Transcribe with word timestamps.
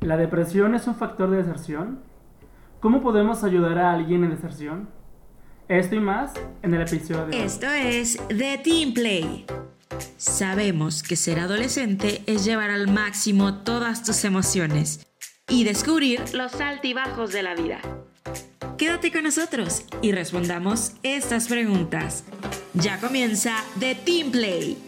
¿La 0.00 0.16
depresión 0.16 0.74
es 0.74 0.86
un 0.86 0.94
factor 0.94 1.30
de 1.30 1.38
deserción? 1.38 2.00
¿Cómo 2.80 3.02
podemos 3.02 3.44
ayudar 3.44 3.78
a 3.78 3.92
alguien 3.92 4.24
en 4.24 4.30
deserción? 4.30 4.88
Esto 5.68 5.94
y 5.94 6.00
más 6.00 6.32
en 6.62 6.72
el 6.74 6.80
episodio 6.80 7.26
de. 7.26 7.44
Esto 7.44 7.66
es 7.66 8.18
The 8.28 8.58
Team 8.64 8.94
Play. 8.94 9.44
Sabemos 10.16 11.02
que 11.02 11.16
ser 11.16 11.38
adolescente 11.38 12.22
es 12.26 12.46
llevar 12.46 12.70
al 12.70 12.88
máximo 12.88 13.58
todas 13.62 14.02
tus 14.02 14.24
emociones 14.24 15.06
y 15.48 15.64
descubrir 15.64 16.22
los 16.32 16.58
altibajos 16.60 17.32
de 17.32 17.42
la 17.42 17.54
vida. 17.54 17.80
Quédate 18.78 19.12
con 19.12 19.24
nosotros 19.24 19.84
y 20.00 20.12
respondamos 20.12 20.94
estas 21.02 21.46
preguntas. 21.48 22.24
Ya 22.72 22.98
comienza 22.98 23.54
The 23.78 23.96
Team 23.96 24.30
Play. 24.30 24.78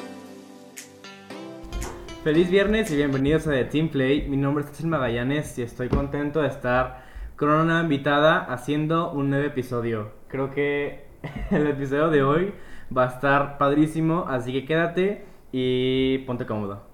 Feliz 2.25 2.53
viernes 2.53 2.89
y 2.93 2.97
bienvenidos 2.97 3.49
a 3.49 3.51
The 3.51 3.65
Team 3.65 3.89
Play. 3.89 4.29
Mi 4.29 4.37
nombre 4.37 4.63
es 4.63 4.71
Cecil 4.71 4.87
Magallanes 4.87 5.59
y 5.59 5.63
estoy 5.63 5.89
contento 5.89 6.41
de 6.41 6.47
estar 6.47 7.03
con 7.35 7.51
una 7.51 7.81
invitada 7.81 8.39
haciendo 8.39 9.11
un 9.11 9.29
nuevo 9.29 9.45
episodio. 9.45 10.13
Creo 10.29 10.53
que 10.53 11.07
el 11.51 11.67
episodio 11.67 12.11
de 12.11 12.23
hoy 12.23 12.55
va 12.97 13.07
a 13.07 13.09
estar 13.09 13.59
padrísimo, 13.59 14.27
así 14.29 14.53
que 14.53 14.65
quédate 14.65 15.25
y 15.51 16.19
ponte 16.19 16.47
cómodo. 16.47 16.85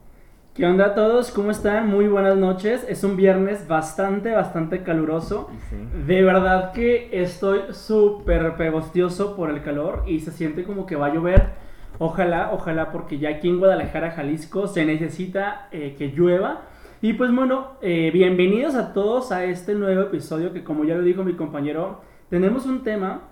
¿Qué 0.55 0.65
onda 0.65 0.87
a 0.87 0.95
todos? 0.95 1.31
¿Cómo 1.31 1.51
están? 1.51 1.89
Muy 1.89 2.09
buenas 2.09 2.39
noches. 2.39 2.87
Es 2.89 3.05
un 3.05 3.15
viernes 3.15 3.69
bastante, 3.69 4.33
bastante 4.33 4.83
caluroso. 4.83 5.51
Sí. 5.69 5.77
De 6.07 6.23
verdad 6.23 6.73
que 6.73 7.11
estoy 7.13 7.75
súper 7.75 8.57
pegostioso 8.57 9.37
por 9.37 9.51
el 9.51 9.63
calor 9.63 10.05
y 10.07 10.21
se 10.21 10.31
siente 10.31 10.65
como 10.65 10.87
que 10.87 10.97
va 10.97 11.09
a 11.09 11.15
llover. 11.15 11.68
Ojalá, 11.99 12.51
ojalá, 12.53 12.93
porque 12.93 13.19
ya 13.19 13.31
aquí 13.31 13.49
en 13.49 13.59
Guadalajara, 13.59 14.13
Jalisco, 14.13 14.67
se 14.69 14.85
necesita 14.85 15.69
eh, 15.73 15.95
que 15.97 16.09
llueva. 16.09 16.63
Y 17.01 17.15
pues 17.15 17.35
bueno, 17.35 17.73
eh, 17.81 18.11
bienvenidos 18.13 18.75
a 18.75 18.93
todos 18.93 19.33
a 19.33 19.45
este 19.45 19.75
nuevo 19.75 20.03
episodio 20.03 20.53
que 20.53 20.65
como 20.65 20.85
ya 20.85 20.95
lo 20.95 21.03
dijo 21.03 21.25
mi 21.25 21.35
compañero, 21.35 22.01
tenemos 22.29 22.67
un 22.67 22.83
tema, 22.83 23.23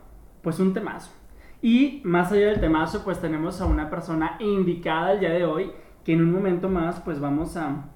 pues 0.43 0.59
un 0.59 0.73
temazo. 0.73 1.13
Y 1.63 2.01
más 2.05 2.33
allá 2.33 2.47
del 2.47 2.61
temazo, 2.61 3.03
pues 3.05 3.21
tenemos 3.21 3.61
a 3.61 3.67
una 3.67 3.91
persona 3.91 4.37
indicada 4.41 5.13
el 5.13 5.21
día 5.21 5.31
de 5.31 5.45
hoy, 5.45 5.73
que 6.05 6.13
en 6.13 6.23
un 6.23 6.33
momento 6.33 6.69
más 6.69 7.01
pues 7.01 7.21
vamos 7.21 7.57
a, 7.57 7.87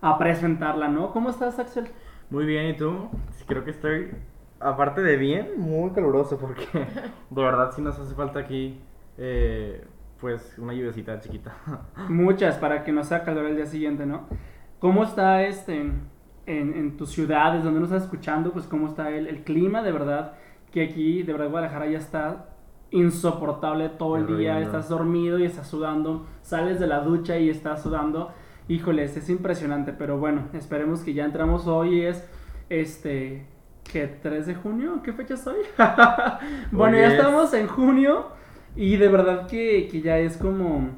a 0.00 0.18
presentarla, 0.18 0.88
¿no? 0.88 1.12
¿Cómo 1.12 1.30
estás, 1.30 1.58
Axel? 1.58 1.86
Muy 2.30 2.44
bien, 2.44 2.70
¿y 2.70 2.76
tú? 2.76 3.08
Creo 3.46 3.64
que 3.64 3.70
estoy, 3.70 4.10
aparte 4.58 5.02
de 5.02 5.16
bien, 5.16 5.50
muy 5.58 5.90
caluroso 5.90 6.38
porque 6.38 6.66
de 7.30 7.42
verdad 7.42 7.72
sí 7.74 7.82
nos 7.82 7.98
hace 7.98 8.14
falta 8.14 8.40
aquí, 8.40 8.80
eh, 9.18 9.84
pues, 10.20 10.54
una 10.58 10.72
lluvecita 10.72 11.18
chiquita. 11.20 11.54
Muchas, 12.08 12.56
para 12.56 12.84
que 12.84 12.92
no 12.92 13.04
sea 13.04 13.24
calor 13.24 13.46
el 13.46 13.56
día 13.56 13.66
siguiente, 13.66 14.06
¿no? 14.06 14.26
¿Cómo 14.78 15.04
está 15.04 15.42
este 15.44 15.80
en, 15.80 16.08
en 16.46 16.96
tus 16.96 17.10
ciudades, 17.10 17.62
donde 17.64 17.80
nos 17.80 17.90
estás 17.90 18.04
escuchando? 18.04 18.52
Pues 18.52 18.66
cómo 18.66 18.88
está 18.88 19.10
el, 19.10 19.26
el 19.28 19.44
clima, 19.44 19.82
de 19.82 19.92
verdad, 19.92 20.32
que 20.72 20.82
aquí, 20.84 21.22
de 21.22 21.32
verdad, 21.32 21.50
Guadalajara 21.50 21.86
ya 21.86 21.98
está 21.98 22.46
insoportable 22.90 23.88
todo 23.90 24.16
el 24.16 24.26
día, 24.38 24.60
estás 24.60 24.88
dormido 24.88 25.38
y 25.38 25.44
estás 25.44 25.68
sudando, 25.68 26.26
sales 26.42 26.78
de 26.78 26.86
la 26.86 27.00
ducha 27.00 27.38
y 27.38 27.48
estás 27.48 27.82
sudando. 27.82 28.32
Híjoles, 28.68 29.16
es 29.16 29.28
impresionante, 29.30 29.92
pero 29.92 30.18
bueno, 30.18 30.42
esperemos 30.52 31.00
que 31.00 31.14
ya 31.14 31.24
entramos 31.24 31.66
hoy, 31.66 32.02
es 32.02 32.28
este, 32.68 33.46
¿qué? 33.84 34.06
3 34.06 34.46
de 34.46 34.54
junio, 34.54 35.00
¿qué 35.02 35.12
fecha 35.12 35.34
es 35.34 35.46
hoy? 35.46 35.56
bueno, 36.72 36.96
ya 36.96 37.06
es- 37.08 37.12
estamos 37.14 37.52
en 37.54 37.66
junio 37.66 38.26
y 38.76 38.96
de 38.96 39.08
verdad 39.08 39.46
que, 39.46 39.88
que 39.90 40.00
ya 40.00 40.18
es 40.18 40.36
como, 40.36 40.90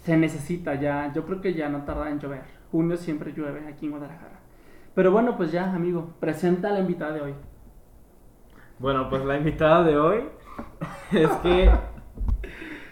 se 0.00 0.16
necesita 0.16 0.74
ya, 0.74 1.12
yo 1.12 1.24
creo 1.24 1.40
que 1.40 1.54
ya 1.54 1.68
no 1.68 1.84
tarda 1.84 2.10
en 2.10 2.18
llover, 2.18 2.42
junio 2.70 2.96
siempre 2.96 3.32
llueve 3.32 3.66
aquí 3.68 3.86
en 3.86 3.92
Guadalajara. 3.92 4.40
Pero 4.94 5.12
bueno, 5.12 5.36
pues 5.36 5.52
ya, 5.52 5.72
amigo, 5.72 6.14
presenta 6.20 6.68
a 6.68 6.72
la 6.72 6.80
invitada 6.80 7.12
de 7.12 7.20
hoy. 7.22 7.34
Bueno, 8.78 9.08
pues 9.08 9.24
la 9.24 9.36
invitada 9.36 9.84
de 9.84 9.98
hoy 9.98 10.24
es 11.12 11.30
que 11.42 11.70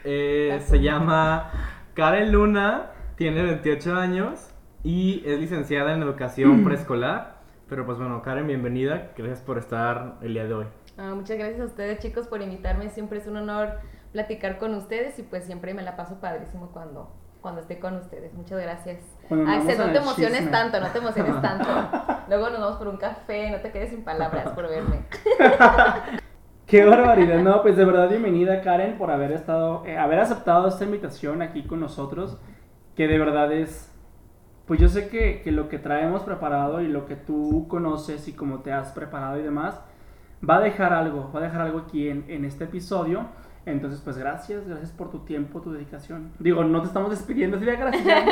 eh, 0.04 0.60
se 0.64 0.80
llama 0.80 1.50
Karen 1.94 2.30
Luna, 2.30 2.90
tiene 3.16 3.42
28 3.42 3.96
años 3.96 4.54
y 4.84 5.22
es 5.26 5.40
licenciada 5.40 5.94
en 5.94 6.02
educación 6.02 6.64
preescolar. 6.64 7.38
Pero 7.68 7.84
pues 7.84 7.98
bueno, 7.98 8.22
Karen, 8.22 8.46
bienvenida. 8.46 9.12
Gracias 9.16 9.42
por 9.42 9.58
estar 9.58 10.14
el 10.22 10.34
día 10.34 10.44
de 10.44 10.54
hoy. 10.54 10.66
Ah, 10.98 11.14
muchas 11.14 11.38
gracias 11.38 11.60
a 11.60 11.64
ustedes 11.64 12.00
chicos 12.00 12.26
por 12.26 12.42
invitarme, 12.42 12.90
siempre 12.90 13.18
es 13.18 13.28
un 13.28 13.36
honor 13.36 13.74
platicar 14.12 14.58
con 14.58 14.74
ustedes 14.74 15.16
y 15.20 15.22
pues 15.22 15.44
siempre 15.44 15.72
me 15.72 15.82
la 15.82 15.96
paso 15.96 16.20
padrísimo 16.20 16.70
cuando, 16.72 17.14
cuando 17.40 17.60
esté 17.60 17.78
con 17.78 17.94
ustedes. 17.94 18.34
Muchas 18.34 18.60
gracias. 18.60 19.00
Bueno, 19.28 19.48
Axel, 19.48 19.78
no 19.78 19.92
te 19.92 19.98
emociones 19.98 20.38
chisme. 20.38 20.50
tanto, 20.50 20.80
no 20.80 20.88
te 20.88 20.98
emociones 20.98 21.40
tanto. 21.42 21.68
Luego 22.28 22.50
nos 22.50 22.60
vamos 22.60 22.76
por 22.78 22.88
un 22.88 22.96
café, 22.96 23.48
no 23.50 23.58
te 23.58 23.70
quedes 23.70 23.90
sin 23.90 24.02
palabras 24.02 24.50
por 24.50 24.68
verme. 24.68 25.04
Qué 26.66 26.84
barbaridad, 26.84 27.38
no, 27.42 27.62
pues 27.62 27.76
de 27.76 27.84
verdad 27.84 28.08
bienvenida 28.08 28.60
Karen 28.60 28.98
por 28.98 29.10
haber 29.10 29.32
estado, 29.32 29.86
eh, 29.86 29.96
haber 29.96 30.18
aceptado 30.18 30.68
esta 30.68 30.84
invitación 30.84 31.42
aquí 31.42 31.62
con 31.62 31.78
nosotros, 31.80 32.38
que 32.94 33.06
de 33.06 33.18
verdad 33.18 33.52
es, 33.52 33.90
pues 34.66 34.78
yo 34.78 34.88
sé 34.88 35.08
que, 35.08 35.40
que 35.42 35.52
lo 35.52 35.68
que 35.68 35.78
traemos 35.78 36.24
preparado 36.24 36.82
y 36.82 36.88
lo 36.88 37.06
que 37.06 37.16
tú 37.16 37.66
conoces 37.68 38.28
y 38.28 38.34
cómo 38.34 38.60
te 38.60 38.72
has 38.72 38.92
preparado 38.92 39.38
y 39.38 39.42
demás, 39.42 39.80
va 40.48 40.56
a 40.56 40.60
dejar 40.60 40.92
algo, 40.92 41.30
va 41.34 41.40
a 41.40 41.42
dejar 41.42 41.62
algo 41.62 41.78
aquí 41.80 42.08
en, 42.08 42.24
en 42.28 42.44
este 42.44 42.64
episodio. 42.64 43.26
Entonces, 43.66 44.00
pues 44.02 44.16
gracias, 44.16 44.66
gracias 44.66 44.92
por 44.92 45.10
tu 45.10 45.20
tiempo, 45.20 45.60
tu 45.60 45.72
dedicación. 45.72 46.32
Digo, 46.38 46.64
no 46.64 46.80
te 46.80 46.86
estamos 46.86 47.10
despidiendo, 47.10 47.58
así 47.58 47.66
de 47.66 47.76
gracias. 47.76 48.24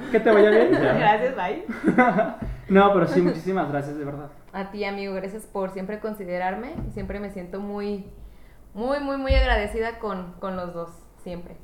que 0.10 0.20
te 0.20 0.30
vaya 0.30 0.50
bien. 0.50 0.70
gracias, 0.72 1.36
bye. 1.36 1.64
No, 2.68 2.92
pero 2.94 3.06
sí, 3.06 3.20
muchísimas 3.20 3.70
gracias, 3.70 3.96
de 3.98 4.04
verdad. 4.04 4.30
A 4.52 4.70
ti 4.70 4.84
amigo, 4.84 5.14
gracias 5.14 5.46
por 5.46 5.70
siempre 5.70 6.00
considerarme 6.00 6.74
siempre 6.92 7.20
me 7.20 7.30
siento 7.30 7.60
muy, 7.60 8.06
muy, 8.72 9.00
muy, 9.00 9.16
muy 9.16 9.34
agradecida 9.34 9.98
con, 9.98 10.32
con 10.40 10.56
los 10.56 10.72
dos, 10.72 10.90
siempre. 11.22 11.56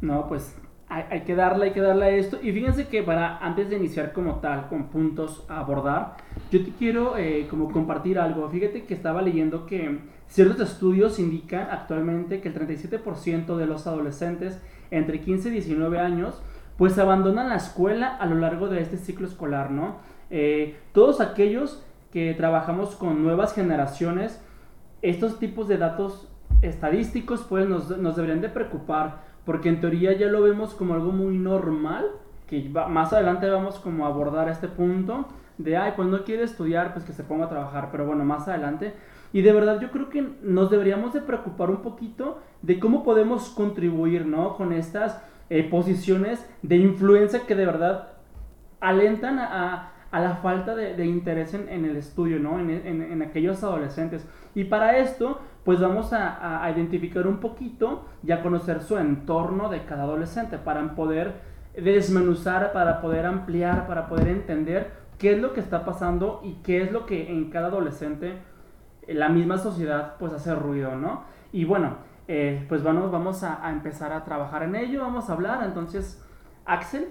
No, 0.00 0.26
pues 0.26 0.56
hay, 0.88 1.04
hay 1.10 1.20
que 1.22 1.34
darle, 1.34 1.66
hay 1.66 1.72
que 1.72 1.80
darle 1.80 2.04
a 2.04 2.10
esto. 2.10 2.38
Y 2.42 2.52
fíjense 2.52 2.88
que 2.88 3.02
para, 3.02 3.38
antes 3.38 3.68
de 3.70 3.76
iniciar 3.76 4.12
como 4.12 4.36
tal, 4.36 4.68
con 4.68 4.88
puntos 4.88 5.44
a 5.48 5.60
abordar, 5.60 6.16
yo 6.50 6.64
te 6.64 6.70
quiero 6.72 7.16
eh, 7.16 7.46
como 7.50 7.70
compartir 7.70 8.18
algo. 8.18 8.48
Fíjate 8.48 8.84
que 8.84 8.94
estaba 8.94 9.22
leyendo 9.22 9.66
que 9.66 9.98
ciertos 10.28 10.60
estudios 10.70 11.18
indican 11.18 11.68
actualmente 11.70 12.40
que 12.40 12.48
el 12.48 12.54
37% 12.54 13.56
de 13.56 13.66
los 13.66 13.86
adolescentes 13.86 14.60
entre 14.90 15.20
15 15.20 15.48
y 15.48 15.52
19 15.52 15.98
años 15.98 16.42
pues 16.76 16.96
abandonan 16.98 17.48
la 17.48 17.56
escuela 17.56 18.16
a 18.16 18.26
lo 18.26 18.36
largo 18.36 18.68
de 18.68 18.80
este 18.80 18.96
ciclo 18.96 19.26
escolar, 19.26 19.72
¿no? 19.72 19.96
Eh, 20.30 20.76
todos 20.92 21.20
aquellos 21.20 21.82
que 22.12 22.34
trabajamos 22.34 22.94
con 22.94 23.22
nuevas 23.22 23.52
generaciones, 23.52 24.40
estos 25.02 25.40
tipos 25.40 25.66
de 25.66 25.76
datos 25.76 26.28
estadísticos 26.62 27.44
pues 27.48 27.68
nos, 27.68 27.98
nos 27.98 28.14
deberían 28.14 28.40
de 28.40 28.48
preocupar 28.48 29.27
porque 29.48 29.70
en 29.70 29.80
teoría 29.80 30.12
ya 30.12 30.26
lo 30.28 30.42
vemos 30.42 30.74
como 30.74 30.92
algo 30.92 31.10
muy 31.10 31.38
normal 31.38 32.04
que 32.46 32.68
va- 32.68 32.86
más 32.88 33.14
adelante 33.14 33.48
vamos 33.48 33.78
como 33.78 34.04
a 34.04 34.08
abordar 34.08 34.46
este 34.50 34.68
punto 34.68 35.26
de 35.56 35.78
ay 35.78 35.94
pues 35.96 36.06
no 36.08 36.22
quiere 36.24 36.42
estudiar 36.42 36.92
pues 36.92 37.06
que 37.06 37.14
se 37.14 37.24
ponga 37.24 37.46
a 37.46 37.48
trabajar 37.48 37.88
pero 37.90 38.04
bueno 38.04 38.24
más 38.26 38.46
adelante 38.46 38.92
y 39.32 39.40
de 39.40 39.52
verdad 39.52 39.80
yo 39.80 39.90
creo 39.90 40.10
que 40.10 40.20
nos 40.42 40.70
deberíamos 40.70 41.14
de 41.14 41.22
preocupar 41.22 41.70
un 41.70 41.78
poquito 41.78 42.40
de 42.60 42.78
cómo 42.78 43.02
podemos 43.04 43.48
contribuir 43.48 44.26
no 44.26 44.54
con 44.58 44.72
estas 44.74 45.18
eh, 45.48 45.64
posiciones 45.64 46.44
de 46.62 46.76
influencia 46.76 47.46
que 47.46 47.54
de 47.54 47.64
verdad 47.64 48.08
alentan 48.80 49.38
a, 49.38 49.92
a 50.10 50.20
la 50.20 50.36
falta 50.36 50.74
de, 50.74 50.94
de 50.94 51.06
interés 51.06 51.52
en, 51.54 51.68
en 51.68 51.84
el 51.84 51.96
estudio, 51.96 52.38
¿no? 52.38 52.58
En, 52.60 52.70
en- 52.70 53.02
en 53.02 53.22
aquellos 53.22 53.62
adolescentes. 53.62 54.26
Y 54.54 54.64
para 54.64 54.98
esto, 54.98 55.40
pues 55.68 55.80
vamos 55.80 56.14
a, 56.14 56.28
a- 56.34 56.64
a 56.64 56.70
identificar 56.70 57.26
un 57.26 57.40
poquito 57.40 58.06
y 58.26 58.32
a 58.32 58.40
conocer 58.42 58.80
su 58.80 58.96
entorno 58.96 59.68
de 59.68 59.84
cada 59.84 60.04
adolescente 60.04 60.56
para 60.56 60.94
poder 60.94 61.34
desmenuzar, 61.76 62.72
para 62.72 63.02
poder 63.02 63.26
ampliar, 63.26 63.86
para 63.86 64.08
poder 64.08 64.28
entender 64.28 64.90
qué 65.18 65.34
es 65.34 65.42
lo 65.42 65.52
que 65.52 65.60
está 65.60 65.84
pasando 65.84 66.40
y 66.42 66.54
qué 66.62 66.80
es 66.80 66.90
lo 66.90 67.04
que 67.04 67.30
en 67.30 67.50
cada 67.50 67.66
adolescente 67.66 68.38
la 69.08 69.28
misma 69.28 69.58
sociedad 69.58 70.14
pues 70.18 70.32
hace 70.32 70.54
ruido, 70.54 70.96
¿no? 70.96 71.24
Y 71.52 71.66
bueno, 71.66 71.96
eh, 72.28 72.64
pues 72.66 72.82
vamos, 72.82 73.12
vamos 73.12 73.42
a, 73.42 73.62
a 73.62 73.70
empezar 73.70 74.10
a 74.14 74.24
trabajar 74.24 74.62
en 74.62 74.74
ello, 74.74 75.02
vamos 75.02 75.28
a 75.28 75.34
hablar, 75.34 75.62
entonces, 75.64 76.24
Axel, 76.64 77.08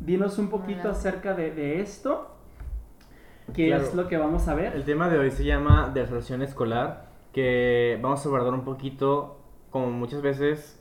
dinos 0.00 0.38
un 0.38 0.50
poquito 0.50 0.80
Hola. 0.82 0.90
acerca 0.90 1.32
de, 1.32 1.52
de 1.54 1.80
esto, 1.80 2.36
qué 3.54 3.68
Claro. 3.68 3.82
es 3.84 3.94
lo 3.94 4.08
que 4.08 4.18
vamos 4.18 4.46
a 4.46 4.54
ver. 4.54 4.74
El 4.76 4.84
tema 4.84 5.08
de 5.08 5.18
hoy 5.18 5.30
se 5.30 5.44
llama 5.46 5.90
deserción 5.94 6.42
escolar, 6.42 7.13
que 7.34 7.98
vamos 8.00 8.24
a 8.24 8.28
abordar 8.28 8.54
un 8.54 8.64
poquito, 8.64 9.36
como 9.70 9.90
muchas 9.90 10.22
veces, 10.22 10.80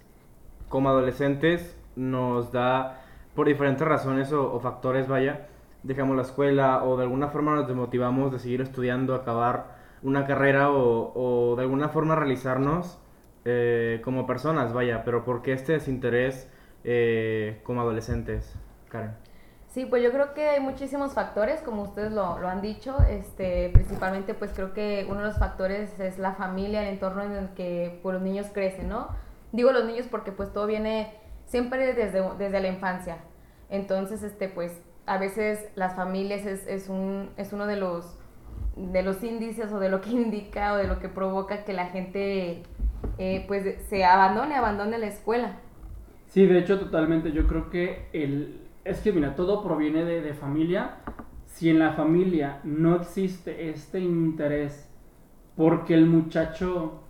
como 0.69 0.87
adolescentes, 0.87 1.77
nos 1.97 2.53
da, 2.53 3.01
por 3.35 3.47
diferentes 3.47 3.85
razones 3.85 4.31
o, 4.31 4.59
factores, 4.61 5.07
vaya, 5.07 5.47
dejamos 5.83 6.15
la 6.15 6.21
escuela 6.21 6.83
o 6.85 6.95
de 6.95 7.03
alguna 7.03 7.27
forma 7.27 7.55
nos 7.55 7.67
desmotivamos 7.67 8.31
de 8.31 8.39
seguir 8.39 8.61
estudiando, 8.61 9.15
acabar 9.15 9.75
una 10.03 10.25
carrera 10.25 10.71
o, 10.71 11.11
o 11.15 11.55
de 11.55 11.63
alguna 11.63 11.89
forma 11.89 12.15
realizarnos 12.15 12.99
eh, 13.45 13.99
como 14.03 14.25
personas, 14.25 14.71
vaya, 14.73 15.03
pero 15.03 15.25
¿por 15.25 15.41
qué 15.41 15.53
este 15.53 15.73
desinterés 15.73 16.49
eh, 16.85 17.59
como 17.63 17.81
adolescentes, 17.81 18.55
Karen? 18.89 19.15
Sí, 19.73 19.87
pues 19.87 20.03
yo 20.03 20.11
creo 20.11 20.35
que 20.35 20.49
hay 20.49 20.59
muchísimos 20.59 21.13
factores, 21.13 21.61
como 21.61 21.81
ustedes 21.81 22.11
lo, 22.11 22.35
han 22.47 22.61
dicho, 22.61 22.95
este, 23.09 23.69
principalmente 23.73 24.35
pues 24.35 24.51
creo 24.53 24.71
que 24.71 25.07
uno 25.09 25.21
de 25.21 25.25
los 25.25 25.39
factores 25.39 25.99
es 25.99 26.19
la 26.19 26.33
familia, 26.33 26.83
el 26.83 26.93
entorno 26.93 27.23
en 27.23 27.31
el 27.31 27.49
que 27.55 27.99
pues, 28.03 28.13
los 28.13 28.21
niños 28.21 28.45
crecen, 28.53 28.87
¿no? 28.87 29.07
Digo 29.51 29.71
los 29.71 29.85
niños 29.85 30.05
porque 30.11 30.31
pues 30.31 30.53
todo 30.53 30.67
viene 30.67 31.15
siempre 31.47 31.91
desde, 31.91 32.21
desde 32.37 32.59
la 32.59 32.67
infancia, 32.67 33.17
entonces 33.67 34.21
este 34.21 34.47
pues 34.47 34.79
a 35.07 35.17
veces 35.17 35.67
las 35.73 35.95
familias 35.95 36.45
es, 36.45 36.67
es, 36.67 36.87
un, 36.87 37.31
es 37.37 37.51
uno 37.51 37.65
de 37.65 37.77
los, 37.77 38.15
de 38.75 39.01
los 39.01 39.23
índices 39.23 39.73
o 39.73 39.79
de 39.79 39.89
lo 39.89 40.01
que 40.01 40.09
indica 40.11 40.73
o 40.73 40.77
de 40.77 40.85
lo 40.85 40.99
que 40.99 41.09
provoca 41.09 41.63
que 41.63 41.73
la 41.73 41.87
gente 41.87 42.61
eh, 43.17 43.43
pues 43.47 43.83
se 43.89 44.05
abandone, 44.05 44.53
abandone 44.53 44.99
la 44.99 45.07
escuela. 45.07 45.57
Sí, 46.27 46.45
de 46.45 46.59
hecho 46.59 46.79
totalmente, 46.79 47.31
yo 47.31 47.47
creo 47.47 47.71
que 47.71 48.07
el 48.13 48.62
es 48.85 48.99
que 48.99 49.11
mira, 49.11 49.35
todo 49.35 49.63
proviene 49.63 50.03
de, 50.03 50.33
familia. 50.33 50.97
Si 51.45 51.69
en 51.69 51.79
la 51.79 51.93
familia 51.93 52.59
no 52.63 52.95
existe 52.95 53.69
este 53.69 53.99
interés 53.99 54.89
porque 55.55 55.93
el 55.93 56.07
muchacho 56.07 57.03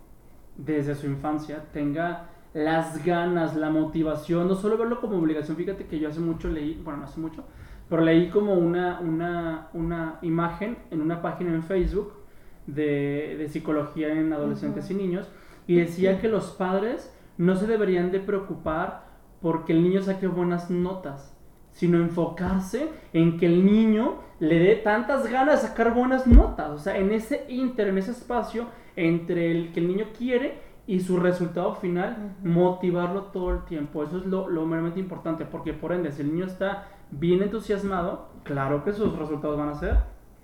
desde 0.56 0.94
su 0.94 1.06
infancia 1.06 1.64
tenga 1.72 2.28
las 2.52 3.04
ganas, 3.04 3.56
la 3.56 3.70
motivación, 3.70 4.46
no 4.46 4.54
solo 4.54 4.76
verlo 4.78 5.00
como 5.00 5.16
obligación, 5.16 5.56
fíjate 5.56 5.86
que 5.86 5.98
yo 5.98 6.08
hace 6.08 6.20
mucho 6.20 6.48
leí, 6.48 6.80
bueno, 6.84 7.00
no 7.00 7.04
hace 7.06 7.18
mucho, 7.18 7.44
pero 7.88 8.02
leí 8.02 8.28
como 8.28 8.54
una, 8.54 9.00
una, 9.00 9.68
una 9.72 10.18
imagen 10.22 10.78
en 10.90 11.00
una 11.00 11.20
página 11.20 11.52
en 11.52 11.62
Facebook 11.62 12.12
de, 12.66 13.36
de 13.38 13.48
psicología 13.48 14.12
en 14.12 14.32
adolescentes 14.32 14.90
y 14.90 14.94
niños 14.94 15.28
y 15.66 15.76
decía 15.76 16.20
que 16.20 16.28
los 16.28 16.50
padres 16.50 17.12
no 17.38 17.56
se 17.56 17.66
deberían 17.66 18.12
de 18.12 18.20
preocupar 18.20 19.04
porque 19.40 19.72
el 19.72 19.82
niño 19.82 20.00
saque 20.02 20.26
buenas 20.26 20.70
notas, 20.70 21.33
sino 21.74 21.98
enfocarse 21.98 22.88
en 23.12 23.36
que 23.36 23.46
el 23.46 23.66
niño 23.66 24.14
le 24.40 24.58
dé 24.58 24.76
tantas 24.76 25.26
ganas 25.30 25.60
de 25.60 25.68
sacar 25.68 25.92
buenas 25.92 26.26
notas, 26.26 26.70
o 26.70 26.78
sea, 26.78 26.96
en 26.96 27.12
ese 27.12 27.44
inter, 27.48 27.88
en 27.88 27.98
ese 27.98 28.12
espacio 28.12 28.66
entre 28.96 29.50
el 29.50 29.72
que 29.72 29.80
el 29.80 29.88
niño 29.88 30.06
quiere 30.16 30.62
y 30.86 31.00
su 31.00 31.18
resultado 31.18 31.74
final, 31.74 32.36
motivarlo 32.42 33.24
todo 33.24 33.50
el 33.50 33.64
tiempo. 33.64 34.04
Eso 34.04 34.18
es 34.18 34.26
lo, 34.26 34.48
lo 34.48 34.66
meramente 34.66 35.00
importante, 35.00 35.44
porque 35.44 35.72
por 35.72 35.92
ende, 35.92 36.12
si 36.12 36.22
el 36.22 36.32
niño 36.32 36.46
está 36.46 36.88
bien 37.10 37.42
entusiasmado, 37.42 38.28
claro 38.44 38.84
que 38.84 38.92
sus 38.92 39.16
resultados 39.18 39.58
van 39.58 39.70
a 39.70 39.74
ser 39.74 39.96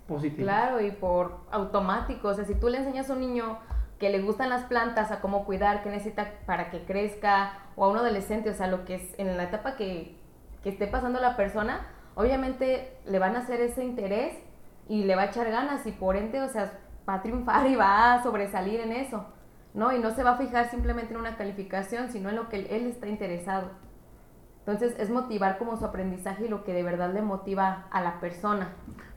positivos. 0.07 0.43
Claro, 0.43 0.81
y 0.81 0.91
por 0.91 1.37
automático, 1.51 2.29
o 2.29 2.33
sea, 2.33 2.43
si 2.43 2.55
tú 2.55 2.69
le 2.69 2.79
enseñas 2.79 3.09
a 3.09 3.13
un 3.13 3.19
niño 3.19 3.59
que 3.99 4.09
le 4.09 4.21
gustan 4.21 4.49
las 4.49 4.63
plantas, 4.63 5.11
a 5.11 5.21
cómo 5.21 5.45
cuidar, 5.45 5.83
qué 5.83 5.89
necesita 5.89 6.33
para 6.47 6.71
que 6.71 6.85
crezca, 6.85 7.53
o 7.75 7.85
a 7.85 7.89
un 7.89 7.97
adolescente, 7.97 8.49
o 8.49 8.53
sea, 8.53 8.65
lo 8.65 8.83
que 8.83 8.95
es 8.95 9.19
en 9.19 9.37
la 9.37 9.43
etapa 9.43 9.75
que 9.75 10.19
que 10.63 10.69
esté 10.69 10.87
pasando 10.87 11.19
la 11.19 11.35
persona, 11.35 11.87
obviamente 12.15 12.97
le 13.05 13.19
van 13.19 13.35
a 13.35 13.39
hacer 13.39 13.61
ese 13.61 13.83
interés 13.83 14.35
y 14.87 15.03
le 15.05 15.15
va 15.15 15.23
a 15.23 15.25
echar 15.25 15.49
ganas 15.49 15.85
y 15.87 15.91
por 15.91 16.15
ende, 16.15 16.41
o 16.41 16.47
sea, 16.47 16.79
va 17.07 17.15
a 17.15 17.21
triunfar 17.21 17.67
y 17.67 17.75
va 17.75 18.13
a 18.13 18.23
sobresalir 18.23 18.79
en 18.81 18.91
eso, 18.91 19.25
¿no? 19.73 19.91
Y 19.95 19.99
no 19.99 20.11
se 20.11 20.23
va 20.23 20.31
a 20.31 20.37
fijar 20.37 20.69
simplemente 20.69 21.13
en 21.13 21.19
una 21.19 21.37
calificación, 21.37 22.11
sino 22.11 22.29
en 22.29 22.35
lo 22.35 22.49
que 22.49 22.57
él 22.57 22.87
está 22.87 23.07
interesado. 23.07 23.69
Entonces 24.59 24.95
es 24.99 25.09
motivar 25.09 25.57
como 25.57 25.75
su 25.77 25.85
aprendizaje 25.85 26.45
y 26.45 26.49
lo 26.49 26.63
que 26.63 26.73
de 26.73 26.83
verdad 26.83 27.11
le 27.13 27.23
motiva 27.23 27.87
a 27.89 28.01
la 28.01 28.19
persona. 28.19 28.69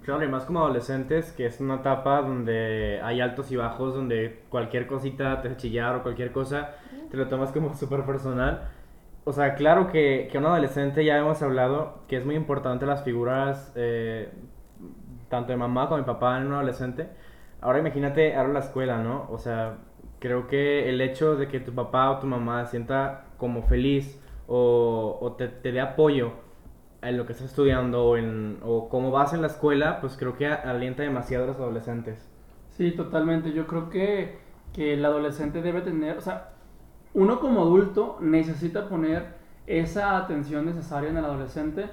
Claro, 0.03 0.23
y 0.23 0.29
más 0.29 0.45
como 0.45 0.61
adolescentes, 0.61 1.33
que 1.33 1.47
es 1.47 1.61
una 1.61 1.77
etapa 1.77 2.23
donde 2.23 3.01
hay 3.03 3.21
altos 3.21 3.51
y 3.53 3.57
bajos, 3.57 3.95
donde 3.95 4.45
cualquier 4.49 4.87
cosita 4.87 5.43
te 5.43 5.55
chillar 5.57 5.97
o 5.97 6.03
cualquier 6.03 6.33
cosa, 6.33 6.73
te 7.11 7.17
lo 7.17 7.29
tomas 7.29 7.53
como 7.53 7.75
súper 7.75 8.05
personal 8.05 8.69
o 9.25 9.33
sea, 9.33 9.55
claro 9.55 9.89
que, 9.91 10.29
que 10.31 10.39
un 10.39 10.47
adolescente, 10.47 11.05
ya 11.05 11.19
hemos 11.19 11.41
hablado, 11.43 12.03
que 12.09 12.17
es 12.17 12.27
muy 12.27 12.35
importante 12.35 12.87
las 12.87 13.05
figuras, 13.05 13.73
eh, 13.75 14.31
tanto 15.29 15.53
de 15.53 15.57
mamá 15.57 15.89
como 15.89 15.99
de 15.99 16.05
papá 16.05 16.39
en 16.39 16.47
un 16.47 16.53
adolescente. 16.55 17.09
Ahora 17.61 17.79
imagínate, 17.79 18.37
ahora 18.37 18.53
la 18.53 18.59
escuela, 18.61 18.99
¿no? 19.03 19.27
O 19.31 19.39
sea, 19.39 19.79
creo 20.19 20.47
que 20.47 20.89
el 20.89 21.01
hecho 21.01 21.37
de 21.37 21.49
que 21.49 21.61
tu 21.61 21.75
papá 21.75 22.11
o 22.11 22.19
tu 22.19 22.27
mamá 22.27 22.67
sienta 22.67 23.27
como 23.39 23.63
feliz 23.63 24.21
o, 24.47 25.19
o 25.21 25.33
te, 25.33 25.49
te, 25.49 25.73
dé 25.73 25.81
apoyo 25.81 26.33
en 27.03 27.17
lo 27.17 27.27
que 27.27 27.33
estás 27.33 27.49
estudiando 27.49 28.05
o, 28.05 28.17
en, 28.17 28.59
o 28.63 28.89
cómo 28.89 29.11
vas 29.11 29.33
en 29.33 29.41
la 29.41 29.49
escuela, 29.49 30.01
pues 30.01 30.17
creo 30.17 30.37
que 30.37 30.47
alienta 30.47 31.03
demasiado 31.03 31.45
a 31.45 31.47
los 31.49 31.57
adolescentes. 31.59 32.31
Sí, 32.71 32.91
totalmente. 32.93 33.53
Yo 33.53 33.67
creo 33.67 33.89
que, 33.91 34.39
que 34.73 34.95
el 34.95 35.05
adolescente 35.05 35.63
debe 35.63 35.81
tener, 35.81 36.19
o 36.19 36.21
sea, 36.21 36.54
uno 37.15 37.41
como 37.41 37.63
adulto 37.63 38.19
necesita 38.21 38.89
poner 38.89 39.35
esa 39.67 40.17
atención 40.17 40.67
necesaria 40.67 41.09
en 41.09 41.17
el 41.17 41.25
adolescente 41.25 41.89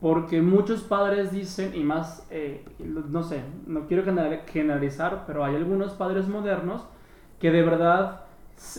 porque 0.00 0.40
muchos 0.40 0.80
padres 0.80 1.30
dicen, 1.30 1.74
y 1.74 1.84
más, 1.84 2.26
eh, 2.30 2.64
no 2.78 3.22
sé, 3.22 3.42
no 3.66 3.86
quiero 3.86 4.02
generalizar, 4.46 5.24
pero 5.26 5.44
hay 5.44 5.54
algunos 5.56 5.92
padres 5.92 6.26
modernos 6.26 6.86
que 7.38 7.50
de 7.50 7.62
verdad, 7.62 8.22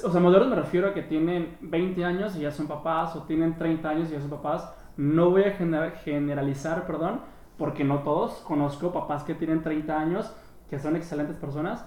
o 0.04 0.10
sea, 0.10 0.20
modernos 0.20 0.50
me 0.50 0.56
refiero 0.56 0.88
a 0.88 0.94
que 0.96 1.04
tienen 1.04 1.58
20 1.62 2.04
años 2.06 2.36
y 2.36 2.40
ya 2.40 2.52
son 2.52 2.68
papás, 2.68 3.16
o 3.16 3.24
tienen 3.24 3.56
30 3.56 3.88
años 3.88 4.10
y 4.10 4.14
ya 4.14 4.20
son 4.20 4.32
papás. 4.32 4.74
No 4.98 5.30
voy 5.30 5.44
a 5.44 5.52
generalizar, 5.52 6.88
perdón, 6.88 7.22
porque 7.58 7.84
no 7.84 8.00
todos. 8.00 8.34
Conozco 8.40 8.92
papás 8.92 9.24
que 9.24 9.36
tienen 9.36 9.62
30 9.62 10.00
años, 10.00 10.36
que 10.72 10.80
son 10.80 10.96
excelentes 10.96 11.38
personas, 11.38 11.86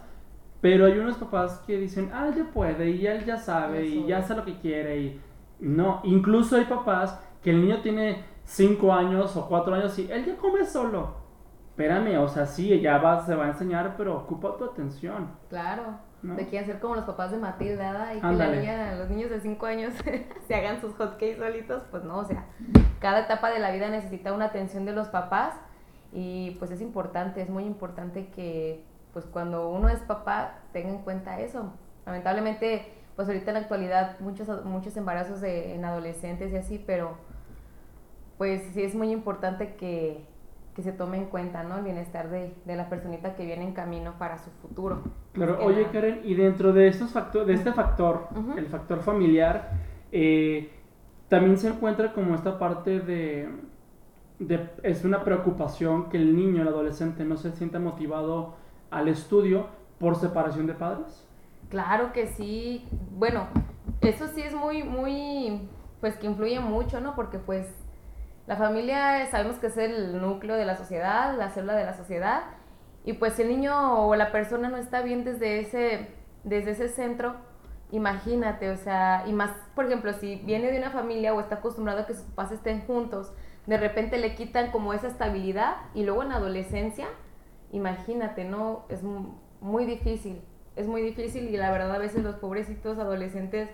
pero 0.65 0.87
hay 0.87 0.99
unos 0.99 1.19
papás 1.19 1.63
que 1.67 1.77
dicen, 1.77 2.11
ah, 2.15 2.31
ya 2.35 2.45
puede 2.45 2.89
y 2.89 3.07
él 3.07 3.27
ya 3.27 3.37
sabe 3.37 3.85
y 3.85 4.07
ya 4.07 4.23
sabe 4.23 4.41
lo 4.41 4.47
que 4.47 4.59
quiere 4.61 4.99
y 4.99 5.21
no, 5.61 6.01
incluso 6.05 6.57
hay 6.57 6.65
papás 6.65 7.21
que 7.43 7.51
el 7.51 7.61
niño 7.61 7.83
tiene 7.83 8.25
5 8.45 8.91
años 8.95 9.37
o 9.37 9.47
4 9.47 9.75
años 9.75 9.99
y 9.99 10.11
él 10.11 10.25
ya 10.25 10.37
come 10.39 10.65
solo. 10.65 11.17
Espérame, 11.69 12.17
o 12.17 12.29
sea, 12.29 12.47
sí, 12.47 12.81
ya 12.81 12.97
va, 12.97 13.21
se 13.27 13.35
va 13.35 13.45
a 13.45 13.49
enseñar, 13.49 13.95
pero 13.99 14.17
ocupa 14.17 14.57
tu 14.57 14.65
atención. 14.65 15.33
Claro. 15.51 15.99
¿no? 16.23 16.35
De 16.35 16.49
quieren 16.49 16.67
ser 16.67 16.81
como 16.81 16.95
los 16.95 17.05
papás 17.05 17.31
de 17.31 17.37
Matilda 17.37 18.15
y 18.15 18.23
que 18.23 18.33
la 18.33 18.47
niña, 18.51 18.95
los 18.95 19.11
niños 19.11 19.29
de 19.29 19.41
5 19.41 19.67
años 19.67 19.93
se 20.49 20.55
hagan 20.55 20.81
sus 20.81 20.95
hotcakes 20.95 21.37
solitos, 21.37 21.83
pues 21.91 22.05
no, 22.05 22.21
o 22.21 22.25
sea, 22.25 22.47
cada 23.01 23.25
etapa 23.25 23.51
de 23.51 23.59
la 23.59 23.71
vida 23.71 23.91
necesita 23.91 24.33
una 24.33 24.47
atención 24.47 24.87
de 24.87 24.93
los 24.93 25.09
papás 25.09 25.57
y 26.11 26.53
pues 26.53 26.71
es 26.71 26.81
importante, 26.81 27.43
es 27.43 27.51
muy 27.51 27.65
importante 27.65 28.29
que 28.29 28.94
pues 29.15 29.25
cuando 29.25 29.71
uno 29.71 29.89
es 29.89 30.01
papá, 30.01 30.59
tenga 30.73 30.91
en 30.91 30.99
cuenta 30.99 31.41
eso. 31.41 31.73
Lamentablemente, 32.05 32.93
pues 33.17 33.29
ahorita 33.29 33.53
en 33.53 33.55
la 33.55 33.61
actualidad 33.61 34.21
muchos, 34.21 34.65
muchos 34.67 34.97
embarazos 34.99 35.41
de, 35.41 35.75
en 35.75 35.85
adolescentes 35.85 36.53
y 36.53 36.57
así, 36.57 36.83
pero 36.85 37.17
pues 38.37 38.63
sí 38.75 38.83
es 38.83 38.95
muy 38.95 39.11
importante 39.13 39.77
que, 39.77 40.27
que 40.75 40.83
se 40.83 40.93
tome 40.93 41.17
en 41.17 41.27
cuenta, 41.27 41.63
¿no? 41.63 41.79
El 41.79 41.85
bienestar 41.85 42.29
de, 42.29 42.53
de, 42.65 42.77
la 42.77 42.89
personita 42.89 43.37
que 43.37 43.47
viene 43.47 43.63
en 43.63 43.73
camino 43.73 44.15
para 44.19 44.39
su 44.39 44.51
futuro. 44.51 45.03
Claro, 45.33 45.65
oye 45.65 45.87
Karen, 45.93 46.23
y 46.25 46.35
dentro 46.35 46.73
de, 46.73 46.89
estos 46.89 47.13
factor, 47.13 47.47
de 47.47 47.55
este 47.55 47.73
factor, 47.73 48.29
el 48.57 48.67
factor 48.67 49.01
familiar, 49.01 49.71
eh, 50.11 50.73
también 51.29 51.57
se 51.57 51.69
encuentra 51.69 52.13
como 52.13 52.35
esta 52.35 52.59
parte 52.59 52.99
de, 52.99 53.49
de, 54.41 54.71
es 54.83 55.05
una 55.05 55.23
preocupación 55.23 56.09
que 56.09 56.17
el 56.17 56.37
niño, 56.37 56.63
el 56.63 56.69
adolescente, 56.69 57.25
no 57.25 57.37
se 57.37 57.53
sienta 57.53 57.79
motivado 57.79 58.57
al 58.95 59.09
estudio 59.09 59.67
por 59.99 60.17
separación 60.17 60.67
de 60.67 60.75
padres? 60.75 61.27
Claro 61.69 62.13
que 62.13 62.29
sí. 62.29 62.89
Bueno, 63.13 63.49
eso 64.01 64.29
sí 64.29 64.43
es 64.43 64.55
muy, 64.55 64.83
muy, 64.83 65.69
pues 66.01 66.17
que 66.17 66.27
influye 66.27 66.61
mucho, 66.61 67.01
¿no? 67.01 67.15
Porque 67.15 67.39
pues 67.39 67.67
la 68.47 68.57
familia 68.57 69.27
sabemos 69.31 69.57
que 69.57 69.67
es 69.67 69.77
el 69.77 70.21
núcleo 70.21 70.57
de 70.57 70.65
la 70.65 70.77
sociedad, 70.77 71.37
la 71.37 71.51
célula 71.51 71.75
de 71.75 71.85
la 71.85 71.95
sociedad, 71.95 72.43
y 73.05 73.15
pues 73.15 73.39
el 73.39 73.49
niño 73.49 74.07
o 74.07 74.15
la 74.15 74.31
persona 74.33 74.69
no 74.69 74.77
está 74.77 75.03
bien 75.03 75.25
desde 75.25 75.61
ese, 75.61 76.09
desde 76.45 76.73
ese 76.73 76.89
centro, 76.89 77.35
imagínate, 77.91 78.71
o 78.71 78.77
sea, 78.77 79.25
y 79.27 79.33
más, 79.33 79.51
por 79.75 79.87
ejemplo, 79.87 80.13
si 80.13 80.37
viene 80.37 80.71
de 80.71 80.79
una 80.79 80.91
familia 80.91 81.35
o 81.35 81.41
está 81.41 81.57
acostumbrado 81.57 82.01
a 82.01 82.07
que 82.07 82.15
sus 82.15 82.25
papás 82.25 82.53
estén 82.53 82.83
juntos, 82.87 83.33
de 83.67 83.77
repente 83.79 84.19
le 84.19 84.35
quitan 84.35 84.71
como 84.71 84.93
esa 84.93 85.09
estabilidad 85.09 85.77
y 85.95 86.05
luego 86.05 86.23
en 86.23 86.33
adolescencia 86.33 87.07
imagínate, 87.75 88.45
¿no? 88.45 88.85
Es 88.89 89.03
muy 89.61 89.85
difícil, 89.85 90.41
es 90.77 90.87
muy 90.87 91.03
difícil 91.03 91.49
y 91.51 91.57
la 91.57 91.71
verdad 91.71 91.95
a 91.95 91.99
veces 91.99 92.23
los 92.23 92.37
pobrecitos 92.37 92.99
adolescentes... 92.99 93.69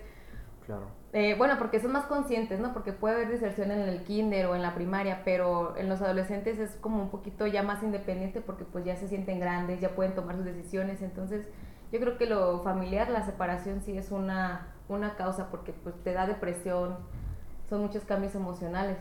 Claro. 0.66 0.87
Eh, 1.12 1.35
bueno, 1.37 1.57
porque 1.59 1.80
son 1.80 1.90
más 1.90 2.07
conscientes, 2.07 2.61
¿no? 2.61 2.73
Porque 2.73 2.92
puede 2.92 3.16
haber 3.16 3.28
deserción 3.28 3.73
en 3.73 3.80
el 3.80 4.02
kinder 4.04 4.47
o 4.47 4.54
en 4.54 4.62
la 4.62 4.75
primaria, 4.75 5.23
pero 5.25 5.76
en 5.76 5.88
los 5.88 6.00
adolescentes 6.00 6.61
es 6.61 6.76
como 6.76 7.02
un 7.02 7.11
poquito 7.11 7.47
ya 7.47 7.64
más 7.64 7.83
independiente 7.83 8.40
porque 8.40 8.64
pues 8.64 8.85
ya 8.85 8.95
se 8.95 9.09
sienten 9.09 9.40
grandes, 9.40 9.80
ya 9.80 9.90
pueden 9.90 10.14
tomar 10.14 10.37
sus 10.37 10.45
decisiones, 10.45 11.02
entonces 11.02 11.49
yo 11.90 11.99
creo 11.99 12.16
que 12.16 12.26
lo 12.26 12.61
familiar, 12.61 13.11
la 13.11 13.26
separación 13.26 13.80
sí 13.80 13.99
es 13.99 14.12
una, 14.12 14.69
una 14.88 15.16
causa 15.16 15.50
porque 15.50 15.73
pues 15.73 15.97
te 16.04 16.12
da 16.12 16.28
depresión, 16.28 16.97
son 17.69 17.80
muchos 17.80 18.04
cambios 18.04 18.37
emocionales. 18.37 18.97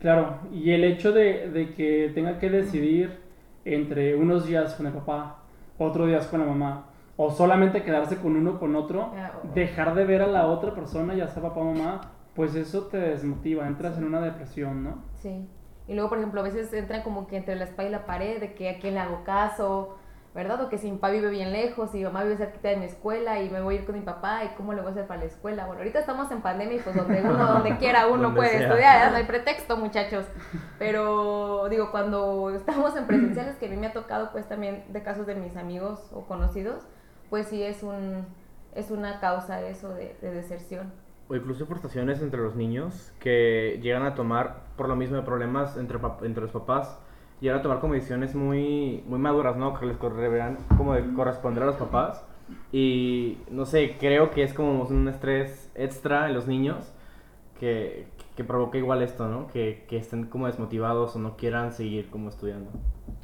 Claro, 0.00 0.40
y 0.52 0.72
el 0.72 0.82
hecho 0.82 1.12
de, 1.12 1.48
de 1.50 1.74
que 1.74 2.10
tenga 2.12 2.40
que 2.40 2.50
decidir 2.50 3.21
entre 3.64 4.14
unos 4.14 4.46
días 4.46 4.74
con 4.74 4.86
el 4.86 4.92
papá, 4.92 5.38
otros 5.78 6.08
días 6.08 6.26
con 6.26 6.40
la 6.40 6.46
mamá, 6.46 6.86
o 7.16 7.30
solamente 7.30 7.82
quedarse 7.82 8.16
con 8.16 8.36
uno 8.36 8.58
con 8.58 8.74
otro, 8.76 9.12
ah, 9.16 9.32
dejar 9.54 9.94
de 9.94 10.04
ver 10.04 10.22
a 10.22 10.26
la 10.26 10.46
otra 10.46 10.74
persona, 10.74 11.14
ya 11.14 11.28
sea 11.28 11.42
papá 11.42 11.60
o 11.60 11.72
mamá, 11.72 12.00
pues 12.34 12.54
eso 12.54 12.86
te 12.86 12.98
desmotiva, 12.98 13.66
entras 13.66 13.98
en 13.98 14.04
una 14.04 14.20
depresión, 14.20 14.82
¿no? 14.82 15.02
Sí. 15.14 15.46
Y 15.88 15.94
luego, 15.94 16.08
por 16.08 16.18
ejemplo, 16.18 16.40
a 16.40 16.44
veces 16.44 16.72
entran 16.72 17.02
como 17.02 17.26
que 17.26 17.36
entre 17.36 17.56
la 17.56 17.64
espalda 17.64 17.88
y 17.88 17.92
la 17.92 18.06
pared, 18.06 18.40
de 18.40 18.54
que 18.54 18.70
a 18.70 18.78
quién 18.78 18.94
le 18.94 19.00
hago 19.00 19.24
caso, 19.24 19.96
¿verdad? 20.34 20.62
O 20.62 20.68
que 20.70 20.78
si 20.78 20.90
mi 20.90 20.96
papá 20.96 21.10
vive 21.10 21.28
bien 21.28 21.52
lejos 21.52 21.94
y 21.94 21.98
mi 21.98 22.04
mamá 22.04 22.22
vive 22.24 22.36
cerquita 22.36 22.68
de 22.68 22.76
mi 22.76 22.86
escuela 22.86 23.40
y 23.42 23.50
me 23.50 23.60
voy 23.60 23.76
a 23.76 23.78
ir 23.80 23.84
con 23.84 23.94
mi 23.94 24.00
papá 24.00 24.44
y 24.44 24.48
cómo 24.56 24.72
le 24.72 24.80
voy 24.80 24.88
a 24.88 24.92
hacer 24.92 25.06
para 25.06 25.20
la 25.20 25.26
escuela. 25.26 25.66
Bueno, 25.66 25.80
ahorita 25.80 25.98
estamos 25.98 26.30
en 26.30 26.40
pandemia 26.40 26.76
y 26.76 26.80
pues 26.80 26.96
donde 26.96 27.20
uno, 27.22 27.46
donde 27.52 27.76
quiera 27.76 28.06
uno 28.06 28.22
Donde 28.22 28.36
puede 28.36 28.50
sea. 28.50 28.62
estudiar, 28.68 29.10
no 29.10 29.18
hay 29.18 29.24
pretexto 29.24 29.76
muchachos. 29.76 30.26
Pero 30.78 31.68
digo, 31.68 31.90
cuando 31.90 32.50
estamos 32.50 32.96
en 32.96 33.06
presenciales, 33.06 33.56
que 33.56 33.66
a 33.66 33.68
mí 33.68 33.76
me 33.76 33.88
ha 33.88 33.92
tocado 33.92 34.32
pues 34.32 34.48
también 34.48 34.84
de 34.88 35.02
casos 35.02 35.26
de 35.26 35.34
mis 35.34 35.56
amigos 35.56 36.10
o 36.12 36.22
conocidos, 36.26 36.82
pues 37.30 37.48
sí 37.48 37.62
es 37.62 37.82
un 37.82 38.26
es 38.74 38.90
una 38.90 39.20
causa 39.20 39.60
eso 39.60 39.92
de, 39.94 40.16
de 40.22 40.32
deserción. 40.32 40.92
O 41.28 41.34
incluso 41.34 41.66
frustraciones 41.66 42.22
entre 42.22 42.40
los 42.40 42.56
niños 42.56 43.12
que 43.20 43.78
llegan 43.82 44.02
a 44.04 44.14
tomar, 44.14 44.62
por 44.76 44.88
lo 44.88 44.96
mismo 44.96 45.16
de 45.16 45.22
problemas 45.22 45.76
entre, 45.76 45.98
entre 46.22 46.42
los 46.42 46.52
papás, 46.52 46.98
llegan 47.42 47.58
a 47.58 47.62
tomar 47.62 47.80
como 47.80 47.94
decisiones 47.94 48.34
muy, 48.34 49.02
muy 49.06 49.18
maduras, 49.18 49.56
¿no? 49.56 49.74
Que 49.74 49.84
les 49.84 50.00
deberán 50.00 50.58
como 50.76 50.94
de 50.94 51.12
corresponder 51.12 51.64
a 51.64 51.66
los 51.66 51.76
papás. 51.76 52.24
Y 52.70 53.38
no 53.50 53.66
sé, 53.66 53.96
creo 53.98 54.30
que 54.30 54.44
es 54.44 54.54
como 54.54 54.84
un 54.84 55.08
estrés 55.08 55.70
extra 55.74 56.28
en 56.28 56.34
los 56.34 56.46
niños 56.46 56.92
que, 57.58 58.06
que 58.36 58.44
provoca 58.44 58.78
igual 58.78 59.02
esto, 59.02 59.26
¿no? 59.28 59.48
Que, 59.48 59.84
que 59.88 59.98
estén 59.98 60.26
como 60.26 60.46
desmotivados 60.46 61.16
o 61.16 61.18
no 61.18 61.36
quieran 61.36 61.72
seguir 61.72 62.10
como 62.10 62.28
estudiando. 62.28 62.70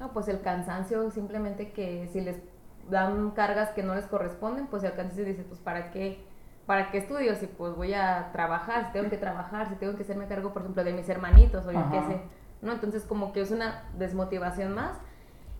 No, 0.00 0.12
pues 0.12 0.26
el 0.26 0.40
cansancio, 0.40 1.10
simplemente 1.12 1.70
que 1.70 2.08
si 2.08 2.20
les 2.20 2.42
dan 2.90 3.30
cargas 3.32 3.70
que 3.70 3.84
no 3.84 3.94
les 3.94 4.06
corresponden, 4.06 4.66
pues 4.66 4.82
el 4.82 4.94
cansancio 4.94 5.24
dice, 5.24 5.44
pues 5.44 5.60
¿para 5.60 5.92
qué? 5.92 6.24
¿Para 6.66 6.90
qué 6.90 6.98
estudio? 6.98 7.36
Si 7.36 7.46
pues 7.46 7.76
voy 7.76 7.94
a 7.94 8.30
trabajar, 8.32 8.86
si 8.86 8.92
tengo 8.92 9.08
que 9.08 9.16
trabajar, 9.16 9.68
si 9.68 9.76
tengo 9.76 9.94
que 9.96 10.02
hacerme 10.02 10.26
cargo, 10.26 10.52
por 10.52 10.62
ejemplo, 10.62 10.82
de 10.82 10.92
mis 10.92 11.08
hermanitos 11.08 11.64
o 11.66 11.72
yo 11.72 11.86
qué 11.92 12.00
sé, 12.02 12.20
¿no? 12.62 12.72
Entonces 12.72 13.04
como 13.04 13.32
que 13.32 13.40
es 13.40 13.50
una 13.50 13.84
desmotivación 13.96 14.74
más 14.74 14.98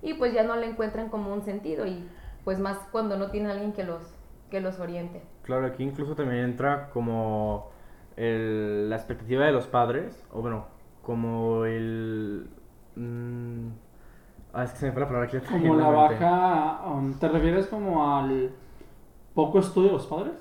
y 0.02 0.14
pues 0.14 0.32
ya 0.32 0.42
no 0.42 0.56
le 0.56 0.66
encuentran 0.66 1.08
como 1.08 1.32
un 1.32 1.42
sentido 1.42 1.86
y 1.86 2.08
pues 2.44 2.58
más 2.58 2.78
cuando 2.92 3.16
no 3.16 3.30
tienen 3.30 3.50
alguien 3.50 3.72
que 3.72 3.84
los, 3.84 4.00
que 4.50 4.60
los 4.60 4.78
oriente. 4.80 5.22
Claro, 5.42 5.66
aquí 5.66 5.82
incluso 5.82 6.14
también 6.14 6.44
entra 6.44 6.90
como 6.90 7.70
el- 8.16 8.88
la 8.90 8.96
expectativa 8.96 9.44
de 9.44 9.52
los 9.52 9.66
padres, 9.66 10.24
o 10.32 10.40
bueno, 10.42 10.66
como 11.02 11.64
el... 11.64 12.48
mm, 12.96 13.68
ah, 14.52 14.64
es 14.64 14.72
que 14.72 14.78
se 14.78 14.86
me 14.86 14.92
fue 14.92 15.02
la 15.02 15.06
palabra 15.06 15.28
que 15.28 15.40
tenía 15.40 15.68
Como 15.68 15.80
la 15.80 15.88
baja, 15.88 16.82
um, 16.86 17.14
¿te 17.18 17.28
refieres 17.28 17.66
como 17.66 18.16
al 18.16 18.50
poco 19.34 19.60
estudio 19.60 19.88
de 19.88 19.94
los 19.94 20.06
padres? 20.06 20.34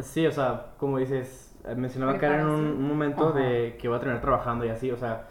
Sí, 0.00 0.26
o 0.26 0.32
sea, 0.32 0.72
como 0.78 0.98
dices, 0.98 1.56
mencionaba 1.76 2.18
que 2.18 2.26
era 2.26 2.40
en 2.40 2.48
un, 2.48 2.86
momento 2.86 3.28
Ajá. 3.28 3.38
de 3.38 3.76
que 3.80 3.88
voy 3.88 3.96
a 3.96 4.00
terminar 4.00 4.20
trabajando 4.20 4.64
y 4.64 4.68
así, 4.68 4.90
o 4.90 4.96
sea, 4.96 5.27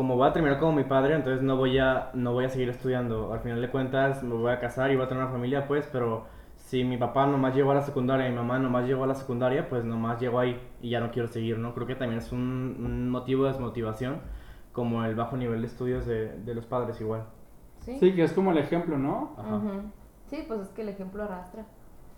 como 0.00 0.16
voy 0.16 0.30
a 0.30 0.32
terminar 0.32 0.58
como 0.58 0.72
mi 0.72 0.84
padre, 0.84 1.14
entonces 1.14 1.42
no 1.42 1.58
voy 1.58 1.78
a, 1.78 2.08
no 2.14 2.32
voy 2.32 2.46
a 2.46 2.48
seguir 2.48 2.70
estudiando. 2.70 3.34
Al 3.34 3.40
final 3.40 3.60
de 3.60 3.70
cuentas 3.70 4.22
me 4.22 4.34
voy 4.34 4.50
a 4.50 4.58
casar 4.58 4.90
y 4.90 4.96
voy 4.96 5.04
a 5.04 5.08
tener 5.08 5.22
una 5.22 5.30
familia, 5.30 5.68
pues, 5.68 5.86
pero 5.92 6.24
si 6.56 6.84
mi 6.84 6.96
papá 6.96 7.26
nomás 7.26 7.54
llegó 7.54 7.72
a 7.72 7.74
la 7.74 7.82
secundaria 7.82 8.26
y 8.26 8.30
mi 8.30 8.36
mamá 8.36 8.58
nomás 8.58 8.86
llegó 8.86 9.04
a 9.04 9.06
la 9.06 9.14
secundaria, 9.14 9.68
pues 9.68 9.84
nomás 9.84 10.18
llegó 10.18 10.38
ahí 10.38 10.58
y 10.80 10.88
ya 10.88 11.00
no 11.00 11.10
quiero 11.10 11.28
seguir, 11.28 11.58
¿no? 11.58 11.74
Creo 11.74 11.86
que 11.86 11.96
también 11.96 12.16
es 12.16 12.32
un, 12.32 12.40
un 12.82 13.10
motivo 13.10 13.44
de 13.44 13.50
desmotivación, 13.50 14.22
como 14.72 15.04
el 15.04 15.14
bajo 15.14 15.36
nivel 15.36 15.60
de 15.60 15.66
estudios 15.66 16.06
de, 16.06 16.34
de 16.34 16.54
los 16.54 16.64
padres 16.64 16.98
igual. 17.02 17.26
¿Sí? 17.80 17.98
Sí, 18.00 18.14
que 18.14 18.22
es 18.22 18.32
como 18.32 18.52
el 18.52 18.56
ejemplo, 18.56 18.96
¿no? 18.96 19.34
Ajá. 19.36 19.82
Sí, 20.28 20.46
pues 20.48 20.60
es 20.60 20.68
que 20.70 20.80
el 20.80 20.88
ejemplo 20.88 21.24
arrastra. 21.24 21.66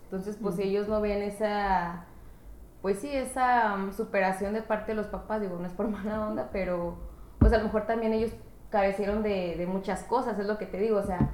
Entonces, 0.04 0.38
pues 0.40 0.54
si 0.54 0.62
ellos 0.62 0.86
no 0.86 1.00
ven 1.00 1.20
esa, 1.20 2.04
pues 2.80 3.00
sí, 3.00 3.10
esa 3.10 3.74
um, 3.74 3.90
superación 3.90 4.54
de 4.54 4.62
parte 4.62 4.92
de 4.92 4.98
los 4.98 5.08
papás, 5.08 5.40
digo, 5.40 5.58
no 5.58 5.66
es 5.66 5.72
por 5.72 5.88
mala 5.90 6.28
onda, 6.28 6.50
pero 6.52 7.10
pues 7.42 7.52
a 7.52 7.58
lo 7.58 7.64
mejor 7.64 7.86
también 7.86 8.12
ellos 8.12 8.30
carecieron 8.70 9.22
de, 9.22 9.66
muchas 9.68 10.04
cosas, 10.04 10.38
es 10.38 10.46
lo 10.46 10.56
que 10.56 10.64
te 10.64 10.78
digo, 10.78 10.98
o 10.98 11.02
sea, 11.02 11.28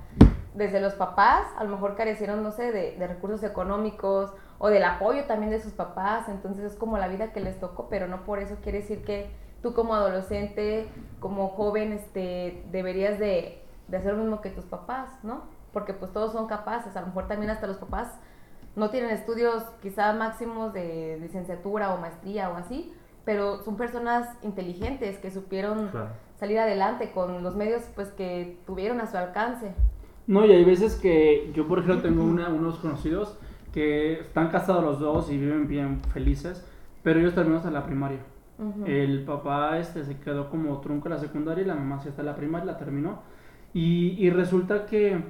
desde 0.55 0.81
los 0.81 0.95
papás, 0.95 1.47
a 1.57 1.63
lo 1.63 1.71
mejor 1.71 1.95
carecieron, 1.95 2.43
no 2.43 2.51
sé, 2.51 2.73
de, 2.73 2.97
de 2.97 3.07
recursos 3.07 3.45
económicos 3.45 4.33
o 4.59 4.69
del 4.71 4.83
apoyo 4.83 5.25
también 5.25 5.51
de 5.51 5.61
sus 5.61 5.73
papás, 5.73 6.29
entonces 6.29 6.65
es 6.65 6.75
como 6.75 6.99
la 6.99 7.07
vida 7.07 7.33
que 7.33 7.41
les 7.41 7.61
tocó, 7.61 7.89
pero 7.89 8.09
no 8.09 8.25
por 8.25 8.41
eso 8.41 8.57
quiere 8.63 8.79
decir 8.79 9.05
que 9.05 9.31
tú 9.63 9.75
como 9.75 9.95
adolescente, 9.95 10.89
como 11.21 11.49
joven, 11.51 11.93
este, 11.93 12.65
deberías 12.73 13.19
de, 13.19 13.63
de 13.87 13.97
hacer 13.97 14.15
lo 14.15 14.23
mismo 14.23 14.41
que 14.41 14.51
tus 14.51 14.65
papás, 14.65 15.11
¿no? 15.23 15.43
Porque 15.73 15.93
pues 15.93 16.13
todos 16.13 16.33
son 16.33 16.47
capaces, 16.49 16.97
a 16.97 17.03
lo 17.03 17.09
mejor 17.09 17.29
también 17.29 17.51
hasta 17.51 17.67
los 17.67 17.77
papás 17.77 18.09
no 18.75 18.91
tienen 18.91 19.11
estudios 19.11 19.63
quizá 19.83 20.13
máximos 20.13 20.73
de 20.73 21.19
licenciatura 21.21 21.95
o 21.95 21.99
maestría 21.99 22.51
o 22.51 22.57
así, 22.57 22.95
pero 23.29 23.63
son 23.63 23.77
personas 23.77 24.27
inteligentes 24.43 25.19
que 25.19 25.31
supieron 25.31 25.89
Claro. 25.89 26.09
salir 26.41 26.59
adelante 26.59 27.11
con 27.13 27.43
los 27.43 27.55
medios 27.57 27.83
pues 27.95 28.09
que 28.09 28.57
tuvieron 28.67 29.03
a 29.03 29.07
su 29.07 29.19
alcance. 29.19 29.75
No, 30.27 30.47
y 30.47 30.53
hay 30.53 30.65
veces 30.65 30.95
que 30.97 31.51
yo, 31.55 31.69
por 31.69 31.81
ejemplo, 31.81 32.01
tengo 32.09 32.25
una- 32.25 32.49
unos 32.49 32.79
conocidos 32.79 33.37
que 33.75 34.15
están 34.21 34.49
casados 34.49 34.83
los 34.83 34.99
dos 34.99 35.31
y 35.31 35.37
viven 35.37 35.69
bien 35.69 36.01
felices, 36.15 36.65
pero 37.03 37.21
ellos 37.21 37.35
terminaron 37.35 37.59
hasta 37.67 37.71
la 37.71 37.85
primaria. 37.85 38.21
Ujú. 38.59 38.87
El 38.87 39.25
papá 39.27 39.77
este, 39.79 40.05
se 40.07 40.17
quedó 40.21 40.49
como 40.49 40.81
trunco 40.81 41.09
en 41.09 41.15
la 41.17 41.21
secundaria 41.21 41.65
y 41.65 41.67
la 41.67 41.75
mamá 41.75 42.01
sí 42.01 42.09
hasta 42.09 42.23
la 42.23 42.35
primaria 42.35 42.65
la 42.73 42.79
terminó. 42.79 43.19
Y, 43.75 44.17
y 44.19 44.31
resulta 44.31 44.87
que, 44.87 45.23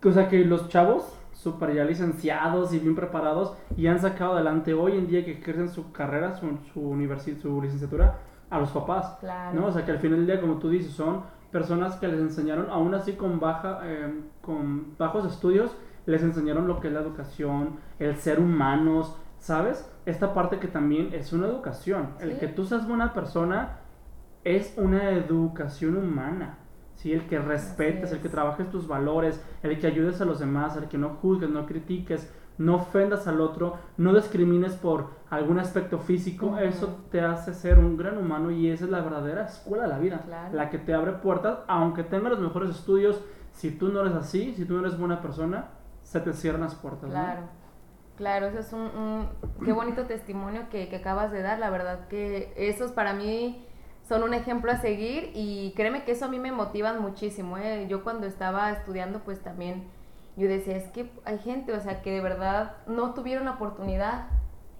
que, 0.00 0.08
o 0.08 0.12
sea, 0.12 0.30
que 0.30 0.38
los 0.46 0.70
chavos, 0.70 1.14
súper 1.36 1.74
ya 1.74 1.84
licenciados 1.84 2.72
y 2.72 2.78
bien 2.78 2.94
preparados, 2.94 3.54
y 3.76 3.86
han 3.86 4.00
sacado 4.00 4.32
adelante 4.34 4.72
hoy 4.74 4.92
en 4.96 5.06
día 5.06 5.24
que 5.24 5.32
ejercen 5.32 5.68
su 5.68 5.92
carrera, 5.92 6.34
su, 6.34 6.46
su, 6.72 6.80
universi- 6.80 7.38
su 7.38 7.60
licenciatura, 7.60 8.18
a 8.48 8.58
los 8.58 8.70
papás. 8.70 9.18
Claro. 9.20 9.60
¿no? 9.60 9.66
O 9.66 9.72
sea, 9.72 9.84
que 9.84 9.92
al 9.92 9.98
final 9.98 10.18
del 10.18 10.26
día, 10.26 10.40
como 10.40 10.54
tú 10.58 10.70
dices, 10.70 10.92
son 10.92 11.22
personas 11.52 11.96
que 11.96 12.08
les 12.08 12.20
enseñaron, 12.20 12.68
aún 12.70 12.94
así 12.94 13.12
con, 13.12 13.38
baja, 13.38 13.80
eh, 13.84 14.12
con 14.40 14.96
bajos 14.98 15.26
estudios, 15.26 15.76
les 16.06 16.22
enseñaron 16.22 16.66
lo 16.66 16.80
que 16.80 16.88
es 16.88 16.94
la 16.94 17.00
educación, 17.00 17.76
el 17.98 18.16
ser 18.16 18.40
humanos, 18.40 19.16
¿sabes? 19.38 19.90
Esta 20.06 20.32
parte 20.32 20.58
que 20.58 20.68
también 20.68 21.12
es 21.12 21.32
una 21.32 21.46
educación. 21.46 22.10
El 22.20 22.38
que 22.38 22.48
tú 22.48 22.64
seas 22.64 22.86
buena 22.88 23.12
persona 23.12 23.78
es 24.44 24.74
una 24.78 25.10
educación 25.10 25.96
humana. 25.96 26.58
¿Sí? 26.96 27.12
El 27.12 27.26
que 27.28 27.38
respetes, 27.38 28.10
el 28.12 28.18
que 28.20 28.26
es. 28.26 28.32
trabajes 28.32 28.68
tus 28.70 28.86
valores, 28.88 29.42
el 29.62 29.78
que 29.78 29.86
ayudes 29.86 30.20
a 30.20 30.24
los 30.24 30.38
demás, 30.40 30.76
el 30.76 30.88
que 30.88 30.98
no 30.98 31.10
juzgues, 31.10 31.48
no 31.48 31.64
critiques, 31.66 32.30
no 32.58 32.76
ofendas 32.76 33.26
al 33.28 33.40
otro, 33.40 33.74
no 33.98 34.14
discrimines 34.14 34.74
por 34.74 35.10
algún 35.30 35.58
aspecto 35.58 35.98
físico, 35.98 36.56
eso 36.58 37.00
te 37.10 37.20
hace 37.20 37.52
ser 37.54 37.78
un 37.78 37.96
gran 37.98 38.16
humano 38.18 38.50
y 38.50 38.70
esa 38.70 38.86
es 38.86 38.90
la 38.90 39.02
verdadera 39.02 39.44
escuela 39.44 39.82
de 39.84 39.88
la 39.90 39.98
vida, 39.98 40.22
Claro. 40.24 40.54
la 40.56 40.70
que 40.70 40.78
te 40.78 40.94
abre 40.94 41.12
puertas, 41.12 41.58
aunque 41.68 42.02
tengas 42.02 42.32
los 42.32 42.40
mejores 42.40 42.70
estudios, 42.70 43.22
si 43.52 43.70
tú 43.72 43.88
no 43.88 44.00
eres 44.00 44.14
así, 44.14 44.54
si 44.54 44.64
tú 44.64 44.74
no 44.74 44.80
eres 44.80 44.98
buena 44.98 45.20
persona, 45.20 45.68
se 46.02 46.20
te 46.20 46.32
cierran 46.32 46.62
las 46.62 46.74
puertas. 46.74 47.04
¿no? 47.04 47.10
Claro, 47.10 47.42
claro, 48.16 48.46
eso 48.46 48.58
es 48.60 48.72
un, 48.72 48.80
un- 48.80 49.28
qué 49.64 49.72
bonito 49.72 50.04
testimonio 50.06 50.68
que, 50.70 50.88
que 50.88 50.96
acabas 50.96 51.32
de 51.32 51.42
dar, 51.42 51.58
la 51.58 51.68
verdad 51.68 52.08
que 52.08 52.54
esos 52.56 52.92
para 52.92 53.12
mí 53.12 53.66
son 54.08 54.22
un 54.22 54.34
ejemplo 54.34 54.70
a 54.70 54.76
seguir 54.76 55.30
y 55.34 55.72
créeme 55.76 56.04
que 56.04 56.12
eso 56.12 56.26
a 56.26 56.28
mí 56.28 56.38
me 56.38 56.52
motivan 56.52 57.00
muchísimo, 57.02 57.58
¿eh? 57.58 57.86
yo 57.88 58.04
cuando 58.04 58.26
estaba 58.26 58.70
estudiando 58.70 59.20
pues 59.20 59.40
también 59.42 59.84
yo 60.36 60.48
decía, 60.48 60.76
es 60.76 60.84
que 60.88 61.10
hay 61.24 61.38
gente, 61.38 61.72
o 61.72 61.80
sea, 61.80 62.02
que 62.02 62.10
de 62.12 62.20
verdad 62.20 62.74
no 62.86 63.14
tuvieron 63.14 63.46
la 63.46 63.52
oportunidad 63.52 64.26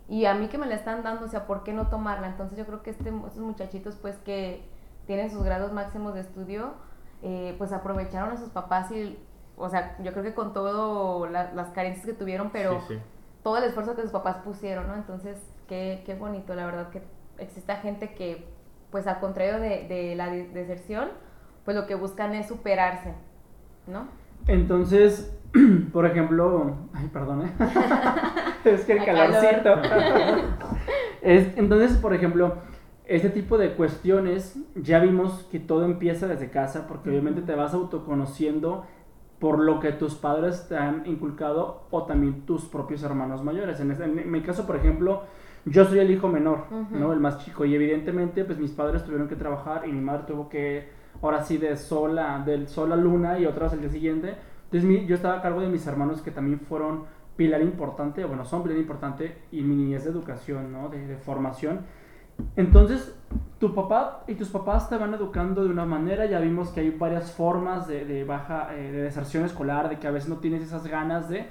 y 0.08 0.26
a 0.26 0.34
mí 0.34 0.48
que 0.48 0.58
me 0.58 0.66
la 0.66 0.74
están 0.76 1.02
dando, 1.02 1.24
o 1.24 1.28
sea, 1.28 1.46
¿por 1.46 1.64
qué 1.64 1.72
no 1.72 1.88
tomarla? 1.88 2.28
Entonces 2.28 2.56
yo 2.58 2.66
creo 2.66 2.82
que 2.82 2.90
este, 2.90 3.08
estos 3.08 3.38
muchachitos 3.38 3.96
pues 3.96 4.16
que 4.18 4.62
tienen 5.06 5.30
sus 5.30 5.42
grados 5.42 5.72
máximos 5.72 6.14
de 6.14 6.20
estudio, 6.20 6.74
eh, 7.22 7.54
pues 7.58 7.72
aprovecharon 7.72 8.30
a 8.32 8.36
sus 8.36 8.50
papás 8.50 8.90
y, 8.92 9.18
o 9.56 9.68
sea, 9.68 9.96
yo 10.02 10.12
creo 10.12 10.22
que 10.22 10.34
con 10.34 10.52
todo 10.52 11.26
la- 11.26 11.52
las 11.54 11.70
carencias 11.70 12.04
que 12.06 12.12
tuvieron, 12.12 12.50
pero 12.50 12.80
Sí, 12.82 12.94
sí. 12.94 12.98
todo 13.42 13.56
el 13.56 13.64
esfuerzo 13.64 13.96
que 13.96 14.02
sus 14.02 14.10
papás 14.12 14.36
pusieron, 14.44 14.86
¿no? 14.88 14.94
Entonces, 14.94 15.38
qué, 15.66 16.02
qué 16.04 16.14
bonito, 16.14 16.54
la 16.54 16.66
verdad, 16.66 16.90
que 16.90 17.02
exista 17.38 17.76
gente 17.76 18.14
que, 18.14 18.46
pues 18.90 19.06
al 19.06 19.20
contrario 19.20 19.60
de, 19.60 19.86
de 19.88 20.14
la 20.16 20.30
de- 20.30 20.48
deserción, 20.48 21.08
pues 21.64 21.76
lo 21.76 21.86
que 21.86 21.94
buscan 21.94 22.34
es 22.34 22.46
superarse, 22.48 23.14
¿no? 23.86 24.06
Entonces, 24.46 25.36
por 25.92 26.06
ejemplo, 26.06 26.76
ay, 26.92 27.08
perdón, 27.12 27.42
¿eh? 27.46 27.52
es 28.64 28.84
que 28.84 28.92
el 28.92 29.04
calorcito. 29.04 29.74
es, 31.22 31.56
entonces, 31.56 31.96
por 31.98 32.14
ejemplo, 32.14 32.54
este 33.06 33.30
tipo 33.30 33.58
de 33.58 33.74
cuestiones, 33.74 34.56
ya 34.74 34.98
vimos 34.98 35.46
que 35.50 35.60
todo 35.60 35.84
empieza 35.84 36.26
desde 36.26 36.50
casa, 36.50 36.86
porque 36.88 37.10
obviamente 37.10 37.42
te 37.42 37.54
vas 37.54 37.74
autoconociendo 37.74 38.84
por 39.38 39.58
lo 39.58 39.80
que 39.80 39.92
tus 39.92 40.14
padres 40.14 40.66
te 40.68 40.76
han 40.76 41.06
inculcado 41.06 41.86
o 41.90 42.04
también 42.04 42.46
tus 42.46 42.64
propios 42.64 43.02
hermanos 43.02 43.42
mayores. 43.44 43.80
En, 43.80 43.90
este- 43.90 44.04
en 44.04 44.30
mi 44.30 44.40
caso, 44.42 44.66
por 44.66 44.76
ejemplo, 44.76 45.22
yo 45.66 45.84
soy 45.84 45.98
el 45.98 46.10
hijo 46.10 46.28
menor, 46.28 46.64
Ujú. 46.70 46.96
¿no? 46.96 47.12
El 47.12 47.20
más 47.20 47.44
chico. 47.44 47.64
Y 47.64 47.74
evidentemente, 47.74 48.44
pues 48.44 48.58
mis 48.58 48.70
padres 48.72 49.04
tuvieron 49.04 49.28
que 49.28 49.36
trabajar 49.36 49.86
y 49.86 49.92
mi 49.92 50.00
madre 50.00 50.22
tuvo 50.26 50.48
que, 50.48 50.88
ahora 51.20 51.42
sí, 51.42 51.58
de 51.58 51.76
sol 51.76 52.18
a, 52.18 52.38
del 52.40 52.66
sol 52.68 52.92
a 52.92 52.96
luna 52.96 53.38
y 53.38 53.46
otras 53.46 53.72
al 53.72 53.80
día 53.80 53.90
siguiente. 53.90 54.34
Entonces 54.64 54.84
mi- 54.88 55.06
yo 55.06 55.14
estaba 55.14 55.34
a 55.38 55.42
cargo 55.42 55.60
de 55.60 55.68
mis 55.68 55.86
hermanos 55.86 56.22
que 56.22 56.30
también 56.30 56.60
fueron 56.60 57.04
pilar 57.36 57.60
importante, 57.60 58.24
bueno, 58.24 58.44
son 58.46 58.62
pilar 58.62 58.78
importante 58.78 59.36
y 59.52 59.60
mi 59.62 59.76
niñez 59.76 60.04
de 60.04 60.10
educación, 60.10 60.72
¿no? 60.72 60.88
De, 60.88 61.06
de 61.06 61.16
formación. 61.18 61.80
Entonces, 62.56 63.14
tu 63.58 63.74
papá 63.74 64.24
y 64.26 64.34
tus 64.34 64.48
papás 64.50 64.88
te 64.90 64.96
van 64.96 65.14
educando 65.14 65.64
de 65.64 65.70
una 65.70 65.84
manera, 65.86 66.26
ya 66.26 66.38
vimos 66.40 66.68
que 66.70 66.80
hay 66.80 66.90
varias 66.90 67.32
formas 67.32 67.86
de, 67.88 68.04
de 68.04 68.24
baja, 68.24 68.68
eh, 68.74 68.90
de 68.92 69.02
deserción 69.02 69.44
escolar, 69.44 69.88
de 69.88 69.98
que 69.98 70.06
a 70.06 70.10
veces 70.10 70.28
no 70.28 70.36
tienes 70.36 70.62
esas 70.62 70.86
ganas 70.86 71.28
de, 71.28 71.46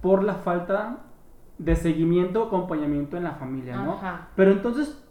por 0.00 0.22
la 0.22 0.34
falta 0.34 0.98
de 1.58 1.76
seguimiento 1.76 2.42
o 2.42 2.46
acompañamiento 2.46 3.16
en 3.16 3.24
la 3.24 3.32
familia, 3.32 3.76
¿no? 3.76 3.94
Ajá. 3.94 4.28
Pero 4.36 4.52
entonces, 4.52 5.04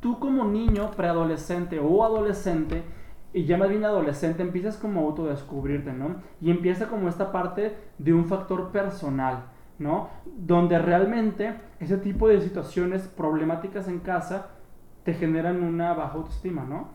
tú 0.00 0.18
como 0.18 0.44
niño, 0.44 0.90
preadolescente 0.92 1.80
o 1.80 2.04
adolescente, 2.04 2.84
y 3.32 3.44
ya 3.44 3.56
más 3.56 3.68
bien 3.68 3.84
adolescente, 3.84 4.42
empiezas 4.42 4.76
como 4.76 5.00
a 5.00 5.04
autodescubrirte, 5.04 5.92
¿no? 5.92 6.16
Y 6.40 6.50
empieza 6.50 6.88
como 6.88 7.08
esta 7.08 7.32
parte 7.32 7.76
de 7.98 8.12
un 8.12 8.26
factor 8.26 8.70
personal, 8.70 9.44
¿no? 9.78 10.10
Donde 10.24 10.78
realmente 10.78 11.54
ese 11.80 11.96
tipo 11.96 12.28
de 12.28 12.40
situaciones 12.40 13.08
problemáticas 13.08 13.88
en 13.88 14.00
casa 14.00 14.48
te 15.04 15.14
generan 15.14 15.62
una 15.62 15.94
baja 15.94 16.14
autoestima, 16.14 16.64
¿no? 16.64 16.88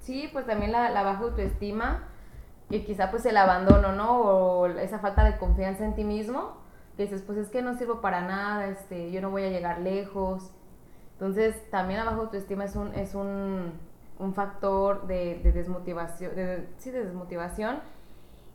Sí, 0.00 0.28
pues 0.32 0.46
también 0.46 0.72
la, 0.72 0.90
la 0.90 1.02
baja 1.02 1.22
autoestima 1.22 2.04
y 2.68 2.80
quizá 2.80 3.10
pues 3.10 3.24
el 3.26 3.36
abandono, 3.36 3.92
¿no? 3.92 4.20
O 4.20 4.66
esa 4.66 4.98
falta 4.98 5.24
de 5.24 5.38
confianza 5.38 5.84
en 5.84 5.94
ti 5.94 6.04
mismo, 6.04 6.56
que 6.96 7.02
dices, 7.04 7.22
pues 7.22 7.38
es 7.38 7.48
que 7.48 7.62
no 7.62 7.74
sirvo 7.74 8.00
para 8.00 8.22
nada, 8.22 8.68
este, 8.68 9.10
yo 9.10 9.20
no 9.20 9.30
voy 9.30 9.44
a 9.44 9.50
llegar 9.50 9.80
lejos. 9.80 10.50
Entonces, 11.12 11.70
también 11.70 12.00
la 12.00 12.06
baja 12.06 12.18
autoestima 12.18 12.64
es 12.64 12.76
un, 12.76 12.94
es 12.94 13.14
un, 13.14 13.72
un 14.18 14.34
factor 14.34 15.06
de, 15.06 15.40
de 15.42 15.52
desmotivación, 15.52 16.34
de, 16.34 16.68
sí, 16.78 16.90
de 16.90 17.04
desmotivación. 17.04 17.78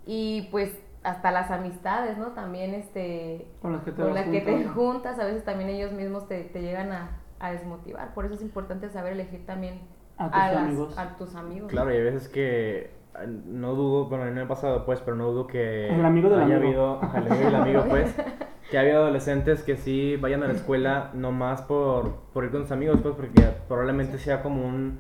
Y 0.05 0.47
pues 0.51 0.75
hasta 1.03 1.31
las 1.31 1.49
amistades, 1.51 2.17
¿no? 2.17 2.27
También 2.33 2.73
este, 2.75 3.47
Con 3.61 3.73
las 3.73 3.83
que 3.83 3.91
te 3.91 3.97
con 3.97 4.07
vas 4.13 4.15
las 4.15 4.25
que 4.29 4.41
te 4.41 4.51
juntando. 4.51 4.73
juntas, 4.73 5.19
a 5.19 5.25
veces 5.25 5.43
también 5.43 5.69
ellos 5.69 5.91
mismos 5.91 6.27
te, 6.27 6.43
te 6.43 6.61
llegan 6.61 6.91
a, 6.91 7.19
a 7.39 7.51
desmotivar. 7.51 8.13
Por 8.13 8.25
eso 8.25 8.35
es 8.35 8.41
importante 8.41 8.89
saber 8.89 9.13
elegir 9.13 9.45
también 9.45 9.81
A 10.17 10.25
tus 10.29 10.35
las- 10.37 10.55
amigos. 10.55 10.97
a 10.97 11.17
tus 11.17 11.35
amigos. 11.35 11.69
Claro, 11.71 11.91
y 11.91 11.97
hay 11.97 12.03
veces 12.03 12.29
que 12.29 12.91
no 13.25 13.75
dudo, 13.75 14.05
bueno, 14.05 14.29
no 14.31 14.41
ha 14.41 14.47
pasado 14.47 14.85
pues, 14.85 15.01
pero 15.01 15.15
no 15.17 15.31
dudo 15.31 15.47
que 15.47 15.89
El 15.89 16.05
amigo 16.05 16.29
del 16.29 16.41
haya 16.41 16.57
amigo. 16.57 16.99
habido, 17.01 17.17
el 17.17 17.31
amigo 17.31 17.45
del 17.45 17.55
amigo 17.55 17.85
pues, 17.89 18.15
que 18.71 18.77
haya 18.77 18.89
habido 18.89 19.03
adolescentes 19.03 19.63
que 19.63 19.75
sí 19.77 20.17
vayan 20.17 20.43
a 20.43 20.47
la 20.47 20.53
escuela 20.53 21.11
nomás 21.13 21.61
por, 21.61 22.15
por 22.33 22.45
ir 22.45 22.51
con 22.51 22.61
sus 22.63 22.71
amigos 22.71 22.99
pues, 23.01 23.15
porque 23.15 23.41
probablemente 23.67 24.17
sea 24.17 24.41
como 24.41 24.65
un, 24.65 24.99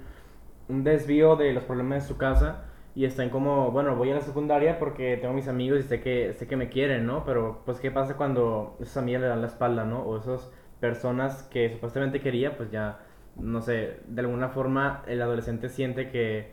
un 0.69 0.83
desvío 0.83 1.35
de 1.35 1.53
los 1.53 1.63
problemas 1.63 2.03
de 2.03 2.07
su 2.07 2.17
casa 2.17 2.65
y 2.93 3.05
están 3.05 3.29
como, 3.29 3.71
bueno, 3.71 3.95
voy 3.95 4.11
a 4.11 4.15
la 4.15 4.21
secundaria 4.21 4.77
porque 4.77 5.15
tengo 5.17 5.33
mis 5.33 5.47
amigos 5.47 5.79
y 5.79 5.83
sé 5.83 6.01
que, 6.01 6.33
sé 6.33 6.47
que 6.47 6.57
me 6.57 6.67
quieren, 6.67 7.05
¿no? 7.05 7.23
Pero 7.23 7.61
pues, 7.65 7.79
¿qué 7.79 7.89
pasa 7.89 8.17
cuando 8.17 8.75
esas 8.81 8.97
amigas 8.97 9.21
le 9.21 9.27
dan 9.27 9.39
la 9.41 9.47
espalda, 9.47 9.85
¿no? 9.85 10.01
O 10.01 10.17
esas 10.17 10.51
personas 10.81 11.43
que 11.43 11.69
supuestamente 11.69 12.19
quería, 12.19 12.57
pues 12.57 12.69
ya, 12.71 12.99
no 13.37 13.61
sé, 13.61 13.99
de 14.07 14.21
alguna 14.21 14.49
forma 14.49 15.03
el 15.07 15.21
adolescente 15.21 15.69
siente 15.69 16.09
que, 16.09 16.51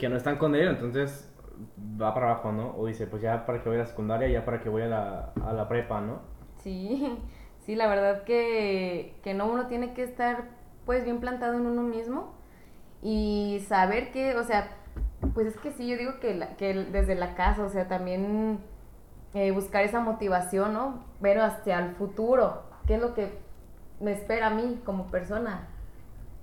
que 0.00 0.08
no 0.10 0.16
están 0.16 0.38
con 0.38 0.56
él, 0.56 0.68
entonces 0.68 1.32
va 2.00 2.14
para 2.14 2.30
abajo, 2.32 2.52
¿no? 2.52 2.74
O 2.76 2.86
dice, 2.86 3.06
pues 3.06 3.22
ya 3.22 3.46
para 3.46 3.62
que 3.62 3.68
voy 3.70 3.78
a 3.78 3.82
la 3.82 3.86
secundaria, 3.86 4.28
ya 4.28 4.44
para 4.46 4.60
que 4.60 4.70
voy 4.70 4.82
a 4.82 4.88
la, 4.88 5.32
a 5.44 5.52
la 5.54 5.68
prepa, 5.68 6.00
¿no? 6.02 6.20
Sí, 6.62 7.18
sí, 7.60 7.74
la 7.74 7.86
verdad 7.88 8.24
que, 8.24 9.14
que 9.22 9.34
no 9.34 9.46
uno 9.46 9.66
tiene 9.66 9.94
que 9.94 10.02
estar 10.04 10.44
pues 10.86 11.04
bien 11.04 11.20
plantado 11.20 11.54
en 11.54 11.66
uno 11.66 11.82
mismo 11.82 12.34
y 13.02 13.64
saber 13.68 14.12
que, 14.12 14.36
o 14.36 14.44
sea, 14.44 14.68
pues 15.34 15.46
es 15.48 15.56
que 15.58 15.72
sí, 15.72 15.88
yo 15.88 15.96
digo 15.96 16.20
que, 16.20 16.34
la- 16.34 16.56
que 16.56 16.74
desde 16.74 17.14
la 17.14 17.34
casa, 17.34 17.64
o 17.64 17.68
sea, 17.70 17.88
también 17.88 18.60
eh, 19.34 19.52
buscar 19.52 19.84
esa 19.84 20.00
motivación, 20.00 20.74
¿no? 20.74 21.04
Ver 21.20 21.40
hacia 21.40 21.78
el 21.80 21.94
futuro, 21.96 22.64
qué 22.86 22.96
es 22.96 23.00
lo 23.02 23.14
que 23.14 23.38
me 24.00 24.12
espera 24.12 24.48
a 24.48 24.50
mí 24.50 24.80
como 24.84 25.06
persona. 25.08 25.68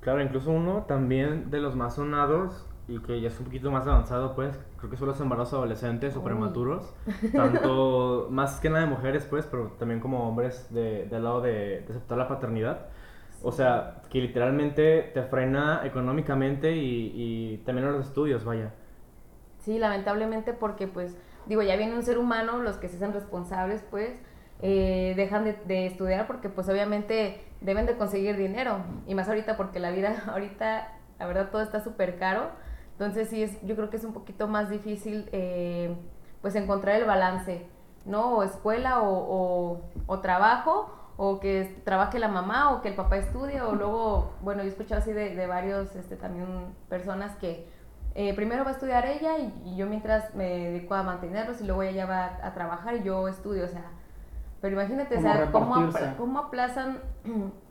Claro, 0.02 0.22
incluso 0.22 0.52
uno 0.52 0.84
también 0.88 1.50
de 1.50 1.60
los 1.60 1.76
más 1.76 1.96
sonados 1.96 2.66
y 2.88 3.00
que 3.00 3.20
ya 3.20 3.28
es 3.28 3.38
un 3.40 3.46
poquito 3.46 3.70
más 3.70 3.86
avanzado, 3.86 4.34
pues, 4.36 4.58
creo 4.78 4.90
que 4.90 4.98
son 4.98 5.08
los 5.08 5.20
embarazos 5.20 5.56
adolescentes 5.56 6.16
o 6.16 6.24
prematuros, 6.24 6.94
tanto 7.36 8.28
más 8.32 8.60
que 8.60 8.70
nada 8.70 8.86
de 8.86 8.90
mujeres, 8.90 9.26
pues, 9.30 9.46
pero 9.46 9.74
también 9.78 10.00
como 10.00 10.28
hombres 10.28 10.74
de, 10.74 11.06
del 11.06 11.24
lado 11.24 11.42
de, 11.42 11.82
de 11.82 11.86
aceptar 11.90 12.18
la 12.18 12.28
paternidad. 12.28 12.88
O 13.44 13.52
sea, 13.52 14.02
que 14.10 14.20
literalmente 14.20 15.12
te 15.14 15.22
frena 15.24 15.82
económicamente 15.86 16.76
y, 16.76 17.12
y 17.14 17.58
también 17.66 17.88
en 17.88 17.94
los 17.94 18.08
estudios, 18.08 18.44
vaya. 18.46 18.72
Sí, 19.60 19.78
lamentablemente 19.80 20.54
porque 20.54 20.88
pues, 20.88 21.18
digo, 21.46 21.62
ya 21.62 21.76
viene 21.76 21.94
un 21.94 22.04
ser 22.04 22.18
humano, 22.18 22.62
los 22.62 22.78
que 22.78 22.88
se 22.88 22.96
hacen 22.96 23.14
responsables 23.14 23.84
pues, 23.92 24.14
eh, 24.62 25.14
dejan 25.16 25.44
de, 25.44 25.54
de 25.66 25.86
estudiar 25.86 26.26
porque 26.26 26.50
pues 26.50 26.68
obviamente 26.70 27.44
deben 27.62 27.86
de 27.86 27.98
conseguir 27.98 28.38
dinero. 28.38 28.80
Y 29.08 29.16
más 29.16 29.28
ahorita 29.28 29.58
porque 29.58 29.80
la 29.80 29.92
vida 29.92 30.24
ahorita, 30.28 30.94
la 31.20 31.28
verdad, 31.28 31.50
todo 31.52 31.62
está 31.62 31.80
súper 31.82 32.18
caro. 32.18 32.52
Entonces 32.98 33.30
sí, 33.30 33.44
es, 33.44 33.62
yo 33.62 33.76
creo 33.76 33.90
que 33.90 33.98
es 33.98 34.04
un 34.04 34.14
poquito 34.14 34.48
más 34.48 34.70
difícil 34.70 35.30
eh, 35.32 35.96
pues 36.42 36.56
encontrar 36.56 36.96
el 36.96 37.06
balance, 37.06 37.68
¿no? 38.06 38.38
O 38.38 38.44
escuela 38.44 39.02
o, 39.02 39.14
o, 39.14 39.82
o 40.08 40.20
trabajo, 40.20 40.92
o 41.16 41.40
que 41.40 41.82
trabaje 41.84 42.18
la 42.20 42.28
mamá, 42.28 42.74
o 42.74 42.82
que 42.82 42.90
el 42.90 42.96
papá 42.96 43.18
estudie, 43.18 43.62
o 43.62 43.74
luego, 43.74 44.32
bueno, 44.42 44.62
yo 44.64 44.68
he 44.68 44.72
escuchado 44.72 45.02
así 45.02 45.14
de, 45.14 45.36
de 45.36 45.48
varios 45.48 45.96
este, 45.96 46.16
también 46.16 46.76
personas 46.90 47.36
que 47.36 47.68
eh, 48.16 48.34
primero 48.36 48.64
va 48.64 48.72
a 48.72 48.74
estudiar 48.74 49.06
ella 49.06 49.38
y, 49.38 49.54
y 49.66 49.76
yo 49.76 49.86
mientras 49.86 50.34
me 50.34 50.46
dedico 50.72 50.96
a 50.96 51.04
mantenerlos 51.04 51.62
y 51.62 51.66
luego 51.66 51.84
ella 51.84 52.08
va 52.08 52.26
a, 52.26 52.48
a 52.48 52.54
trabajar 52.56 52.96
y 52.96 53.04
yo 53.04 53.28
estudio, 53.28 53.66
o 53.66 53.68
sea, 53.68 53.84
pero 54.62 54.74
imagínate, 54.80 55.18
o 55.18 55.22
sea, 55.22 55.52
cómo, 55.52 55.76
cómo 56.18 56.40
aplazan 56.40 57.00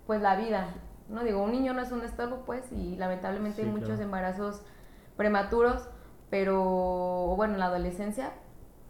pues 0.06 0.22
la 0.22 0.36
vida, 0.36 0.68
¿no? 1.08 1.24
Digo, 1.24 1.42
un 1.42 1.50
niño 1.50 1.72
no 1.72 1.82
es 1.82 1.90
un 1.90 2.02
estorbo, 2.02 2.44
pues, 2.46 2.70
y 2.70 2.94
lamentablemente 2.96 3.62
Sí, 3.62 3.62
hay 3.62 3.72
muchos 3.72 3.88
claro. 3.88 4.02
embarazos 4.02 4.62
prematuros, 5.16 5.88
pero, 6.31 7.35
bueno, 7.37 7.55
en 7.55 7.61
la 7.61 7.66
adolescencia, 7.66 8.33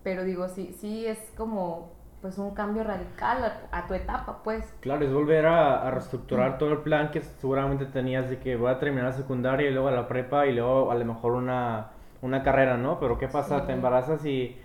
pero 0.03 0.25
digo, 0.25 0.49
sí, 0.49 0.73
sí 0.73 1.07
es 1.07 1.19
como, 1.37 1.93
pues, 2.23 2.39
un 2.39 2.55
cambio 2.55 2.85
radical 2.85 3.45
a, 3.45 3.79
a 3.79 3.87
tu 3.87 3.95
etapa, 3.95 4.43
pues. 4.43 4.73
Claro, 4.81 5.05
es 5.05 5.13
volver 5.13 5.47
a, 5.47 5.87
a 5.87 5.91
reestructurar 5.91 6.59
todo 6.59 6.73
el 6.73 6.79
plan 6.79 7.11
que 7.11 7.21
seguramente 7.23 7.87
tenías 7.87 8.31
de 8.31 8.39
que 8.39 8.57
voy 8.57 8.71
a 8.71 8.79
terminar 8.79 9.07
la 9.07 9.13
secundaria 9.13 9.69
y 9.69 9.73
luego 9.73 9.89
a 9.89 9.93
la 9.93 10.09
prepa 10.09 10.47
y 10.47 10.55
luego 10.55 10.91
a 10.91 10.95
lo 10.95 11.05
mejor 11.05 11.33
una, 11.33 11.91
una 12.23 12.43
carrera, 12.43 12.77
¿no? 12.77 12.99
Pero 13.01 13.19
¿qué 13.19 13.29
pasa? 13.29 13.61
Sí. 13.61 13.67
Te 13.67 13.73
embarazas 13.73 14.25
y, 14.25 14.57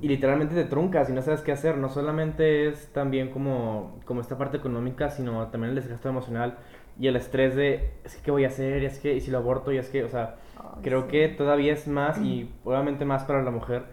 y 0.00 0.08
literalmente 0.08 0.54
te 0.54 0.64
truncas 0.64 1.10
y 1.10 1.12
no 1.12 1.22
sabes 1.22 1.42
qué 1.42 1.52
hacer. 1.52 1.76
No 1.76 1.88
solamente 1.88 2.68
es 2.68 2.92
también 2.92 3.30
como, 3.30 3.98
como 4.04 4.20
esta 4.20 4.38
parte 4.38 4.56
económica, 4.58 5.10
sino 5.10 5.48
también 5.48 5.70
el 5.70 5.76
desgaste 5.76 6.08
emocional 6.08 6.58
y 7.00 7.06
el 7.08 7.16
estrés 7.16 7.54
de, 7.56 7.92
es 8.04 8.16
que, 8.16 8.22
¿qué 8.22 8.30
voy 8.30 8.44
a 8.44 8.48
hacer? 8.48 8.82
Y 8.82 8.86
es 8.86 8.98
que, 8.98 9.14
y 9.14 9.20
si 9.20 9.30
lo 9.30 9.38
aborto? 9.38 9.72
Y 9.72 9.78
es 9.78 9.88
que, 9.90 10.04
o 10.04 10.08
sea, 10.08 10.36
Creo 10.82 11.06
sí. 11.06 11.08
que 11.08 11.28
todavía 11.28 11.72
es 11.72 11.88
más 11.88 12.20
y 12.22 12.50
obviamente 12.64 13.04
más 13.04 13.24
para 13.24 13.42
la 13.42 13.50
mujer 13.50 13.86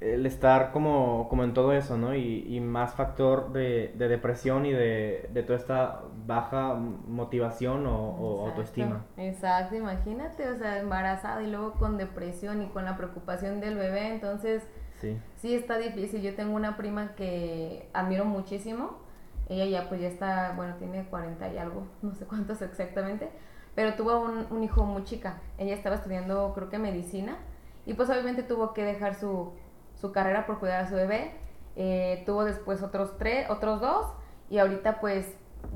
el 0.00 0.26
estar 0.26 0.72
como, 0.72 1.28
como 1.28 1.44
en 1.44 1.54
todo 1.54 1.72
eso, 1.72 1.96
¿no? 1.98 2.14
Y, 2.14 2.44
y 2.48 2.60
más 2.60 2.94
factor 2.94 3.52
de, 3.52 3.94
de 3.96 4.08
depresión 4.08 4.66
y 4.66 4.72
de, 4.72 5.28
de 5.32 5.42
toda 5.44 5.58
esta 5.58 6.02
baja 6.26 6.74
motivación 6.74 7.86
o, 7.86 7.96
o 8.16 8.46
Exacto, 8.46 8.46
autoestima. 8.46 9.06
Exacto, 9.16 9.74
imagínate, 9.76 10.48
o 10.48 10.56
sea, 10.56 10.78
embarazada 10.78 11.42
y 11.42 11.50
luego 11.50 11.72
con 11.74 11.96
depresión 11.98 12.62
y 12.62 12.68
con 12.68 12.84
la 12.84 12.96
preocupación 12.96 13.60
del 13.60 13.76
bebé, 13.76 14.08
entonces 14.12 14.62
Sí. 15.00 15.20
sí 15.36 15.54
está 15.54 15.78
difícil. 15.78 16.22
Yo 16.22 16.34
tengo 16.36 16.54
una 16.56 16.76
prima 16.76 17.14
que 17.16 17.88
admiro 17.94 18.24
muchísimo, 18.26 18.98
ella 19.48 19.66
ya 19.66 19.88
pues 19.88 20.00
ya 20.00 20.08
está, 20.08 20.52
bueno, 20.56 20.76
tiene 20.78 21.04
40 21.06 21.52
y 21.52 21.58
algo, 21.58 21.86
no 22.02 22.14
sé 22.14 22.26
cuántos 22.26 22.62
exactamente, 22.62 23.30
pero 23.74 23.94
tuvo 23.94 24.20
un, 24.20 24.46
un 24.50 24.62
hijo 24.62 24.84
muy 24.84 25.04
chica, 25.04 25.40
ella 25.58 25.74
estaba 25.74 25.96
estudiando 25.96 26.52
creo 26.54 26.68
que 26.68 26.78
medicina 26.78 27.36
y 27.86 27.94
pues 27.94 28.08
obviamente 28.10 28.42
tuvo 28.42 28.72
que 28.74 28.84
dejar 28.84 29.14
su, 29.14 29.52
su 29.94 30.12
carrera 30.12 30.46
por 30.46 30.58
cuidar 30.58 30.84
a 30.84 30.88
su 30.88 30.94
bebé, 30.94 31.40
Eh, 31.74 32.22
tuvo 32.26 32.44
después 32.44 32.82
otros 32.82 33.16
tres, 33.16 33.48
otros 33.48 33.80
dos 33.80 34.04
y 34.50 34.58
ahorita 34.58 35.00
pues 35.00 35.24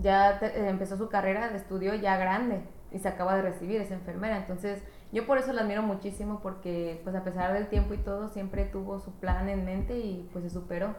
ya 0.03 0.39
eh, 0.43 0.69
empezó 0.69 0.99
su 0.99 1.09
carrera 1.09 1.49
de 1.49 1.57
estudio 1.57 1.95
ya 1.95 2.19
grande 2.19 2.61
y 2.93 2.99
se 2.99 3.09
acaba 3.09 3.35
de 3.35 3.41
recibir, 3.41 3.81
es 3.81 3.91
enfermera. 3.91 4.37
Entonces, 4.37 4.83
yo 5.11 5.25
por 5.25 5.39
eso 5.39 5.55
la 5.55 5.63
admiro 5.63 5.81
muchísimo 5.81 6.41
porque 6.43 7.01
pues 7.03 7.17
a 7.17 7.25
pesar 7.25 7.55
del 7.55 7.69
tiempo 7.69 7.95
y 7.95 7.97
todo, 7.97 8.29
siempre 8.29 8.67
tuvo 8.67 8.99
su 8.99 9.11
plan 9.13 9.49
en 9.49 9.65
mente 9.65 9.97
y 9.97 10.29
pues 10.35 10.45
se 10.45 10.51
superó. 10.51 10.95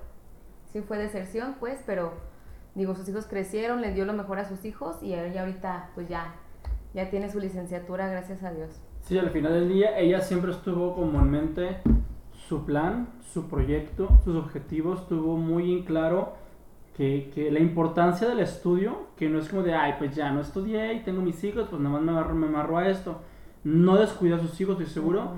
Sí 0.74 0.82
fue 0.82 0.98
deserción, 0.98 1.58
pues, 1.60 1.80
pero 1.86 2.14
digo, 2.74 2.96
sus 2.96 3.08
hijos 3.08 3.28
crecieron, 3.28 3.82
le 3.82 3.94
dio 3.94 4.04
lo 4.06 4.14
mejor 4.14 4.40
a 4.40 4.46
sus 4.46 4.66
hijos 4.66 5.04
y 5.04 5.14
ella 5.14 5.42
ahorita 5.42 5.92
pues 5.94 6.08
ya 6.10 6.34
ya 6.94 7.10
tiene 7.10 7.30
su 7.30 7.40
licenciatura, 7.40 8.08
gracias 8.10 8.44
a 8.44 8.52
Dios. 8.52 8.82
Sí, 9.02 9.18
al 9.18 9.30
final 9.30 9.54
del 9.54 9.70
día 9.70 9.98
ella 9.98 10.22
siempre 10.22 10.52
estuvo 10.52 10.96
como 10.96 11.20
en 11.20 11.32
mente 11.32 11.78
su 12.48 12.66
plan, 12.66 13.10
su 13.34 13.48
proyecto, 13.48 14.10
sus 14.24 14.36
objetivos, 14.36 15.08
tuvo 15.08 15.38
muy 15.38 15.74
en 15.74 15.84
claro 15.84 16.34
que, 16.96 17.32
que 17.34 17.52
la 17.52 17.60
importancia 17.60 18.28
del 18.28 18.40
estudio, 18.40 19.08
que 19.16 19.30
no 19.30 19.40
es 19.40 19.50
como 19.50 19.64
de, 19.64 19.74
ay, 19.74 19.96
pues 19.98 20.16
ya 20.16 20.32
no 20.32 20.42
estudié 20.42 20.94
y 20.94 21.00
tengo 21.02 21.22
mis 21.22 21.44
hijos, 21.44 21.68
pues 21.70 21.82
nada 21.82 21.96
más 21.96 22.04
me 22.04 22.12
agarro, 22.12 22.36
me 22.36 22.48
amarro 22.48 22.78
a 22.78 22.88
esto. 22.88 23.22
No 23.64 23.98
descuida 23.98 24.38
a 24.38 24.40
sus 24.40 24.60
hijos, 24.60 24.80
estoy 24.80 24.94
seguro, 24.94 25.34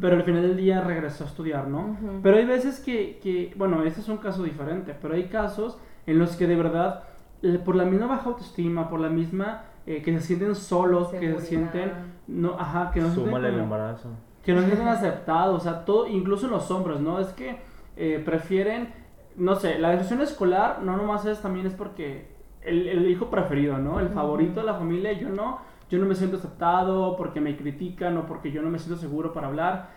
pero 0.00 0.16
al 0.16 0.22
final 0.22 0.42
del 0.42 0.56
día 0.56 0.80
regresó 0.80 1.24
a 1.24 1.26
estudiar, 1.26 1.68
¿no? 1.68 1.96
Ujú. 2.00 2.20
Pero 2.22 2.36
hay 2.36 2.46
veces 2.46 2.80
que, 2.80 3.18
que, 3.22 3.52
bueno, 3.56 3.82
este 3.82 4.00
es 4.00 4.08
un 4.08 4.18
caso 4.18 4.42
diferente, 4.42 4.96
pero 5.00 5.14
hay 5.14 5.24
casos 5.24 5.78
en 6.06 6.18
los 6.18 6.36
que 6.36 6.46
de 6.46 6.56
verdad, 6.56 7.04
eh, 7.42 7.60
por 7.64 7.76
la 7.76 7.84
misma 7.84 8.06
baja 8.06 8.30
autoestima, 8.30 8.88
por 8.88 9.00
la 9.00 9.08
misma 9.08 9.64
eh, 9.86 10.02
que 10.02 10.12
se 10.18 10.26
sienten 10.26 10.54
solos, 10.54 11.08
que 11.08 11.32
se 11.34 11.40
sienten, 11.40 11.92
no, 12.26 12.54
ajá, 12.58 12.90
que 12.92 13.00
no 13.00 13.08
se 13.08 13.14
sienten 13.16 13.44
el 13.44 13.58
embarazo. 13.60 14.10
que 14.42 14.52
no 14.52 14.60
se 14.60 14.66
sienten 14.66 14.88
aceptados, 14.88 15.60
o 15.60 15.64
sea, 15.64 15.84
todo, 15.84 16.06
incluso 16.06 16.46
en 16.46 16.52
los 16.52 16.70
hombres, 16.70 17.00
¿no? 17.00 17.18
Es 17.18 17.28
que 17.28 17.58
eh, 17.96 18.22
prefieren, 18.24 18.92
no 19.36 19.56
sé, 19.56 19.78
la 19.78 19.90
decisión 19.90 20.20
escolar 20.20 20.82
no 20.82 20.96
nomás 20.96 21.24
es 21.26 21.40
también 21.40 21.66
es 21.66 21.74
porque 21.74 22.30
el, 22.62 22.88
el 22.88 23.10
hijo 23.10 23.30
preferido, 23.30 23.78
¿no? 23.78 24.00
El 24.00 24.10
favorito 24.10 24.60
de 24.60 24.66
la 24.66 24.74
familia, 24.74 25.12
yo 25.12 25.28
no, 25.28 25.58
yo 25.88 25.98
no 25.98 26.06
me 26.06 26.14
siento 26.14 26.36
aceptado 26.36 27.16
porque 27.16 27.40
me 27.40 27.56
critican 27.56 28.16
o 28.16 28.26
porque 28.26 28.52
yo 28.52 28.62
no 28.62 28.70
me 28.70 28.78
siento 28.78 29.00
seguro 29.00 29.32
para 29.32 29.48
hablar. 29.48 29.90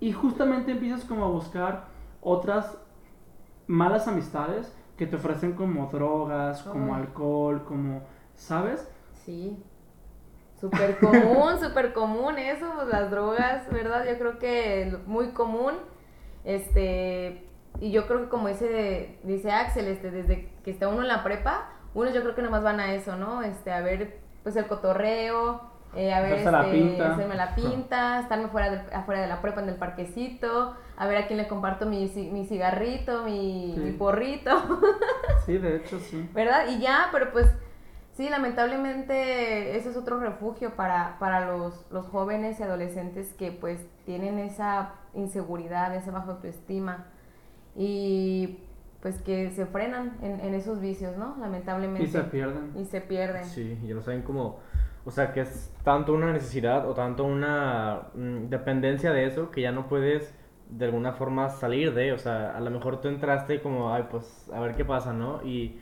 Y 0.00 0.12
justamente 0.12 0.72
empiezas 0.72 1.04
como 1.04 1.24
a 1.24 1.28
buscar 1.28 1.84
otras 2.20 2.78
malas 3.66 4.08
amistades 4.08 4.74
que 4.96 5.06
te 5.06 5.16
ofrecen 5.16 5.52
como 5.52 5.86
drogas, 5.86 6.62
como 6.62 6.94
Ay. 6.94 7.02
alcohol, 7.02 7.64
como, 7.64 8.02
¿sabes? 8.34 8.90
Sí. 9.24 9.56
Súper 10.60 10.98
común, 10.98 11.58
súper 11.60 11.92
común 11.94 12.38
eso, 12.38 12.66
pues 12.76 12.88
las 12.88 13.10
drogas, 13.10 13.70
¿verdad? 13.70 14.04
Yo 14.06 14.18
creo 14.18 14.38
que 14.38 14.96
muy 15.06 15.30
común. 15.30 15.74
Este, 16.44 17.46
y 17.80 17.90
yo 17.92 18.06
creo 18.06 18.22
que 18.22 18.28
como 18.28 18.48
dice, 18.48 19.18
dice 19.22 19.50
Axel, 19.52 19.86
este, 19.88 20.10
desde 20.10 20.50
que 20.64 20.70
está 20.70 20.88
uno 20.88 21.02
en 21.02 21.08
la 21.08 21.22
prepa, 21.22 21.68
unos 21.94 22.14
yo 22.14 22.22
creo 22.22 22.34
que 22.34 22.42
nomás 22.42 22.62
van 22.62 22.80
a 22.80 22.94
eso, 22.94 23.16
¿no? 23.16 23.42
Este, 23.42 23.72
a 23.72 23.80
ver, 23.80 24.18
pues 24.42 24.56
el 24.56 24.66
cotorreo, 24.66 25.60
eh, 25.94 26.12
a 26.12 26.20
ver, 26.20 26.44
la 26.44 26.60
este, 26.66 26.72
pinta. 26.78 27.12
hacerme 27.14 27.34
la 27.36 27.54
pinta, 27.54 28.20
estarme 28.20 28.48
fuera 28.48 28.70
del- 28.70 28.92
afuera 28.94 29.20
de 29.20 29.26
la 29.28 29.40
prepa 29.42 29.60
en 29.62 29.68
el 29.68 29.76
parquecito, 29.76 30.76
a 30.96 31.06
ver 31.06 31.18
a 31.18 31.26
quién 31.26 31.38
le 31.38 31.48
comparto 31.48 31.86
mi, 31.86 32.06
mi 32.32 32.46
cigarrito, 32.46 33.24
mi, 33.24 33.72
Sí. 33.74 33.80
mi 33.80 33.92
porrito. 33.92 34.50
Sí, 35.46 35.58
de 35.58 35.76
hecho, 35.76 35.98
sí. 36.00 36.28
¿verdad? 36.34 36.66
Y 36.68 36.80
ya, 36.80 37.08
pero 37.12 37.32
pues 37.32 37.46
sí, 38.20 38.28
lamentablemente 38.28 39.78
ese 39.78 39.88
es 39.88 39.96
otro 39.96 40.20
refugio 40.20 40.76
para, 40.76 41.16
para 41.18 41.50
los, 41.56 41.86
los 41.90 42.06
jóvenes 42.08 42.60
y 42.60 42.62
adolescentes 42.62 43.32
que 43.32 43.50
pues 43.50 43.80
tienen 44.04 44.38
esa 44.38 44.92
inseguridad, 45.14 45.96
esa 45.96 46.10
baja 46.10 46.32
autoestima 46.32 47.06
y 47.74 48.58
pues 49.00 49.22
que 49.22 49.50
se 49.52 49.64
frenan 49.64 50.18
en, 50.20 50.38
en 50.40 50.52
esos 50.52 50.82
vicios, 50.82 51.16
¿no? 51.16 51.34
Lamentablemente. 51.40 52.06
Y 52.06 52.08
se 52.08 52.22
pierden. 52.24 52.72
Y 52.76 52.84
se 52.84 53.00
pierden. 53.00 53.44
Sí, 53.46 53.78
ya 53.86 53.94
no 53.94 54.02
saben 54.02 54.20
cómo, 54.20 54.58
o 55.06 55.10
sea, 55.10 55.32
que 55.32 55.40
es 55.40 55.72
tanto 55.82 56.12
una 56.12 56.30
necesidad 56.30 56.86
o 56.86 56.92
tanto 56.92 57.24
una 57.24 58.08
mm, 58.12 58.50
dependencia 58.50 59.12
de 59.12 59.28
eso 59.28 59.50
que 59.50 59.62
ya 59.62 59.72
no 59.72 59.88
puedes 59.88 60.34
de 60.68 60.84
alguna 60.84 61.14
forma 61.14 61.48
salir 61.48 61.94
de, 61.94 62.12
o 62.12 62.18
sea, 62.18 62.54
a 62.54 62.60
lo 62.60 62.70
mejor 62.70 63.00
tú 63.00 63.08
entraste 63.08 63.62
como, 63.62 63.94
ay, 63.94 64.08
pues, 64.10 64.50
a 64.52 64.60
ver 64.60 64.74
qué 64.74 64.84
pasa, 64.84 65.14
¿no? 65.14 65.42
Y, 65.42 65.80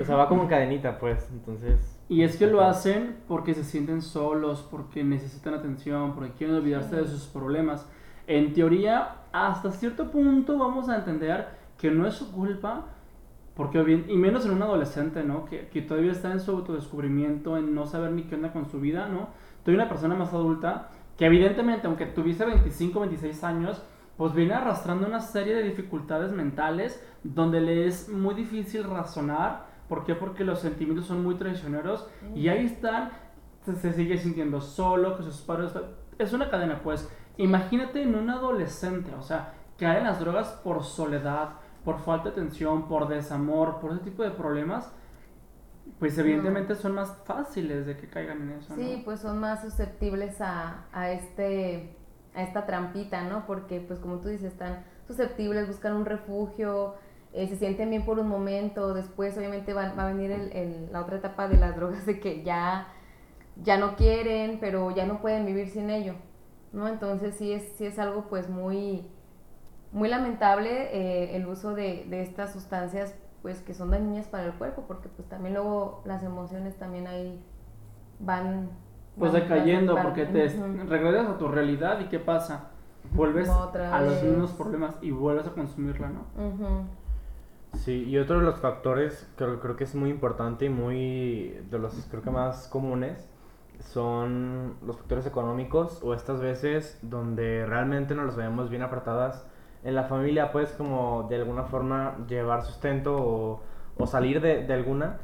o 0.00 0.04
sea, 0.04 0.16
va 0.16 0.28
como 0.28 0.42
en 0.42 0.48
cadenita, 0.48 0.98
pues, 0.98 1.28
entonces... 1.32 1.98
Y 2.08 2.22
es 2.22 2.36
que 2.36 2.46
lo 2.46 2.62
hacen 2.62 3.18
porque 3.28 3.54
se 3.54 3.64
sienten 3.64 4.02
solos, 4.02 4.66
porque 4.70 5.04
necesitan 5.04 5.54
atención, 5.54 6.14
porque 6.14 6.32
quieren 6.32 6.56
olvidarse 6.56 6.96
de 6.96 7.06
sus 7.06 7.26
problemas. 7.26 7.86
En 8.26 8.52
teoría, 8.52 9.16
hasta 9.32 9.70
cierto 9.70 10.10
punto 10.10 10.58
vamos 10.58 10.88
a 10.88 10.96
entender 10.96 11.48
que 11.78 11.90
no 11.90 12.06
es 12.06 12.14
su 12.14 12.32
culpa, 12.32 12.86
porque 13.54 13.82
bien, 13.82 14.06
y 14.08 14.16
menos 14.16 14.44
en 14.46 14.52
un 14.52 14.62
adolescente, 14.62 15.22
¿no? 15.22 15.44
Que, 15.44 15.68
que 15.68 15.82
todavía 15.82 16.12
está 16.12 16.32
en 16.32 16.40
su 16.40 16.50
autodescubrimiento, 16.50 17.56
en 17.56 17.74
no 17.74 17.86
saber 17.86 18.12
ni 18.12 18.22
qué 18.24 18.34
onda 18.34 18.52
con 18.52 18.68
su 18.68 18.80
vida, 18.80 19.08
¿no? 19.08 19.28
Tú 19.64 19.70
una 19.70 19.88
persona 19.88 20.14
más 20.14 20.32
adulta 20.32 20.88
que 21.20 21.26
evidentemente, 21.26 21.86
aunque 21.86 22.06
tuviese 22.06 22.46
25, 22.46 22.98
26 23.00 23.44
años, 23.44 23.82
pues 24.16 24.32
viene 24.32 24.54
arrastrando 24.54 25.06
una 25.06 25.20
serie 25.20 25.54
de 25.54 25.62
dificultades 25.62 26.32
mentales 26.32 27.02
donde 27.22 27.60
le 27.60 27.86
es 27.86 28.08
muy 28.08 28.34
difícil 28.34 28.84
razonar. 28.84 29.66
¿Por 29.90 30.04
qué? 30.04 30.14
Porque 30.14 30.44
los 30.44 30.60
sentimientos 30.60 31.04
son 31.06 31.22
muy 31.22 31.34
traicioneros 31.34 32.08
y 32.34 32.48
ahí 32.48 32.64
están, 32.64 33.10
se, 33.66 33.74
se 33.74 33.92
sigue 33.92 34.16
sintiendo 34.16 34.60
solo, 34.60 35.16
que 35.16 35.24
sus 35.24 35.40
padres... 35.42 35.72
Es 36.16 36.32
una 36.32 36.48
cadena, 36.48 36.80
pues. 36.82 37.10
Imagínate 37.36 38.02
en 38.02 38.14
un 38.14 38.30
adolescente, 38.30 39.12
o 39.18 39.22
sea, 39.22 39.52
caer 39.78 39.98
en 39.98 40.04
las 40.04 40.20
drogas 40.20 40.48
por 40.62 40.84
soledad, 40.84 41.54
por 41.84 41.98
falta 41.98 42.26
de 42.30 42.30
atención, 42.30 42.86
por 42.86 43.08
desamor, 43.08 43.80
por 43.80 43.90
ese 43.92 44.02
tipo 44.04 44.22
de 44.22 44.30
problemas, 44.30 44.92
pues 45.98 46.16
evidentemente 46.18 46.74
son 46.76 46.94
más 46.94 47.16
fáciles 47.24 47.84
de 47.86 47.96
que 47.96 48.06
caigan 48.08 48.42
en 48.42 48.50
eso, 48.52 48.74
Sí, 48.76 48.96
¿no? 48.98 49.04
pues 49.04 49.20
son 49.20 49.38
más 49.40 49.62
susceptibles 49.62 50.40
a, 50.40 50.84
a 50.92 51.10
este 51.10 51.96
a 52.34 52.42
esta 52.42 52.64
trampita, 52.64 53.22
¿no? 53.24 53.44
Porque 53.44 53.80
pues 53.80 53.98
como 53.98 54.18
tú 54.20 54.28
dices, 54.28 54.52
están 54.52 54.84
susceptibles, 55.08 55.66
buscan 55.66 55.94
un 55.94 56.04
refugio, 56.04 56.94
eh, 57.32 57.46
se 57.48 57.56
sienten 57.56 57.90
bien 57.90 58.04
por 58.04 58.18
un 58.18 58.28
momento, 58.28 58.92
después 58.94 59.36
obviamente 59.38 59.72
va, 59.72 59.92
va 59.94 60.04
a 60.04 60.12
venir 60.12 60.30
el- 60.32 60.52
el- 60.52 60.92
la 60.92 61.00
otra 61.02 61.16
etapa 61.18 61.48
de 61.48 61.56
las 61.56 61.76
drogas 61.76 62.06
de 62.06 62.18
que 62.20 62.42
ya, 62.42 62.88
ya 63.62 63.76
no 63.78 63.96
quieren, 63.96 64.58
pero 64.60 64.90
ya 64.90 65.06
no 65.06 65.20
pueden 65.20 65.46
vivir 65.46 65.68
sin 65.68 65.90
ello, 65.90 66.14
¿no? 66.72 66.88
Entonces 66.88 67.36
sí 67.36 67.52
es, 67.52 67.62
sí 67.76 67.86
es 67.86 67.98
algo 67.98 68.24
pues 68.28 68.48
muy, 68.48 69.06
muy 69.92 70.08
lamentable 70.08 70.70
eh, 70.92 71.36
el 71.36 71.46
uso 71.46 71.74
de, 71.74 72.04
de 72.08 72.22
estas 72.22 72.52
sustancias 72.52 73.14
pues 73.42 73.62
que 73.62 73.72
son 73.74 73.90
dañinas 73.90 74.26
para 74.28 74.44
el 74.46 74.52
cuerpo, 74.52 74.84
porque 74.86 75.08
pues 75.08 75.26
también 75.28 75.54
luego 75.54 76.02
las 76.04 76.22
emociones 76.22 76.76
también 76.76 77.06
ahí 77.06 77.40
van 78.18 78.68
Pues 79.18 79.32
van- 79.32 79.42
decayendo, 79.42 79.94
van- 79.94 80.04
porque 80.04 80.26
te 80.26 80.48
regresas 80.88 81.26
a 81.28 81.38
tu 81.38 81.48
realidad 81.48 82.00
y 82.00 82.04
¿qué 82.08 82.18
pasa? 82.18 82.70
Vuelves 83.12 83.48
a 83.48 84.00
los 84.02 84.22
mismos 84.22 84.52
problemas 84.52 84.98
y 85.00 85.10
vuelves 85.10 85.46
a 85.46 85.52
consumirla, 85.52 86.10
¿no? 86.10 86.20
Ujú. 86.36 86.84
Sí, 87.74 88.04
y 88.04 88.18
otro 88.18 88.38
de 88.40 88.44
los 88.44 88.58
factores 88.60 89.28
creo, 89.36 89.60
creo 89.60 89.76
que 89.76 89.84
es 89.84 89.94
muy 89.94 90.10
importante 90.10 90.66
y 90.66 90.68
muy 90.68 91.56
de 91.70 91.78
los 91.78 91.94
creo 92.10 92.22
que 92.22 92.30
más 92.30 92.68
comunes 92.68 93.28
son 93.78 94.76
los 94.84 94.96
factores 94.98 95.24
económicos 95.26 96.00
o 96.02 96.12
estas 96.12 96.40
veces 96.40 96.98
donde 97.02 97.64
realmente 97.66 98.14
nos 98.14 98.26
las 98.26 98.36
vemos 98.36 98.68
bien 98.70 98.82
apretadas 98.82 99.46
en 99.84 99.94
la 99.94 100.04
familia 100.04 100.52
pues 100.52 100.72
como 100.72 101.26
de 101.30 101.36
alguna 101.36 101.64
forma 101.64 102.16
llevar 102.28 102.62
sustento 102.64 103.16
o, 103.16 103.62
o 103.96 104.06
salir 104.06 104.40
de, 104.42 104.66
de 104.66 104.74
alguna 104.74 105.18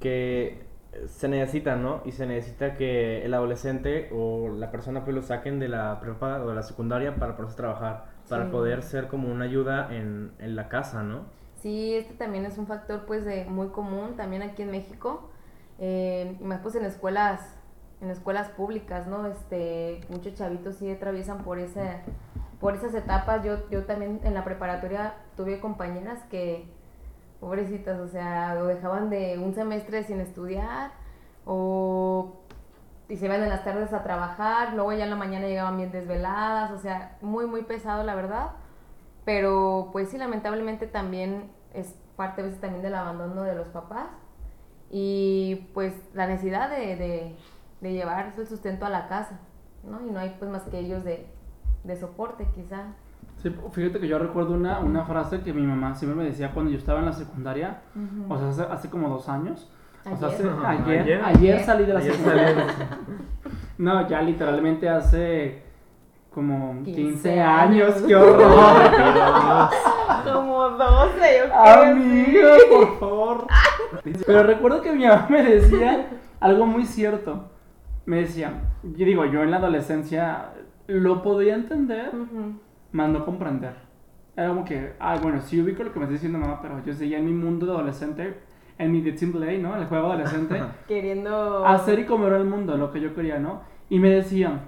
que 0.00 0.66
se 1.06 1.28
necesita, 1.28 1.76
¿no? 1.76 2.02
Y 2.04 2.12
se 2.12 2.26
necesita 2.26 2.74
que 2.74 3.24
el 3.24 3.32
adolescente 3.34 4.10
o 4.12 4.50
la 4.50 4.70
persona 4.70 5.04
pues 5.04 5.16
lo 5.16 5.22
saquen 5.22 5.58
de 5.58 5.68
la 5.68 5.98
prepa 6.00 6.40
o 6.42 6.48
de 6.48 6.54
la 6.54 6.62
secundaria 6.62 7.16
para 7.16 7.34
poderse 7.36 7.56
trabajar, 7.56 8.04
para 8.28 8.44
Sí. 8.44 8.50
poder 8.52 8.82
ser 8.82 9.08
como 9.08 9.28
una 9.32 9.46
ayuda 9.46 9.88
en, 9.94 10.32
en 10.38 10.54
la 10.54 10.68
casa, 10.68 11.02
¿no? 11.02 11.24
Sí, 11.62 11.94
este 11.94 12.14
también 12.14 12.44
es 12.44 12.58
un 12.58 12.66
factor 12.66 13.06
pues 13.06 13.24
de 13.24 13.44
muy 13.44 13.68
común 13.68 14.16
también 14.16 14.42
aquí 14.42 14.62
en 14.62 14.72
México, 14.72 15.30
eh, 15.78 16.36
y 16.40 16.44
más 16.44 16.60
pues 16.60 16.74
en 16.74 16.84
escuelas, 16.84 17.40
en 18.00 18.10
escuelas 18.10 18.48
públicas, 18.48 19.06
¿no? 19.06 19.28
Este, 19.28 20.00
muchos 20.08 20.34
chavitos 20.34 20.74
sí 20.76 20.90
atraviesan 20.90 21.44
por 21.44 21.60
ese, 21.60 22.00
por 22.60 22.74
esas 22.74 22.92
etapas. 22.94 23.44
Yo, 23.44 23.68
yo 23.70 23.84
también 23.84 24.20
en 24.24 24.34
la 24.34 24.44
preparatoria 24.44 25.14
tuve 25.36 25.60
compañeras 25.60 26.18
que, 26.30 26.66
pobrecitas, 27.38 28.00
o 28.00 28.08
sea, 28.08 28.56
lo 28.56 28.66
dejaban 28.66 29.08
de 29.08 29.38
un 29.38 29.54
semestre 29.54 30.02
sin 30.02 30.20
estudiar 30.20 30.90
o 31.46 32.38
y 33.08 33.16
se 33.16 33.26
iban 33.26 33.42
en 33.42 33.50
las 33.50 33.62
tardes 33.62 33.92
a 33.92 34.02
trabajar, 34.02 34.72
luego 34.74 34.92
ya 34.94 35.04
en 35.04 35.10
la 35.10 35.16
mañana 35.16 35.46
llegaban 35.46 35.76
bien 35.76 35.92
desveladas, 35.92 36.72
o 36.72 36.78
sea, 36.78 37.18
muy, 37.20 37.46
muy 37.46 37.62
pesado, 37.62 38.02
la 38.04 38.14
verdad. 38.14 38.52
Pero 39.24 39.90
pues 39.92 40.08
sí, 40.10 40.18
lamentablemente 40.18 40.86
también 40.86 41.50
es 41.74 41.94
parte 42.16 42.42
a 42.42 42.44
veces 42.44 42.60
también 42.60 42.82
del 42.82 42.94
abandono 42.94 43.42
de 43.42 43.54
los 43.54 43.68
papás 43.68 44.06
y 44.90 45.68
pues 45.74 45.94
la 46.14 46.26
necesidad 46.26 46.68
de, 46.70 46.96
de, 46.96 47.36
de 47.80 47.92
llevar 47.92 48.32
el 48.36 48.46
sustento 48.46 48.84
a 48.84 48.90
la 48.90 49.08
casa, 49.08 49.40
¿no? 49.88 50.06
Y 50.06 50.10
no 50.10 50.18
hay 50.20 50.34
pues 50.38 50.50
más 50.50 50.62
que 50.64 50.78
ellos 50.78 51.04
de, 51.04 51.26
de 51.84 51.96
soporte 51.96 52.46
quizá. 52.54 52.86
Sí, 53.42 53.54
fíjate 53.72 53.98
que 53.98 54.06
yo 54.08 54.18
recuerdo 54.18 54.54
una, 54.54 54.78
una 54.80 55.04
frase 55.04 55.40
que 55.40 55.52
mi 55.52 55.62
mamá 55.62 55.94
siempre 55.94 56.20
me 56.20 56.28
decía 56.28 56.52
cuando 56.52 56.70
yo 56.70 56.78
estaba 56.78 57.00
en 57.00 57.06
la 57.06 57.12
secundaria, 57.12 57.80
o 58.28 58.38
sea, 58.38 58.48
hace, 58.50 58.62
hace 58.62 58.90
como 58.90 59.08
dos 59.08 59.28
años. 59.28 59.70
O 60.10 60.16
sea, 60.16 60.28
hace- 60.28 60.42
Ayer. 60.48 61.00
ayer, 61.00 61.00
Ayer. 61.00 61.24
ayer, 61.24 61.64
salí 61.64 61.84
de 61.84 61.92
la 61.94 62.00
Ayer 62.00 62.12
secundaria. 62.12 62.66
No, 63.78 64.06
ya 64.08 64.20
literalmente 64.22 64.88
hace 64.88 65.62
como 66.34 66.82
15, 66.84 66.92
15 66.94 67.40
años, 67.40 67.94
qué 68.06 68.16
horror. 68.16 68.40
Como 70.24 70.68
12, 70.70 71.38
yo 71.38 71.54
Amigo, 71.54 72.48
por 72.70 72.98
favor. 72.98 73.46
Pero 74.26 74.42
recuerdo 74.44 74.80
que 74.80 74.92
mi 74.92 75.06
mamá 75.06 75.26
me 75.28 75.42
decía 75.42 76.06
algo 76.40 76.66
muy 76.66 76.84
cierto. 76.84 77.50
Me 78.06 78.20
decía, 78.20 78.62
yo 78.82 79.04
digo, 79.04 79.24
yo 79.26 79.42
en 79.42 79.50
la 79.50 79.58
adolescencia 79.58 80.50
lo 80.86 81.22
podía 81.22 81.54
entender, 81.54 82.12
más 82.92 83.10
no 83.10 83.24
comprender. 83.24 83.74
Era 84.36 84.48
como 84.48 84.64
que, 84.64 84.94
ah, 84.98 85.18
bueno, 85.22 85.40
sí 85.40 85.60
ubico 85.60 85.82
lo 85.82 85.92
que 85.92 85.98
me 85.98 86.06
está 86.06 86.14
diciendo 86.14 86.38
mamá, 86.38 86.60
pero 86.62 86.82
yo 86.84 86.94
seguía 86.94 87.18
en 87.18 87.26
mi 87.26 87.32
mundo 87.32 87.66
de 87.66 87.72
adolescente, 87.72 88.38
en 88.78 88.92
mi 88.92 89.02
Team 89.02 89.32
Play, 89.32 89.60
¿no? 89.60 89.76
El 89.76 89.86
juego 89.86 90.06
adolescente, 90.06 90.60
Queriendo... 90.88 91.64
hacer 91.66 91.98
y 91.98 92.06
comer 92.06 92.32
el 92.32 92.44
mundo, 92.44 92.76
lo 92.76 92.90
que 92.90 93.00
yo 93.00 93.14
quería, 93.14 93.38
¿no? 93.38 93.60
Y 93.88 93.98
me 93.98 94.10
decían, 94.10 94.62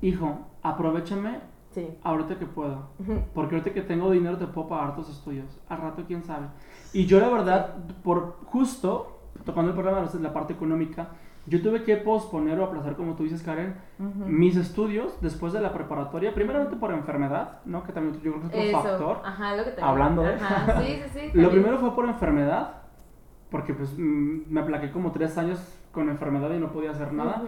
hijo, 0.00 0.49
aprovechame 0.62 1.38
Sí. 1.70 1.86
ahorita 2.02 2.38
que 2.38 2.46
puedo. 2.46 2.88
Porque 3.34 3.54
ahorita 3.56 3.72
que 3.72 3.82
tengo 3.82 4.10
dinero 4.10 4.36
te 4.36 4.46
puedo 4.46 4.68
pagar 4.68 4.96
tus 4.96 5.08
estudios. 5.08 5.60
Al 5.68 5.78
rato, 5.80 6.02
quién 6.06 6.24
sabe. 6.24 6.46
Y 6.92 7.06
yo, 7.06 7.20
la 7.20 7.28
verdad, 7.28 7.76
por 8.02 8.38
justo 8.46 9.18
tocando 9.44 9.70
el 9.70 9.76
problema 9.76 10.02
de 10.02 10.18
la 10.20 10.32
parte 10.32 10.52
económica, 10.52 11.10
yo 11.46 11.62
tuve 11.62 11.84
que 11.84 11.96
posponer 11.96 12.58
o 12.60 12.64
aplazar, 12.64 12.96
como 12.96 13.14
tú 13.14 13.22
dices, 13.22 13.42
Karen, 13.42 13.74
mis 13.98 14.56
estudios 14.56 15.18
después 15.20 15.52
de 15.52 15.60
la 15.60 15.72
preparatoria, 15.72 16.34
primeramente 16.34 16.76
por 16.76 16.92
enfermedad, 16.92 17.60
¿no? 17.64 17.82
Que 17.84 17.92
también 17.92 18.20
yo 18.20 18.32
creo 18.34 18.50
que 18.50 18.70
es 18.70 18.74
otro 18.76 18.80
Eso, 18.80 18.88
factor. 18.88 19.20
Ajá, 19.24 19.56
lo 19.56 19.64
que 19.64 19.70
te 19.70 19.80
Hablando 19.82 20.22
de- 20.22 20.34
Ajá, 20.34 20.80
sí, 20.82 21.00
sí, 21.12 21.30
sí. 21.32 21.38
Lo 21.38 21.50
primero 21.50 21.78
fue 21.78 21.94
por 21.94 22.04
enfermedad, 22.06 22.82
porque 23.50 23.72
pues 23.74 23.96
mm, 23.96 24.40
me 24.52 24.60
aplaqué 24.60 24.90
como 24.90 25.12
tres 25.12 25.38
años 25.38 25.58
con 25.92 26.08
enfermedad 26.10 26.50
y 26.52 26.58
no 26.58 26.70
podía 26.72 26.90
hacer 26.90 27.12
nada. 27.12 27.42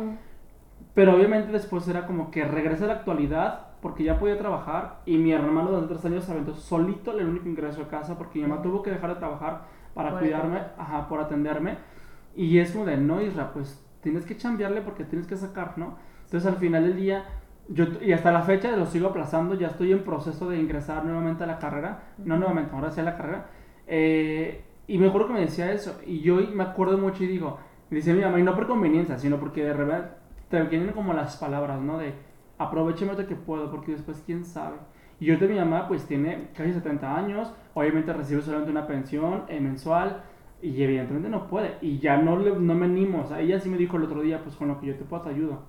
Pero 0.95 1.15
obviamente 1.15 1.53
después 1.53 1.89
era 1.89 2.07
como 2.07 2.31
que 2.31 2.45
regresé 2.45 2.85
a 2.85 2.89
la 2.89 2.93
actualidad 2.95 3.69
porque 3.81 4.05
ya 4.05 4.19
podía 4.19 4.39
trabajar 4.39 5.01
y 5.07 5.17
mi 5.17 5.33
hermano 5.33 5.71
durante 5.71 5.95
tres 5.95 6.05
años 6.05 6.25
se 6.25 6.33
aventó 6.33 6.55
solito 6.55 7.19
el 7.19 7.27
único 7.27 7.49
ingreso 7.49 7.83
a 7.83 7.89
casa 7.89 8.19
porque 8.19 8.39
mi 8.39 8.47
mamá 8.47 8.63
tuvo 8.63 8.83
que 8.83 8.91
dejar 8.91 9.11
de 9.15 9.17
trabajar 9.17 9.63
para 9.95 10.11
Por 10.11 10.21
cuidarme, 10.21 10.61
ajá, 10.79 11.09
por 11.09 11.21
atenderme. 11.21 11.79
Y 12.37 12.59
es 12.59 12.73
como 12.73 12.85
de, 12.85 12.97
no, 12.97 13.21
Isra, 13.21 13.53
pues 13.53 13.85
tienes 14.03 14.25
que 14.25 14.37
chambearle 14.37 14.83
porque 14.83 15.05
tienes 15.05 15.27
que 15.27 15.37
sacar, 15.37 15.77
¿no? 15.77 15.97
Entonces 16.25 16.51
al 16.51 16.59
final 16.59 16.85
del 16.85 16.97
día, 16.97 17.25
yo, 17.69 17.85
y 18.01 18.13
hasta 18.13 18.33
la 18.33 18.43
fecha 18.43 18.77
lo 18.77 18.87
sigo 18.87 19.09
aplazando, 19.09 19.55
ya 19.55 19.69
estoy 19.69 19.93
en 19.93 20.05
proceso 20.05 20.49
de 20.49 20.59
ingresar 20.59 21.05
nuevamente 21.05 21.45
a 21.45 21.47
la 21.47 21.59
carrera, 21.59 22.03
no 22.19 22.37
nuevamente, 22.37 22.75
ahora 22.75 22.91
sí 22.91 23.01
a 23.01 23.05
la 23.05 23.17
carrera. 23.17 23.47
Eh, 23.87 24.65
y 24.87 24.99
me 24.99 25.09
acuerdo 25.09 25.29
que 25.29 25.35
me 25.35 25.41
decía 25.41 25.73
eso, 25.73 25.99
y 26.07 26.21
yo 26.21 26.37
me 26.37 26.65
acuerdo 26.65 26.99
mucho 26.99 27.25
y 27.25 27.27
digo, 27.27 27.59
y 27.91 27.97
decía 27.97 28.15
mi 28.15 28.23
mamá, 28.23 28.41
y 28.41 28.43
no 28.43 28.55
por 28.55 28.67
conveniencia, 28.67 29.19
sino 29.19 29.39
porque 29.39 29.65
de 29.65 29.73
repente 29.75 30.22
te 30.53 30.63
vienen 30.65 30.93
como 30.93 31.13
las 31.15 31.37
palabras, 31.37 31.81
¿no? 31.81 31.99
De 31.99 32.15
aprovecheme 32.59 33.17
que 33.27 33.35
puedo, 33.35 33.71
porque 33.71 33.93
después 33.93 34.23
quién 34.25 34.45
sabe. 34.45 34.77
Y 35.19 35.27
yo 35.27 35.37
de 35.37 35.49
mi 35.49 35.59
mamá, 35.59 35.89
pues 35.89 36.07
tiene 36.07 36.49
casi 36.55 36.73
70 36.73 37.17
años, 37.17 37.53
obviamente 37.75 38.13
recibe 38.13 38.43
solamente 38.43 38.71
una 38.71 38.87
pensión 38.87 39.45
eh, 39.49 39.61
mensual, 39.61 40.23
y 40.61 40.81
evidentemente 40.83 41.29
no 41.29 41.49
puede, 41.49 41.77
y 41.81 41.99
ya 41.99 42.17
no, 42.19 42.39
le, 42.39 42.55
no 42.57 42.75
me 42.75 42.85
animo, 42.87 43.23
o 43.23 43.27
sea, 43.27 43.41
ella 43.41 43.59
sí 43.59 43.69
me 43.69 43.77
dijo 43.79 43.97
el 43.97 44.05
otro 44.05 44.21
día, 44.23 44.43
pues 44.45 44.55
con 44.57 44.69
lo 44.69 44.79
que 44.79 44.87
yo 44.87 44.97
te 44.97 45.05
puedo 45.05 45.23
te 45.23 45.31
ayudo. 45.31 45.63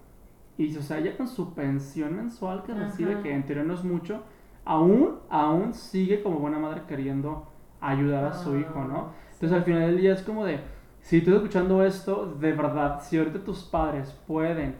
Y 0.57 0.75
o 0.77 0.81
sea, 0.81 0.99
ella 0.99 1.17
con 1.17 1.27
su 1.27 1.53
pensión 1.55 2.15
mensual 2.15 2.63
que 2.63 2.73
recibe, 2.73 3.13
Ajá. 3.13 3.23
que 3.23 3.33
en 3.33 3.45
teoría 3.45 3.63
no 3.63 3.73
es 3.73 3.83
mucho, 3.83 4.23
aún, 4.65 5.19
aún 5.29 5.73
sigue 5.73 6.21
como 6.21 6.39
buena 6.39 6.59
madre 6.59 6.83
queriendo 6.87 7.47
ayudar 7.81 8.25
a 8.25 8.33
su 8.33 8.53
Ah, 8.53 8.59
hijo, 8.59 8.83
¿no? 8.85 9.11
sí. 9.29 9.45
Entonces 9.45 9.57
al 9.57 9.63
final 9.63 9.81
del 9.81 9.97
día 9.97 10.13
es 10.13 10.21
como 10.23 10.45
de, 10.45 10.59
si 11.03 11.19
tú 11.19 11.31
estás 11.31 11.43
escuchando 11.43 11.83
esto, 11.83 12.33
de 12.39 12.53
verdad, 12.53 13.01
si 13.03 13.17
ahorita 13.17 13.43
tus 13.43 13.63
padres 13.63 14.17
pueden 14.25 14.75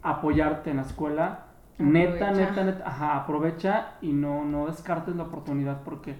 apoyarte 0.00 0.70
en 0.70 0.76
la 0.76 0.82
escuela, 0.82 1.46
neta, 1.78 2.28
Aprovecha. 2.28 2.50
neta, 2.50 2.64
neta, 2.64 2.88
ajá, 2.88 3.16
aprovecha 3.16 3.86
y 4.00 4.12
no, 4.12 4.44
no 4.44 4.66
descartes 4.68 5.16
la 5.16 5.24
oportunidad 5.24 5.82
porque 5.82 6.14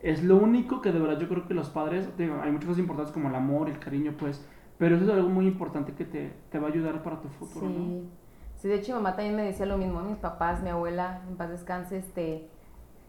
es 0.00 0.22
lo 0.22 0.36
único 0.36 0.80
que 0.80 0.92
de 0.92 1.00
verdad 1.00 1.18
yo 1.18 1.28
creo 1.28 1.48
que 1.48 1.52
los 1.52 1.68
padres, 1.68 2.16
digo, 2.16 2.40
hay 2.40 2.52
muchas 2.52 2.66
cosas 2.66 2.80
importantes 2.80 3.12
como 3.12 3.28
el 3.28 3.34
amor, 3.34 3.68
el 3.68 3.80
cariño, 3.80 4.14
pues, 4.16 4.46
pero 4.78 4.94
eso 4.94 5.04
es 5.04 5.10
algo 5.10 5.28
muy 5.28 5.48
importante 5.48 5.92
que 5.94 6.04
te, 6.04 6.32
te 6.50 6.60
va 6.60 6.68
a 6.68 6.70
ayudar 6.70 7.02
para 7.02 7.20
tu 7.20 7.28
futuro, 7.28 7.66
¿no? 7.68 7.84
Sí. 7.84 8.08
Sí, 8.56 8.68
de 8.68 8.76
hecho 8.76 8.92
mi 8.92 9.02
mamá 9.02 9.16
también 9.16 9.34
me 9.34 9.42
decía 9.42 9.66
lo 9.66 9.76
mismo, 9.76 10.00
mis 10.02 10.18
papás, 10.18 10.62
mi 10.62 10.70
abuela, 10.70 11.22
en 11.28 11.36
paz 11.36 11.50
descanse, 11.50 11.98
este, 11.98 12.48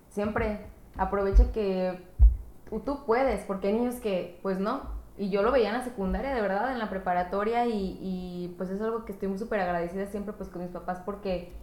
siempre 0.10 0.65
aprovecha 0.97 1.51
que 1.51 1.99
tú 2.84 3.06
puedes, 3.06 3.45
porque 3.45 3.67
hay 3.67 3.73
niños 3.73 3.97
que, 3.97 4.39
pues 4.41 4.60
no, 4.60 4.82
y 5.17 5.30
yo 5.30 5.43
lo 5.43 5.52
veía 5.52 5.69
en 5.69 5.78
la 5.78 5.84
secundaria, 5.84 6.34
de 6.34 6.41
verdad, 6.41 6.71
en 6.71 6.80
la 6.80 6.89
preparatoria, 6.89 7.65
y, 7.67 7.99
y, 8.02 8.56
pues 8.58 8.69
es 8.69 8.82
algo 8.82 9.06
que 9.06 9.12
estoy 9.12 9.28
muy 9.30 9.38
súper 9.38 9.60
agradecida 9.62 10.06
siempre 10.08 10.34
pues 10.34 10.49
con 10.49 10.62
mis 10.62 10.71
papás, 10.71 11.02
porque 11.06 11.54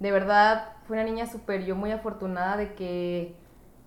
de 0.00 0.10
verdad 0.12 0.74
fui 0.86 0.96
una 0.96 1.04
niña 1.04 1.26
súper, 1.26 1.64
yo 1.64 1.76
muy 1.76 1.90
afortunada 1.92 2.56
de 2.56 2.74
que, 2.74 3.36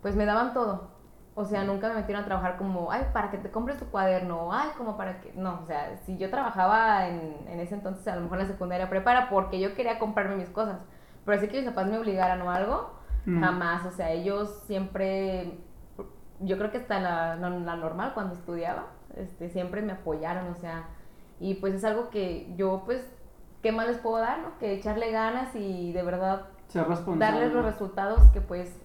pues 0.01 0.15
me 0.15 0.25
daban 0.25 0.53
todo, 0.53 0.89
o 1.35 1.45
sea, 1.45 1.63
nunca 1.65 1.89
me 1.89 1.95
metieron 1.95 2.23
a 2.23 2.25
trabajar 2.25 2.57
como, 2.57 2.91
ay, 2.91 3.03
para 3.13 3.29
que 3.31 3.37
te 3.37 3.51
compres 3.51 3.77
tu 3.77 3.85
cuaderno, 3.87 4.53
ay, 4.53 4.69
como 4.77 4.95
para 4.97 5.19
que, 5.21 5.33
no, 5.33 5.59
o 5.63 5.65
sea, 5.65 5.97
si 6.05 6.17
yo 6.17 6.29
trabajaba 6.29 7.07
en, 7.07 7.35
en 7.47 7.59
ese 7.59 7.75
entonces, 7.75 8.07
a 8.07 8.15
lo 8.15 8.21
mejor 8.21 8.39
en 8.39 8.47
la 8.47 8.51
secundaria 8.53 8.89
prepara, 8.89 9.29
porque 9.29 9.59
yo 9.59 9.75
quería 9.75 9.99
comprarme 9.99 10.35
mis 10.37 10.49
cosas, 10.49 10.79
pero 11.25 11.37
así 11.37 11.47
que 11.49 11.57
mis 11.61 11.69
papás 11.69 11.87
me 11.87 11.97
obligaran 11.97 12.41
o 12.41 12.51
algo, 12.51 12.95
Mm. 13.25 13.39
jamás, 13.41 13.85
o 13.87 13.91
sea, 13.91 14.11
ellos 14.11 14.63
siempre, 14.67 15.57
yo 16.39 16.57
creo 16.57 16.71
que 16.71 16.77
hasta 16.79 16.99
la, 16.99 17.35
la, 17.35 17.49
la 17.49 17.75
normal 17.75 18.13
cuando 18.13 18.33
estudiaba, 18.35 18.85
este, 19.15 19.49
siempre 19.49 19.81
me 19.81 19.93
apoyaron, 19.93 20.47
o 20.47 20.55
sea, 20.55 20.89
y 21.39 21.55
pues 21.55 21.73
es 21.73 21.83
algo 21.83 22.09
que 22.09 22.53
yo, 22.55 22.83
pues, 22.85 23.05
¿qué 23.61 23.71
más 23.71 23.87
les 23.87 23.97
puedo 23.97 24.17
dar, 24.17 24.39
no? 24.39 24.57
Que 24.59 24.73
echarle 24.73 25.11
ganas 25.11 25.55
y 25.55 25.91
de 25.93 26.03
verdad 26.03 26.47
darles 27.17 27.53
los 27.53 27.63
resultados 27.65 28.19
que 28.31 28.41
pues 28.41 28.75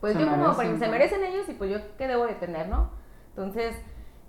pues 0.00 0.12
Se 0.14 0.20
yo 0.20 0.26
como 0.26 0.36
merecen, 0.38 0.54
porque 0.56 0.78
se 0.78 0.86
¿no? 0.86 0.92
merecen 0.92 1.24
ellos 1.24 1.48
y 1.48 1.54
pues 1.54 1.70
yo 1.70 1.78
qué 1.96 2.06
debo 2.06 2.26
de 2.26 2.34
tener, 2.34 2.68
¿no? 2.68 2.90
Entonces, 3.30 3.74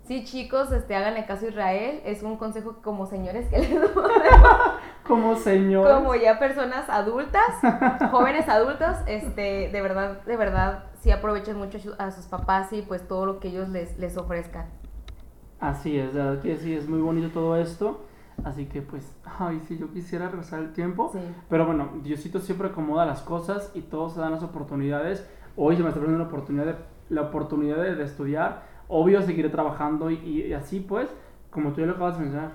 sí 0.06 0.24
chicos, 0.24 0.72
este 0.72 0.96
háganle 0.96 1.26
caso 1.26 1.46
a 1.46 1.50
Israel, 1.50 2.02
es 2.06 2.24
un 2.24 2.38
consejo 2.38 2.78
como 2.82 3.06
señores 3.06 3.48
que 3.50 3.60
les 3.60 3.94
doy, 3.94 4.12
Como 5.06 5.36
señor. 5.36 5.90
como 5.92 6.16
ya 6.16 6.40
personas 6.40 6.90
adultas, 6.90 7.48
jóvenes 8.12 8.48
adultos, 8.50 8.98
este 9.08 9.70
de 9.72 9.82
verdad, 9.82 10.22
de 10.24 10.38
verdad 10.38 10.86
sí 11.02 11.12
aprovechen 11.12 11.58
mucho 11.58 11.78
a 12.00 12.12
sus 12.12 12.26
papás 12.26 12.72
y 12.74 12.82
pues 12.82 13.08
todo 13.08 13.26
lo 13.26 13.40
que 13.40 13.50
ellos 13.50 13.70
les 13.70 13.98
les 14.00 14.18
ofrezcan. 14.18 14.68
Así 15.60 15.98
es, 15.98 16.13
de 16.13 16.22
verdad 16.22 16.41
que 16.41 16.58
sí, 16.58 16.74
es 16.76 16.88
muy 16.88 17.00
bonito 17.00 17.30
todo 17.30 17.56
esto. 17.58 18.06
Así 18.43 18.65
que 18.65 18.82
pues, 18.82 19.15
ay, 19.39 19.62
sí, 19.67 19.78
yo 19.78 19.91
quisiera 19.91 20.30
regresar 20.30 20.60
el 20.60 20.74
tiempo. 20.74 21.10
Sí. 21.13 21.20
Pero 21.50 21.65
bueno, 21.65 21.89
Diosito 22.04 22.39
siempre 22.39 22.70
acomoda 22.70 23.06
las 23.06 23.22
cosas 23.22 23.72
y 23.74 23.82
todos 23.82 24.13
se 24.13 24.20
dan 24.20 24.32
las 24.32 24.43
oportunidades. 24.43 25.28
Hoy 25.56 25.76
se 25.76 25.84
me 25.84 25.89
está 25.89 26.00
presentando 26.00 26.26
la 26.26 26.30
oportunidad 26.30 26.65
de, 26.65 26.76
la 27.10 27.22
oportunidad 27.22 27.78
de, 27.78 27.96
de 27.96 28.04
estudiar. 28.04 28.63
Obvio, 28.88 29.22
seguiré 29.22 29.50
trabajando 29.50 30.12
y, 30.12 30.15
y 30.17 30.54
así 30.54 30.80
pues, 30.80 31.10
como 31.50 31.74
tú 31.74 31.82
ya 31.82 31.88
lo 31.88 31.93
acabas 31.93 32.17
de 32.17 32.24
mencionar. 32.24 32.52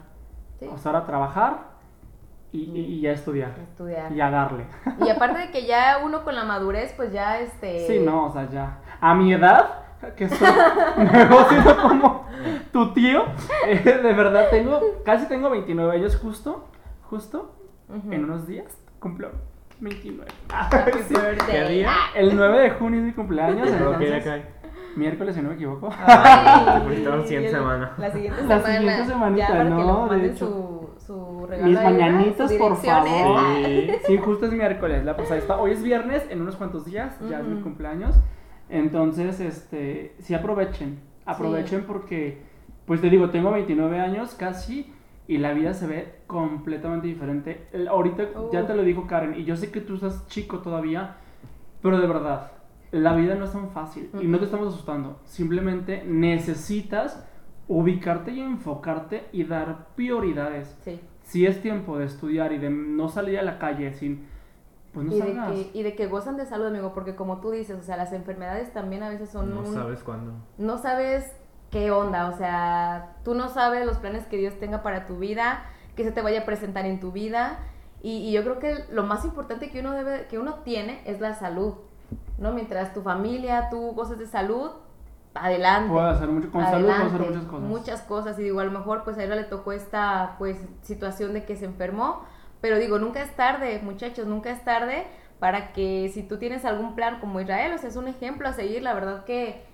Sí. 0.60 0.68
O 0.72 0.78
sea, 0.78 0.92
ahora 0.92 1.04
trabajar 1.04 1.72
y, 2.52 2.58
y, 2.58 2.80
y 2.80 3.00
ya 3.00 3.12
estudiar. 3.12 3.58
Estudiar. 3.58 4.12
Y 4.12 4.20
a 4.20 4.30
darle. 4.30 4.66
Y 5.04 5.08
aparte 5.08 5.40
de 5.40 5.50
que 5.50 5.66
ya 5.66 6.00
uno 6.04 6.22
con 6.22 6.34
la 6.34 6.44
madurez 6.44 6.92
pues 6.96 7.12
ya 7.12 7.40
este 7.40 7.86
Sí, 7.86 8.00
no, 8.04 8.26
o 8.26 8.30
sea, 8.30 8.48
ya. 8.48 8.78
A 9.00 9.14
mi 9.14 9.32
edad, 9.32 9.84
que 10.16 10.28
soy 10.28 10.48
negocio 11.12 11.76
como 11.82 12.26
tu 12.72 12.92
tío, 12.92 13.24
eh, 13.68 13.78
de 14.02 14.12
verdad 14.12 14.46
tengo, 14.50 14.80
casi 15.04 15.26
tengo 15.28 15.48
29 15.50 15.92
años 15.96 16.16
justo, 16.16 16.64
justo, 17.02 17.54
Ujú. 17.88 18.12
en 18.12 18.24
unos 18.24 18.46
días 18.46 18.66
cumplo 18.98 19.30
29. 19.80 20.30
Happy 20.52 20.92
Sí. 21.08 21.14
birthday. 21.14 21.36
¿Qué 21.66 21.68
día? 21.72 21.88
Ah. 21.90 22.10
El 22.14 22.36
9 22.36 22.58
de 22.60 22.70
junio 22.70 23.00
es 23.00 23.06
mi 23.06 23.12
cumpleaños, 23.12 23.68
entonces, 23.68 24.24
cae. 24.24 24.46
miércoles 24.96 25.34
si 25.34 25.42
no 25.42 25.48
me 25.50 25.54
equivoco. 25.56 25.90
Ay, 26.06 27.02
la 27.04 27.22
siguiente 27.22 27.46
el- 27.48 27.50
semana. 27.50 27.92
La 27.98 28.10
siguiente 28.10 28.42
La 28.42 28.60
semana. 28.62 28.76
siguiente 28.78 29.04
semanita, 29.12 30.36
su, 30.36 30.90
su 31.04 31.46
regalo. 31.48 31.68
Mis 31.70 31.82
mañanitas, 31.82 32.52
por 32.54 32.76
favor. 32.76 33.36
Ah. 33.38 33.54
Sí. 33.64 33.90
Sí, 34.06 34.16
justo 34.18 34.46
es 34.46 34.52
miércoles, 34.52 35.04
la, 35.04 35.16
pues 35.16 35.30
ahí 35.32 35.38
está. 35.38 35.58
Hoy 35.58 35.72
es 35.72 35.82
viernes, 35.82 36.24
en 36.30 36.40
unos 36.42 36.56
cuantos 36.56 36.84
días, 36.84 37.18
ya 37.28 37.40
es 37.40 37.44
mi 37.46 37.60
cumpleaños. 37.60 38.14
Entonces, 38.72 39.38
este, 39.38 40.14
sí 40.20 40.32
aprovechen, 40.34 40.98
aprovechen 41.26 41.84
porque, 41.86 42.38
pues 42.86 43.02
te 43.02 43.10
digo, 43.10 43.28
tengo 43.28 43.50
29 43.52 44.00
años 44.00 44.34
casi 44.34 44.90
y 45.28 45.36
la 45.36 45.52
vida 45.52 45.74
se 45.74 45.86
ve 45.86 46.14
completamente 46.26 47.06
diferente. 47.06 47.66
El- 47.72 47.86
ahorita 47.88 48.28
ya 48.50 48.62
Uh. 48.62 48.66
te 48.66 48.74
lo 48.74 48.82
dijo 48.82 49.06
Karen 49.06 49.38
y 49.38 49.44
yo 49.44 49.56
sé 49.56 49.70
que 49.70 49.82
tú 49.82 49.96
estás 49.96 50.26
chico 50.28 50.60
todavía, 50.60 51.16
pero 51.82 52.00
de 52.00 52.06
verdad, 52.06 52.50
la 52.92 53.14
vida 53.14 53.34
no 53.34 53.44
es 53.44 53.52
tan 53.52 53.70
fácil 53.70 54.08
y 54.20 54.26
no 54.26 54.38
te 54.38 54.46
estamos 54.46 54.68
asustando. 54.68 55.20
Simplemente 55.24 56.02
necesitas 56.06 57.28
ubicarte 57.68 58.32
y 58.32 58.40
enfocarte 58.40 59.24
y 59.32 59.44
dar 59.44 59.88
prioridades 59.96 60.76
Sí. 60.82 60.98
si 61.22 61.44
es 61.46 61.60
tiempo 61.60 61.98
de 61.98 62.06
estudiar 62.06 62.52
y 62.52 62.58
de 62.58 62.70
no 62.70 63.08
salir 63.10 63.38
a 63.38 63.42
la 63.42 63.58
calle 63.58 63.92
sin, 63.92 64.26
pues 64.92 65.06
no 65.06 65.12
y, 65.14 65.20
de 65.20 65.32
que, 65.32 65.70
y 65.78 65.82
de 65.82 65.94
que 65.96 66.06
gozan 66.06 66.36
de 66.36 66.46
salud, 66.46 66.66
amigo, 66.66 66.92
porque 66.94 67.14
como 67.16 67.38
tú 67.40 67.50
dices, 67.50 67.78
o 67.78 67.82
sea, 67.82 67.96
las 67.96 68.12
enfermedades 68.12 68.72
también 68.72 69.02
a 69.02 69.08
veces 69.08 69.30
son 69.30 69.50
No 69.54 69.60
un- 69.60 69.74
sabes 69.74 70.02
cuándo. 70.02 70.32
no 70.58 70.78
sabes 70.78 71.32
qué 71.70 71.90
onda, 71.90 72.28
o 72.28 72.36
sea, 72.36 73.16
tú 73.24 73.34
no 73.34 73.48
sabes 73.48 73.86
los 73.86 73.96
planes 73.98 74.26
que 74.26 74.36
Dios 74.36 74.58
tenga 74.58 74.82
para 74.82 75.06
tu 75.06 75.18
vida, 75.18 75.62
que 75.96 76.04
se 76.04 76.12
te 76.12 76.20
vaya 76.22 76.42
a 76.42 76.44
presentar 76.44 76.84
en 76.84 77.00
tu 77.00 77.12
vida, 77.12 77.58
y, 78.02 78.18
y 78.18 78.32
yo 78.32 78.42
creo 78.42 78.58
que 78.58 78.84
lo 78.92 79.04
más 79.04 79.24
importante 79.24 79.70
que 79.70 79.80
uno 79.80 79.92
debe, 79.92 80.26
que 80.26 80.38
uno 80.38 80.56
tiene 80.64 81.00
es 81.06 81.20
la 81.20 81.34
salud, 81.34 81.74
¿no? 82.38 82.52
Mientras 82.52 82.92
tu 82.92 83.00
familia, 83.02 83.68
tú 83.70 83.92
goces 83.92 84.18
de 84.18 84.26
salud, 84.26 84.70
adelante. 85.34 85.90
Puedo 85.90 86.06
hacer 86.06 86.28
mucho, 86.28 86.50
con 86.50 86.62
salud 86.64 86.86
puedo 86.88 86.92
hacer 86.94 87.06
Adelante, 87.20 87.28
muchas 87.28 87.44
cosas. 87.50 87.68
Muchas 87.68 88.02
cosas, 88.02 88.38
y 88.38 88.42
digo, 88.42 88.60
a 88.60 88.64
lo 88.64 88.70
mejor 88.72 89.04
pues 89.04 89.16
a 89.18 89.24
ella 89.24 89.36
le 89.36 89.44
tocó 89.44 89.72
esta 89.72 90.34
pues 90.38 90.58
situación 90.82 91.32
de 91.32 91.44
que 91.44 91.56
se 91.56 91.64
enfermó, 91.64 92.20
pero 92.62 92.78
digo, 92.78 92.98
nunca 93.00 93.22
es 93.22 93.36
tarde, 93.36 93.80
muchachos, 93.84 94.26
nunca 94.26 94.52
es 94.52 94.64
tarde 94.64 95.06
para 95.40 95.74
que 95.74 96.10
si 96.14 96.24
tú 96.24 96.38
tienes 96.38 96.64
algún 96.64 96.96
plan 96.96 97.20
como 97.20 97.40
Israel, 97.42 97.74
o 97.74 97.78
sea, 97.78 97.90
es 97.90 97.96
un 97.96 98.08
ejemplo 98.08 98.48
a 98.48 98.54
seguir, 98.54 98.82
la 98.82 98.94
verdad 98.94 99.24
que 99.26 99.64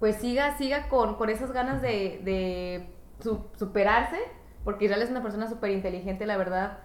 pues 0.00 0.16
siga, 0.16 0.58
siga 0.58 0.88
con, 0.90 1.16
con 1.16 1.30
esas 1.30 1.52
ganas 1.52 1.82
de, 1.82 2.20
de 2.24 2.94
su- 3.22 3.46
superarse, 3.58 4.18
porque 4.64 4.86
Israel 4.86 5.02
es 5.02 5.10
una 5.10 5.22
persona 5.22 5.48
súper 5.48 5.72
inteligente, 5.72 6.26
la 6.26 6.38
verdad, 6.38 6.80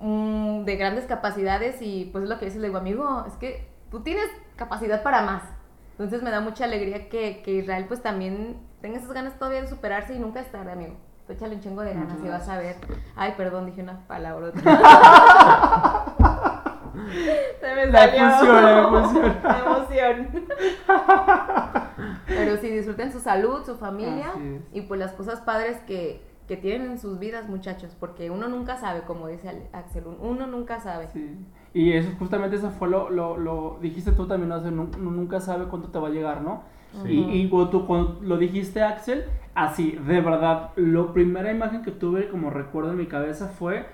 mm, 0.00 0.64
de 0.64 0.76
grandes 0.76 1.06
capacidades 1.06 1.82
y 1.82 2.06
pues 2.12 2.24
es 2.24 2.30
lo 2.30 2.38
que 2.38 2.46
dice, 2.46 2.58
le 2.58 2.68
digo, 2.68 2.78
amigo, 2.78 3.24
es 3.26 3.34
que 3.36 3.68
tú 3.90 4.02
tienes 4.02 4.26
capacidad 4.56 5.02
para 5.02 5.22
más. 5.22 5.42
Entonces 5.92 6.22
me 6.22 6.30
da 6.30 6.40
mucha 6.40 6.64
alegría 6.64 7.08
que, 7.08 7.42
que 7.42 7.52
Israel 7.52 7.86
pues 7.88 8.02
también 8.02 8.58
tenga 8.80 8.98
esas 8.98 9.12
ganas 9.12 9.38
todavía 9.38 9.62
de 9.62 9.68
superarse 9.68 10.14
y 10.14 10.18
nunca 10.20 10.40
es 10.40 10.50
tarde, 10.52 10.72
amigo. 10.72 10.94
Tú 11.28 11.34
échale 11.34 11.54
un 11.56 11.60
chingo 11.60 11.82
de 11.82 11.92
ganas 11.92 12.18
y 12.24 12.28
vas 12.28 12.48
a 12.48 12.56
ver. 12.58 12.76
Ay, 13.14 13.34
perdón, 13.36 13.66
dije 13.66 13.82
una 13.82 14.00
palabra. 14.08 14.50
Se 17.60 17.74
me 17.74 17.86
La 17.86 18.08
salió. 18.08 18.88
emoción, 18.88 19.36
la 19.42 19.58
emoción. 19.58 20.28
Pero 22.26 22.56
sí, 22.56 22.70
disfruten 22.70 23.12
su 23.12 23.20
salud, 23.20 23.62
su 23.64 23.76
familia 23.76 24.32
y 24.72 24.80
pues 24.82 24.98
las 24.98 25.12
cosas 25.12 25.40
padres 25.42 25.78
que, 25.86 26.22
que 26.46 26.56
tienen 26.56 26.92
en 26.92 26.98
sus 26.98 27.18
vidas, 27.18 27.46
muchachos, 27.48 27.94
porque 28.00 28.30
uno 28.30 28.48
nunca 28.48 28.78
sabe, 28.78 29.02
como 29.02 29.26
dice 29.28 29.68
Axel, 29.72 30.04
uno 30.20 30.46
nunca 30.46 30.80
sabe. 30.80 31.08
Sí. 31.12 31.38
Y 31.74 31.92
eso, 31.92 32.10
justamente 32.18 32.56
eso 32.56 32.70
fue 32.70 32.88
lo, 32.88 33.10
lo, 33.10 33.36
lo 33.36 33.78
dijiste 33.82 34.12
tú 34.12 34.26
también, 34.26 34.48
¿no? 34.48 34.56
Uno 34.58 35.10
nunca 35.10 35.40
sabe 35.40 35.66
cuánto 35.66 35.90
te 35.90 35.98
va 35.98 36.08
a 36.08 36.10
llegar, 36.10 36.40
¿no? 36.40 36.62
Sí. 37.02 37.08
Y, 37.12 37.42
y 37.42 37.48
cuando, 37.48 37.70
tú, 37.70 37.86
cuando 37.86 38.18
lo 38.22 38.38
dijiste, 38.38 38.82
Axel, 38.82 39.24
así, 39.54 39.92
de 40.06 40.20
verdad, 40.20 40.70
la 40.76 41.12
primera 41.12 41.52
imagen 41.52 41.82
que 41.82 41.90
tuve 41.90 42.28
como 42.28 42.50
recuerdo 42.50 42.92
en 42.92 42.96
mi 42.98 43.06
cabeza 43.06 43.48
fue, 43.48 43.86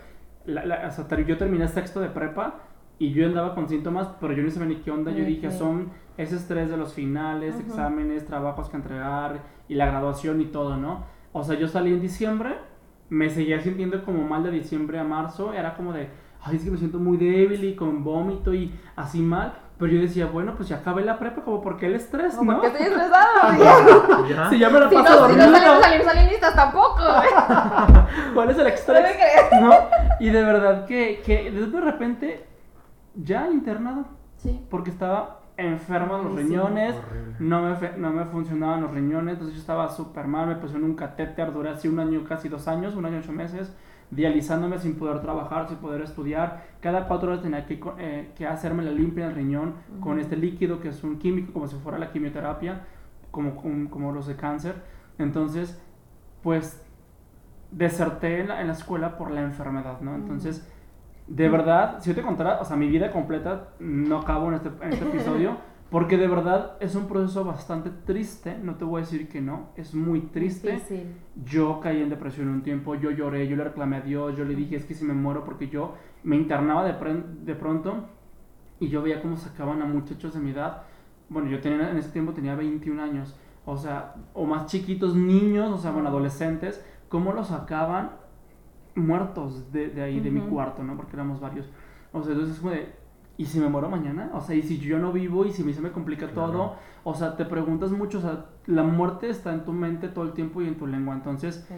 la, 0.47 0.65
la- 0.65 0.87
o 0.89 0.91
sea, 0.91 1.21
yo 1.21 1.37
terminé 1.37 1.67
sexto 1.69 2.01
de 2.01 2.09
prepa 2.09 2.61
y 2.99 3.13
yo 3.13 3.27
andaba 3.27 3.55
con 3.55 3.69
síntomas, 3.69 4.09
pero 4.21 4.33
yo 4.35 4.43
no 4.43 4.51
sabía 4.51 4.69
ni 4.69 4.77
qué 4.77 4.91
onda, 4.91 5.11
yo 5.11 5.25
dije, 5.25 5.49
Ok. 5.49 5.53
son 5.55 5.91
ese 6.17 6.37
estrés 6.37 6.71
de 6.71 6.77
los 6.77 6.95
finales, 6.95 7.57
Ujú. 7.57 7.65
exámenes, 7.67 8.25
trabajos 8.27 8.69
que 8.71 8.77
entregar 8.77 9.43
y 9.69 9.75
la 9.75 9.87
graduación 9.87 10.41
y 10.41 10.47
todo, 10.47 10.77
¿no? 10.77 11.05
O 11.33 11.43
sea, 11.43 11.59
yo 11.59 11.67
salí 11.67 11.93
en 11.93 12.01
diciembre, 12.01 12.55
me 13.11 13.29
seguía 13.29 13.61
sintiendo 13.61 14.05
como 14.05 14.23
mal 14.23 14.45
de 14.45 14.53
diciembre 14.53 14.99
a 15.01 15.05
marzo, 15.05 15.53
era 15.53 15.75
como 15.75 15.93
de, 15.93 16.09
ay, 16.43 16.57
es 16.57 16.65
que 16.65 16.71
me 16.71 16.77
siento 16.79 16.99
muy 17.01 17.17
débil 17.17 17.65
y 17.65 17.75
con 17.75 18.05
vómito 18.05 18.55
y 18.55 18.73
así 18.95 19.21
mal, 19.21 19.55
pero 19.79 19.93
yo 19.93 20.01
decía, 20.01 20.27
bueno, 20.27 20.55
pues 20.57 20.69
ya 20.69 20.77
acabé 20.77 21.05
la 21.05 21.19
prepa, 21.19 21.43
como 21.43 21.61
porque 21.61 21.87
el 21.87 21.95
estrés, 21.97 22.41
¿no? 22.41 22.61
porque 22.61 22.67
estoy 22.69 22.87
estresado. 22.87 24.25
¿Ya? 24.29 24.49
Si 24.51 24.59
ya 24.59 24.71
me 24.71 24.81
la 24.81 24.89
Si 24.89 24.97
no, 24.97 25.03
paso 25.05 25.29
si 25.29 25.37
no 25.37 25.43
salimos 25.51 25.81
salir 25.83 26.03
salinistas 26.05 26.55
tampoco. 26.55 27.03
¿cuál 28.35 28.51
es 28.51 28.59
el 28.59 28.67
estrés? 28.69 29.17
¿No? 29.61 29.73
Y 30.21 30.31
de 30.31 30.45
verdad 30.45 30.87
que, 30.87 31.23
que 31.25 31.51
de 31.51 31.81
repente, 31.81 32.47
ya 33.15 33.49
internado, 33.49 34.05
Sí. 34.37 34.65
porque 34.71 34.91
estaba 34.91 35.41
enfermo 35.57 36.19
de 36.19 36.25
los 36.25 36.35
riñones, 36.35 36.97
Horrible. 36.97 37.37
no 37.39 37.63
me, 37.63 37.77
fe- 37.77 37.95
no 37.97 38.11
me 38.11 38.25
funcionaban 38.27 38.83
los 38.83 38.91
riñones, 38.91 39.35
entonces 39.35 39.55
yo 39.55 39.61
estaba 39.61 39.89
súper 39.89 40.27
mal, 40.27 40.49
me 40.49 40.57
pusieron 40.57 40.85
un 40.85 40.95
catéter, 40.97 41.53
duré 41.53 41.71
así 41.71 41.87
un 41.89 41.99
año, 42.01 42.25
casi 42.29 42.49
dos 42.49 42.67
años, 42.69 42.95
un 42.97 43.07
año 43.07 43.19
ocho 43.21 43.33
meses, 43.33 43.73
dializándome 44.15 44.79
sin 44.79 44.97
poder 44.97 45.21
trabajar, 45.21 45.69
sin 45.69 45.79
poder 45.79 46.03
estudiar. 46.03 46.65
Cada 46.81 47.07
cuatro 47.09 47.31
horas 47.31 47.43
tenía 47.43 47.67
que, 47.67 47.81
eh, 47.99 48.33
que 48.37 48.47
hacerme 48.47 48.83
la 48.83 48.93
limpia 48.93 49.27
del 49.27 49.35
riñón 49.35 49.75
con 50.01 50.19
este 50.19 50.37
líquido 50.37 50.81
que 50.81 50.89
es 50.89 51.03
un 51.05 51.19
químico, 51.19 51.53
como 51.53 51.67
si 51.67 51.77
fuera 51.77 51.99
la 51.99 52.13
quimioterapia, 52.13 52.83
como, 53.31 53.57
como, 53.57 53.91
como 53.91 54.13
los 54.13 54.27
de 54.27 54.37
cáncer. 54.37 54.75
Entonces, 55.19 55.81
pues, 56.43 56.85
deserté 57.71 58.41
en 58.41 58.49
la, 58.49 58.61
en 58.61 58.69
la 58.69 58.73
escuela 58.75 59.17
por 59.17 59.31
la 59.31 59.43
enfermedad, 59.43 60.01
¿no? 60.01 60.15
Entonces, 60.15 60.71
de 61.27 61.49
verdad, 61.49 61.99
si 62.01 62.11
yo 62.11 62.15
te 62.15 62.23
contara, 62.23 62.61
o 62.61 62.65
sea, 62.65 62.77
mi 62.77 62.89
vida 62.89 63.11
completa 63.11 63.71
no 63.79 64.19
acabo 64.19 64.49
en 64.49 64.55
este, 64.55 64.71
en 64.81 64.93
este 64.93 65.05
episodio, 65.07 65.57
porque 65.91 66.17
de 66.17 66.27
verdad 66.27 66.77
es 66.81 66.95
un 66.95 67.07
proceso 67.07 67.45
bastante 67.45 67.91
triste, 67.91 68.59
no 68.61 68.75
te 68.77 68.85
voy 68.85 69.03
a 69.03 69.05
decir 69.05 69.29
que 69.29 69.41
no, 69.41 69.69
es 69.77 69.95
muy 69.95 70.23
triste. 70.23 70.73
Difícil. 70.73 71.15
Yo 71.45 71.81
caí 71.81 72.03
en 72.03 72.09
depresión 72.09 72.49
un 72.49 72.63
tiempo, 72.63 72.95
yo 72.95 73.11
lloré, 73.11 73.47
yo 73.47 73.57
le 73.57 73.65
reclamé 73.65 73.97
a 73.97 74.01
Dios, 74.01 74.37
yo 74.37 74.45
le 74.45 74.55
dije, 74.55 74.77
es 74.77 74.85
que 74.85 74.95
si 74.95 75.05
me 75.05 75.15
muero, 75.15 75.45
porque 75.45 75.69
yo 75.69 75.95
me 76.23 76.37
internaba 76.37 76.85
de, 76.85 76.95
de 77.45 77.55
pronto 77.55 78.07
y 78.81 78.89
yo 78.89 79.03
veía 79.03 79.23
cómo 79.23 79.37
sacaban 79.37 79.83
a 79.83 79.85
muchachos 79.85 80.35
de 80.35 80.41
mi 80.41 80.51
edad. 80.51 80.83
Bueno, 81.29 81.49
yo 81.49 81.61
tenía, 81.61 81.91
en 81.91 81.97
ese 81.97 82.11
tiempo 82.11 82.33
tenía 82.33 82.55
21 82.55 83.03
años, 83.03 83.37
o 83.65 83.77
sea, 83.77 84.15
o 84.33 84.47
más 84.47 84.67
chiquitos, 84.67 85.15
niños, 85.15 85.71
o 85.71 85.79
sea, 85.79 85.91
bueno, 85.93 86.09
adolescentes, 86.09 86.85
cómo 87.09 87.33
los 87.33 87.49
sacaban 87.49 88.11
muertos 88.95 89.73
de, 89.73 89.89
de 89.89 90.03
ahí, 90.03 90.21
de 90.21 90.31
mi 90.31 90.41
cuarto, 90.41 90.83
¿no? 90.83 90.97
Porque 90.97 91.15
éramos 91.15 91.41
varios. 91.41 91.69
O 92.13 92.23
sea, 92.23 92.33
entonces 92.33 92.57
es 92.57 92.61
como 92.61 92.73
de, 92.73 93.04
¿y 93.37 93.47
si 93.47 93.59
me 93.61 93.69
muero 93.69 93.89
mañana? 93.89 94.31
O 94.35 94.41
sea, 94.41 94.55
¿y 94.55 94.63
si 94.63 94.79
yo 94.79 94.99
no 94.99 95.13
vivo 95.13 95.45
y 95.45 95.53
si 95.53 95.63
a 95.63 95.65
mí 95.65 95.73
se 95.73 95.81
me 95.81 95.91
complica 95.93 96.29
Claro. 96.29 96.53
todo? 96.53 96.77
O 97.05 97.15
sea, 97.15 97.37
te 97.37 97.45
preguntas 97.45 97.91
mucho, 97.91 98.19
o 98.19 98.21
sea, 98.21 98.47
la 98.67 98.83
muerte 98.83 99.29
está 99.29 99.53
en 99.53 99.65
tu 99.65 99.73
mente 99.73 100.09
todo 100.09 100.25
el 100.25 100.33
tiempo 100.33 100.63
y 100.63 100.69
en 100.69 100.77
tu 100.77 100.87
lengua. 100.87 101.15
Entonces, 101.15 101.65
Sí. 101.69 101.75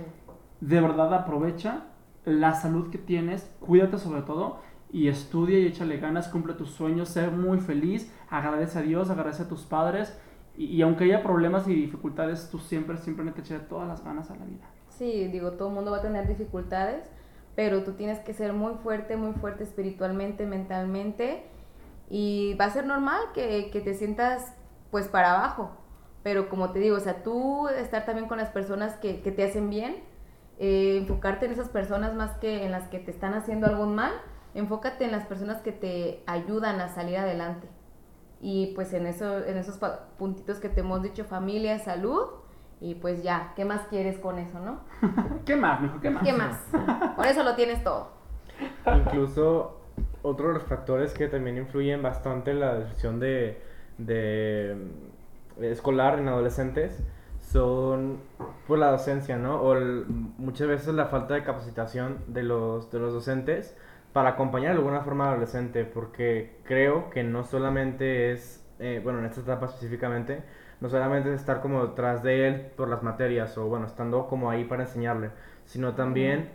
de 0.60 0.80
verdad 0.80 1.12
aprovecha 1.14 1.84
la 2.24 2.54
salud 2.54 2.90
que 2.90 2.98
tienes, 2.98 3.50
cuídate 3.60 3.98
sobre 3.98 4.22
todo 4.22 4.58
y 4.90 5.08
estudia 5.08 5.58
y 5.58 5.66
échale 5.66 5.98
ganas, 5.98 6.28
cumple 6.28 6.54
tus 6.54 6.70
sueños, 6.70 7.08
sé 7.08 7.28
muy 7.30 7.58
feliz, 7.60 8.12
agradece 8.30 8.78
a 8.78 8.82
Dios, 8.82 9.10
agradece 9.10 9.44
a 9.44 9.48
tus 9.48 9.62
padres 9.64 10.18
y, 10.56 10.66
y 10.66 10.82
aunque 10.82 11.04
haya 11.04 11.22
problemas 11.22 11.66
y 11.68 11.74
dificultades, 11.74 12.48
tú 12.50 12.58
siempre, 12.58 12.96
siempre 12.98 13.30
te 13.32 13.40
eches 13.40 13.66
todas 13.68 13.86
las 13.88 14.02
ganas 14.04 14.30
a 14.30 14.36
la 14.36 14.44
vida. 14.44 14.66
Sí, 14.88 15.28
digo, 15.28 15.52
todo 15.52 15.68
el 15.68 15.74
mundo 15.74 15.90
va 15.90 15.98
a 15.98 16.02
tener 16.02 16.26
dificultades, 16.26 17.10
pero 17.56 17.82
tú 17.82 17.94
tienes 17.94 18.20
que 18.20 18.34
ser 18.34 18.52
muy 18.52 18.74
fuerte, 18.74 19.16
muy 19.16 19.32
fuerte 19.32 19.64
espiritualmente, 19.64 20.46
mentalmente, 20.46 21.44
y 22.08 22.54
va 22.54 22.66
a 22.66 22.70
ser 22.70 22.86
normal 22.86 23.20
que, 23.34 23.70
que 23.72 23.80
te 23.80 23.94
sientas 23.94 24.54
pues 24.92 25.08
para 25.08 25.34
abajo, 25.34 25.72
pero 26.22 26.48
como 26.48 26.70
te 26.70 26.78
digo, 26.78 26.96
o 26.96 27.00
sea, 27.00 27.22
tú 27.22 27.66
estar 27.68 28.04
también 28.04 28.28
con 28.28 28.38
las 28.38 28.50
personas 28.50 28.94
que, 28.96 29.22
que 29.22 29.32
te 29.32 29.42
hacen 29.42 29.70
bien, 29.70 29.96
eh, 30.58 30.98
enfocarte 30.98 31.46
en 31.46 31.52
esas 31.52 31.68
personas 31.68 32.14
más 32.14 32.36
que 32.38 32.64
en 32.64 32.72
las 32.72 32.88
que 32.88 32.98
te 32.98 33.10
están 33.10 33.34
haciendo 33.34 33.66
algún 33.66 33.94
mal, 33.94 34.12
enfócate 34.54 35.04
en 35.04 35.12
las 35.12 35.26
personas 35.26 35.60
que 35.62 35.72
te 35.72 36.22
ayudan 36.26 36.80
a 36.80 36.88
salir 36.88 37.18
adelante. 37.18 37.68
Y 38.40 38.72
pues 38.74 38.92
en, 38.92 39.06
eso, 39.06 39.44
en 39.44 39.56
esos 39.56 39.78
puntitos 40.18 40.58
que 40.58 40.68
te 40.68 40.80
hemos 40.80 41.02
dicho, 41.02 41.24
familia, 41.24 41.78
salud, 41.78 42.26
y 42.80 42.94
pues 42.96 43.22
ya, 43.22 43.52
¿qué 43.56 43.64
más 43.64 43.82
quieres 43.88 44.18
con 44.18 44.38
eso, 44.38 44.58
no? 44.60 44.80
¿Qué 45.46 45.56
más, 45.56 45.80
mijo? 45.80 46.00
¿Qué 46.00 46.10
más? 46.10 46.22
¿Qué 46.24 46.32
más? 46.32 46.58
Por 47.16 47.26
eso 47.26 47.42
lo 47.42 47.54
tienes 47.54 47.82
todo. 47.82 48.10
Incluso 48.94 49.80
otro 50.22 50.48
de 50.48 50.54
los 50.54 50.62
factores 50.64 51.14
que 51.14 51.28
también 51.28 51.56
influyen 51.58 52.02
bastante 52.02 52.50
en 52.52 52.60
la 52.60 52.74
decisión 52.74 53.18
de, 53.20 53.62
de 53.98 54.76
mm, 55.58 55.64
escolar 55.64 56.18
en 56.18 56.28
adolescentes 56.28 57.02
son 57.40 58.18
por 58.66 58.78
la 58.78 58.90
docencia, 58.90 59.36
¿no? 59.36 59.60
O 59.60 59.74
el- 59.74 60.04
muchas 60.08 60.68
veces 60.68 60.94
la 60.94 61.06
falta 61.06 61.34
de 61.34 61.42
capacitación 61.44 62.18
de 62.26 62.42
los, 62.42 62.90
de 62.90 62.98
los 62.98 63.12
docentes 63.12 63.76
para 64.12 64.30
acompañar 64.30 64.72
de 64.72 64.78
alguna 64.78 65.02
forma 65.02 65.24
al 65.26 65.32
adolescente, 65.34 65.84
porque 65.84 66.56
creo 66.64 67.10
que 67.10 67.22
no 67.22 67.44
solamente 67.44 68.32
es, 68.32 68.64
eh, 68.78 69.00
bueno, 69.02 69.20
en 69.20 69.26
esta 69.26 69.40
etapa 69.42 69.66
específicamente, 69.66 70.42
no 70.80 70.88
solamente 70.88 71.32
es 71.32 71.40
estar 71.40 71.60
como 71.60 71.86
detrás 71.86 72.22
de 72.22 72.48
él 72.48 72.66
por 72.76 72.88
las 72.88 73.02
materias 73.02 73.56
o, 73.58 73.66
bueno, 73.66 73.86
estando 73.86 74.26
como 74.26 74.50
ahí 74.50 74.64
para 74.64 74.82
enseñarle, 74.82 75.30
sino 75.64 75.94
también 75.94 76.50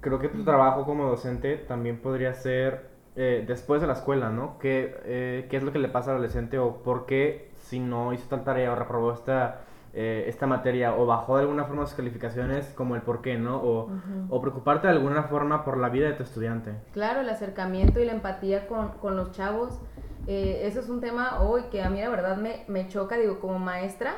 creo 0.00 0.18
que 0.18 0.28
tu 0.28 0.44
trabajo 0.44 0.84
como 0.84 1.08
docente 1.08 1.56
también 1.56 1.98
podría 1.98 2.34
ser 2.34 2.90
eh, 3.16 3.44
después 3.46 3.80
de 3.80 3.86
la 3.86 3.92
escuela, 3.94 4.30
¿no? 4.30 4.58
¿Qué, 4.58 4.96
eh, 5.04 5.46
¿Qué 5.50 5.56
es 5.56 5.62
lo 5.62 5.72
que 5.72 5.78
le 5.78 5.88
pasa 5.88 6.10
al 6.10 6.16
adolescente 6.16 6.58
o 6.58 6.82
por 6.82 7.04
qué 7.06 7.50
si 7.56 7.78
no 7.78 8.12
hizo 8.12 8.28
tal 8.28 8.44
tarea 8.44 8.72
o 8.72 8.74
reprobó 8.74 9.12
esta, 9.12 9.60
eh, 9.92 10.24
esta 10.28 10.46
materia 10.46 10.94
o 10.94 11.04
bajó 11.04 11.36
de 11.36 11.42
alguna 11.42 11.64
forma 11.64 11.86
sus 11.86 11.94
calificaciones, 11.94 12.72
como 12.74 12.94
el 12.94 13.02
por 13.02 13.20
qué, 13.20 13.36
¿no? 13.38 13.56
O, 13.56 13.90
o 14.30 14.40
preocuparte 14.40 14.86
de 14.86 14.94
alguna 14.94 15.24
forma 15.24 15.64
por 15.64 15.76
la 15.76 15.90
vida 15.90 16.06
de 16.06 16.14
tu 16.14 16.22
estudiante. 16.22 16.72
Claro, 16.92 17.20
el 17.20 17.28
acercamiento 17.28 18.00
y 18.00 18.06
la 18.06 18.12
empatía 18.12 18.66
con, 18.66 18.92
con 18.92 19.16
los 19.16 19.32
chavos, 19.32 19.78
eh, 20.26 20.62
eso 20.66 20.80
es 20.80 20.88
un 20.88 21.00
tema 21.00 21.42
hoy 21.42 21.64
que 21.70 21.82
a 21.82 21.90
mí 21.90 22.00
la 22.00 22.08
verdad 22.08 22.36
me, 22.36 22.64
me 22.68 22.88
choca, 22.88 23.16
digo, 23.16 23.40
como 23.40 23.58
maestra, 23.58 24.14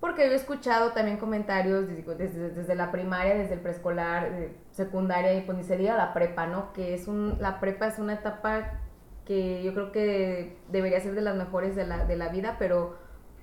porque 0.00 0.26
yo 0.26 0.32
he 0.32 0.36
escuchado 0.36 0.92
también 0.92 1.18
comentarios 1.18 1.86
digo, 1.88 2.14
desde, 2.14 2.50
desde 2.50 2.74
la 2.74 2.90
primaria, 2.90 3.34
desde 3.34 3.54
el 3.54 3.60
preescolar, 3.60 4.24
eh, 4.32 4.56
secundaria 4.70 5.34
y 5.34 5.42
pues 5.42 5.58
ni 5.58 5.64
se 5.64 5.76
diga 5.76 5.94
la 5.96 6.14
prepa, 6.14 6.46
¿no? 6.46 6.72
Que 6.72 6.94
es 6.94 7.06
un, 7.08 7.36
la 7.40 7.60
prepa 7.60 7.86
es 7.86 7.98
una 7.98 8.14
etapa 8.14 8.80
que 9.26 9.62
yo 9.62 9.74
creo 9.74 9.92
que 9.92 10.58
debería 10.68 11.00
ser 11.00 11.14
de 11.14 11.20
las 11.20 11.36
mejores 11.36 11.76
de 11.76 11.86
la, 11.86 12.04
de 12.06 12.16
la 12.16 12.28
vida, 12.30 12.56
pero 12.58 12.96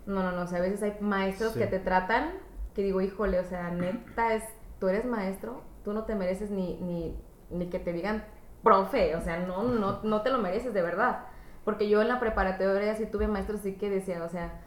no, 0.06 0.24
no, 0.24 0.32
no, 0.32 0.43
o 0.43 0.48
sea, 0.48 0.60
a 0.60 0.62
veces 0.62 0.82
hay 0.84 0.98
maestros 1.00 1.54
Sí. 1.54 1.60
que 1.60 1.67
te 1.67 1.80
tratan, 1.80 2.32
que 2.74 2.82
digo, 2.84 3.02
híjole, 3.02 3.39
o 3.39 3.43
sea, 3.46 3.70
neta, 3.72 4.34
es, 4.34 4.44
tú 4.79 4.88
eres 4.90 5.06
maestro, 5.06 5.62
tú 5.84 5.94
no 5.94 6.06
te 6.06 6.15
mereces 6.15 6.50
ni, 6.52 6.75
ni, 6.81 7.15
ni 7.52 7.69
que 7.69 7.79
te 7.79 7.94
digan 7.94 8.25
profe, 8.63 9.15
o 9.15 9.21
sea, 9.21 9.38
no, 9.38 9.63
no, 9.63 10.02
no 10.04 10.21
te 10.23 10.29
lo 10.31 10.40
mereces 10.40 10.73
de 10.73 10.81
verdad. 10.81 11.27
Porque 11.68 11.90
yo 11.90 12.02
en 12.02 12.08
la 12.08 12.22
preparatoria 12.22 12.96
sí 12.96 13.08
tuve 13.08 13.28
maestros 13.28 13.60
sí 13.60 13.74
que 13.74 13.90
decían, 13.90 14.22
o 14.22 14.30
sea, 14.30 14.62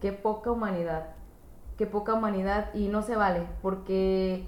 qué 0.00 0.12
poca 0.12 0.52
humanidad, 0.52 1.08
qué 1.76 1.84
poca 1.84 2.14
humanidad 2.14 2.72
y 2.74 2.86
no 2.86 3.02
se 3.02 3.16
vale, 3.16 3.48
porque 3.60 4.46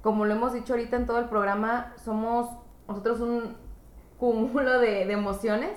como 0.00 0.24
lo 0.24 0.32
hemos 0.32 0.54
dicho 0.54 0.72
ahorita 0.72 0.96
en 0.96 1.04
todo 1.04 1.18
el 1.18 1.28
programa, 1.28 1.92
somos 2.02 2.48
nosotros 2.88 3.20
un 3.20 3.58
cúmulo 4.16 4.80
de, 4.80 5.04
de 5.04 5.12
emociones 5.12 5.72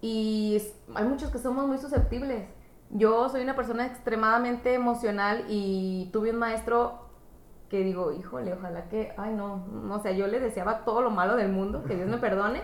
y 0.00 0.62
hay 0.94 1.04
muchos 1.04 1.30
que 1.32 1.38
somos 1.38 1.66
muy 1.66 1.78
susceptibles. 1.78 2.46
Yo 2.90 3.28
soy 3.28 3.42
una 3.42 3.56
persona 3.56 3.86
extremadamente 3.86 4.72
emocional 4.72 5.46
y 5.48 6.10
tuve 6.12 6.30
un 6.30 6.38
maestro 6.38 7.08
que 7.68 7.82
digo, 7.82 8.12
híjole, 8.12 8.52
ojalá 8.52 8.88
que, 8.88 9.14
ay 9.16 9.34
no, 9.34 9.66
no, 9.66 9.96
o 9.96 9.98
sea, 9.98 10.12
yo 10.12 10.28
le 10.28 10.38
deseaba 10.38 10.84
todo 10.84 11.02
lo 11.02 11.10
malo 11.10 11.34
del 11.34 11.50
mundo, 11.50 11.82
que 11.82 11.96
Dios 11.96 12.08
me 12.08 12.18
perdone, 12.18 12.62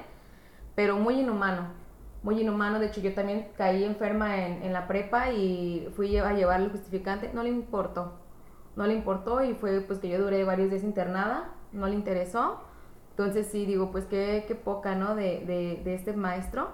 pero 0.76 0.98
muy 0.98 1.18
inhumano, 1.18 1.84
muy 2.26 2.40
inhumano. 2.40 2.80
De 2.80 2.86
hecho, 2.86 3.00
yo 3.00 3.14
también 3.14 3.48
caí 3.56 3.84
enferma 3.84 4.44
en, 4.44 4.64
en 4.64 4.72
la 4.72 4.88
prepa 4.88 5.30
y 5.30 5.88
fui 5.94 6.18
a 6.18 6.32
llevar 6.32 6.60
el 6.60 6.70
justificante. 6.70 7.30
No 7.32 7.44
le 7.44 7.50
importó. 7.50 8.14
No 8.74 8.84
le 8.84 8.94
importó 8.94 9.44
y 9.44 9.54
fue 9.54 9.80
pues 9.80 10.00
que 10.00 10.08
yo 10.08 10.18
duré 10.18 10.42
varios 10.42 10.68
días 10.68 10.82
internada. 10.82 11.52
No 11.72 11.86
le 11.86 11.94
interesó. 11.94 12.60
Entonces 13.10 13.46
sí, 13.46 13.64
digo, 13.64 13.92
pues 13.92 14.06
qué, 14.06 14.44
qué 14.48 14.56
poca, 14.56 14.96
¿no? 14.96 15.14
De, 15.14 15.44
de, 15.46 15.80
de 15.84 15.94
este 15.94 16.14
maestro. 16.14 16.70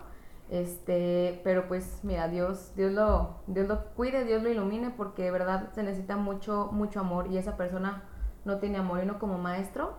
Este, 0.49 1.41
pero 1.45 1.69
pues 1.69 2.01
mira, 2.03 2.29
Dios, 2.29 2.73
Dios 2.75 2.91
lo, 2.93 3.37
Dios 3.47 3.69
lo 3.69 3.85
cuide, 3.95 4.25
Dios 4.25 4.43
lo 4.43 4.49
ilumine, 4.49 4.91
porque 4.91 5.25
de 5.25 5.31
verdad 5.31 5.71
se 5.75 5.83
necesita 5.83 6.17
mucho, 6.17 6.71
mucho 6.73 7.01
amor 7.01 7.27
y 7.31 7.37
esa 7.37 7.59
persona 7.59 8.05
no 8.47 8.59
tiene 8.59 8.79
amor 8.79 9.01
y 9.01 9.03
uno 9.03 9.19
como 9.19 9.39
maestro 9.39 9.97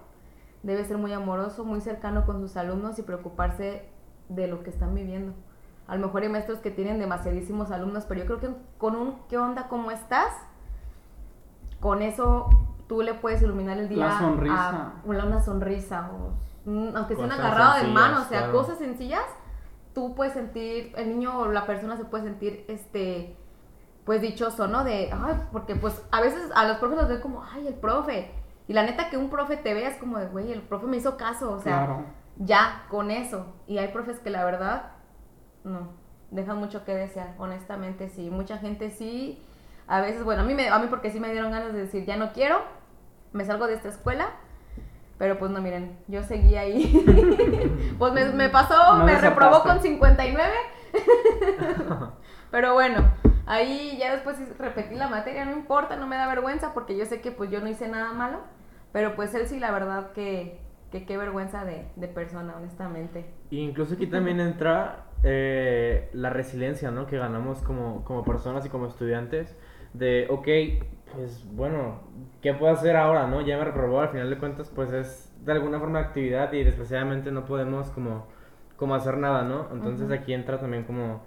debe 0.64 0.84
ser 0.86 0.97
muy 0.97 1.14
amoroso, 1.14 1.64
muy 1.64 1.82
cercano 1.82 2.26
con 2.26 2.39
sus 2.39 2.58
alumnos 2.58 2.97
y 2.97 3.04
preocuparse 3.04 3.93
de 4.30 4.47
lo 4.47 4.63
que 4.63 4.69
están 4.69 4.93
viviendo. 4.95 5.34
A 5.88 5.95
lo 5.95 6.07
mejor 6.07 6.24
hay 6.24 6.30
maestros 6.30 6.59
que 6.59 6.71
tienen 6.71 6.99
demasiadísimos 6.99 7.71
alumnos, 7.71 8.05
pero 8.05 8.21
yo 8.21 8.26
creo 8.26 8.39
que 8.39 8.49
con 8.78 8.95
un 8.95 9.19
¿qué 9.30 9.38
onda? 9.38 9.67
¿Cómo 9.67 9.91
estás? 9.91 10.32
Con 11.80 12.01
eso 12.01 12.49
tú 12.88 13.01
le 13.01 13.13
puedes 13.13 13.41
iluminar 13.41 13.78
el 13.78 13.89
día 13.89 14.07
La 14.07 14.19
sonrisa. 14.19 14.69
a 14.69 14.93
una, 15.03 15.26
una 15.26 15.41
sonrisa, 15.41 16.09
o, 16.11 16.69
mm, 16.69 16.95
aunque 16.95 17.15
sea 17.15 17.26
un 17.26 17.32
agarrado 17.32 17.84
de 17.84 17.91
mano, 17.91 18.21
o 18.21 18.26
sea, 18.26 18.39
claro. 18.43 18.53
cosas 18.53 18.78
sencillas, 18.78 19.26
tú 19.93 20.15
puedes 20.15 20.34
sentir, 20.34 20.93
el 20.97 21.09
niño 21.09 21.38
o 21.39 21.51
la 21.51 21.65
persona 21.65 21.97
se 21.97 22.05
puede 22.05 22.24
sentir, 22.24 22.65
este, 22.67 23.36
pues 24.05 24.21
dichoso, 24.21 24.67
¿no? 24.67 24.84
De, 24.84 25.09
ay, 25.11 25.36
porque 25.51 25.76
pues 25.76 26.01
a 26.11 26.21
veces 26.21 26.49
a 26.55 26.65
los 26.65 26.78
profes 26.78 26.97
los 26.97 27.07
ven 27.09 27.21
como, 27.21 27.43
ay, 27.43 27.67
el 27.67 27.74
profe. 27.76 28.32
Y 28.67 28.74
la 28.74 28.84
neta 28.84 29.09
que 29.09 29.17
un 29.17 29.30
profe 29.30 29.57
te 29.57 29.74
vea 29.74 29.89
es 29.89 29.97
como 29.97 30.17
de, 30.17 30.28
güey, 30.28 30.51
el 30.51 30.61
profe 30.61 30.88
me 30.88 30.97
hizo 30.97 31.17
caso, 31.17 31.51
o 31.51 31.59
sea, 31.59 31.86
Claro. 31.86 32.05
Ya 32.38 32.86
con 32.90 33.12
eso. 33.12 33.54
Y 33.68 33.78
hay 33.78 33.90
profes 33.90 34.20
que 34.20 34.30
la 34.30 34.46
verdad, 34.46 34.92
no, 35.64 35.90
dejan 36.32 36.58
mucho 36.58 36.84
que 36.86 36.94
desear, 36.94 37.36
honestamente, 37.38 38.10
sí. 38.10 38.30
Mucha 38.30 38.58
gente 38.58 38.90
sí, 38.90 39.44
a 39.88 40.02
veces, 40.02 40.24
bueno, 40.24 40.42
a 40.42 40.46
mí, 40.46 40.54
me, 40.54 40.70
a 40.70 40.80
mí 40.80 40.88
porque 40.90 41.12
sí 41.12 41.20
me 41.20 41.32
dieron 41.32 41.52
ganas 41.52 41.74
de 41.74 41.82
decir, 41.82 42.06
ya 42.06 42.18
no 42.18 42.34
quiero, 42.34 42.62
me 43.32 43.46
salgo 43.46 43.68
de 43.68 43.76
esta 43.76 43.90
escuela. 43.90 44.30
Pero 45.18 45.38
pues 45.38 45.52
no, 45.52 45.62
miren, 45.62 45.98
yo 46.08 46.24
seguí 46.24 46.56
ahí. 46.56 47.96
pues 48.00 48.14
me, 48.14 48.26
me 48.32 48.50
pasó, 48.50 48.98
No 48.98 49.06
me 49.06 49.18
reprobó 49.18 49.62
con 49.62 49.82
59. 49.82 50.52
Pero 52.52 52.74
bueno, 52.74 53.14
ahí 53.46 53.98
ya 54.00 54.12
después 54.12 54.38
repetí 54.58 54.96
la 54.96 55.08
materia, 55.08 55.46
no 55.46 55.52
importa, 55.52 55.96
no 55.96 56.08
me 56.08 56.18
da 56.18 56.28
vergüenza 56.28 56.74
porque 56.74 56.98
yo 56.98 57.06
sé 57.06 57.22
que 57.22 57.32
pues 57.32 57.50
yo 57.52 57.62
no 57.62 57.68
hice 57.68 57.88
nada 57.88 58.12
malo. 58.12 58.40
Pero 58.92 59.16
pues 59.16 59.34
él 59.34 59.48
sí, 59.48 59.60
la 59.60 59.72
verdad 59.72 60.12
que, 60.14 60.60
que 60.94 61.06
qué 61.08 61.18
vergüenza 61.18 61.66
de, 61.66 61.88
de 61.96 62.08
persona, 62.08 62.56
honestamente. 62.56 63.26
Y 63.50 63.62
incluso 63.62 63.96
aquí 63.96 64.06
también 64.06 64.39
entra 64.39 65.08
eh, 65.24 66.08
la 66.14 66.30
resiliencia, 66.30 66.91
¿no? 66.91 67.08
Que 67.08 67.18
ganamos 67.18 67.64
como, 67.64 68.06
como 68.06 68.24
personas 68.24 68.64
y 68.68 68.70
como 68.70 68.86
estudiantes. 68.86 69.58
De, 69.96 70.28
ok, 70.30 70.48
pues 71.12 71.44
bueno, 71.52 72.00
¿qué 72.44 72.54
puedo 72.54 72.72
hacer 72.72 72.96
ahora, 72.96 73.26
no? 73.26 73.41
Ya 73.41 73.58
me 73.58 73.66
reprobó, 73.66 74.02
al 74.02 74.10
final 74.10 74.30
de 74.30 74.38
cuentas, 74.38 74.70
pues 74.70 74.94
es 74.94 75.34
de 75.44 75.52
alguna 75.52 75.80
forma 75.80 75.98
actividad 75.98 76.54
y 76.54 76.64
desgraciadamente 76.64 77.32
no 77.32 77.46
podemos 77.46 77.89
como, 77.89 78.28
como 78.78 78.94
hacer 78.94 79.18
nada, 79.18 79.41
¿no? 79.41 79.70
Entonces 79.74 80.12
aquí 80.12 80.32
entra 80.32 80.60
también 80.60 80.84
como, 80.84 81.24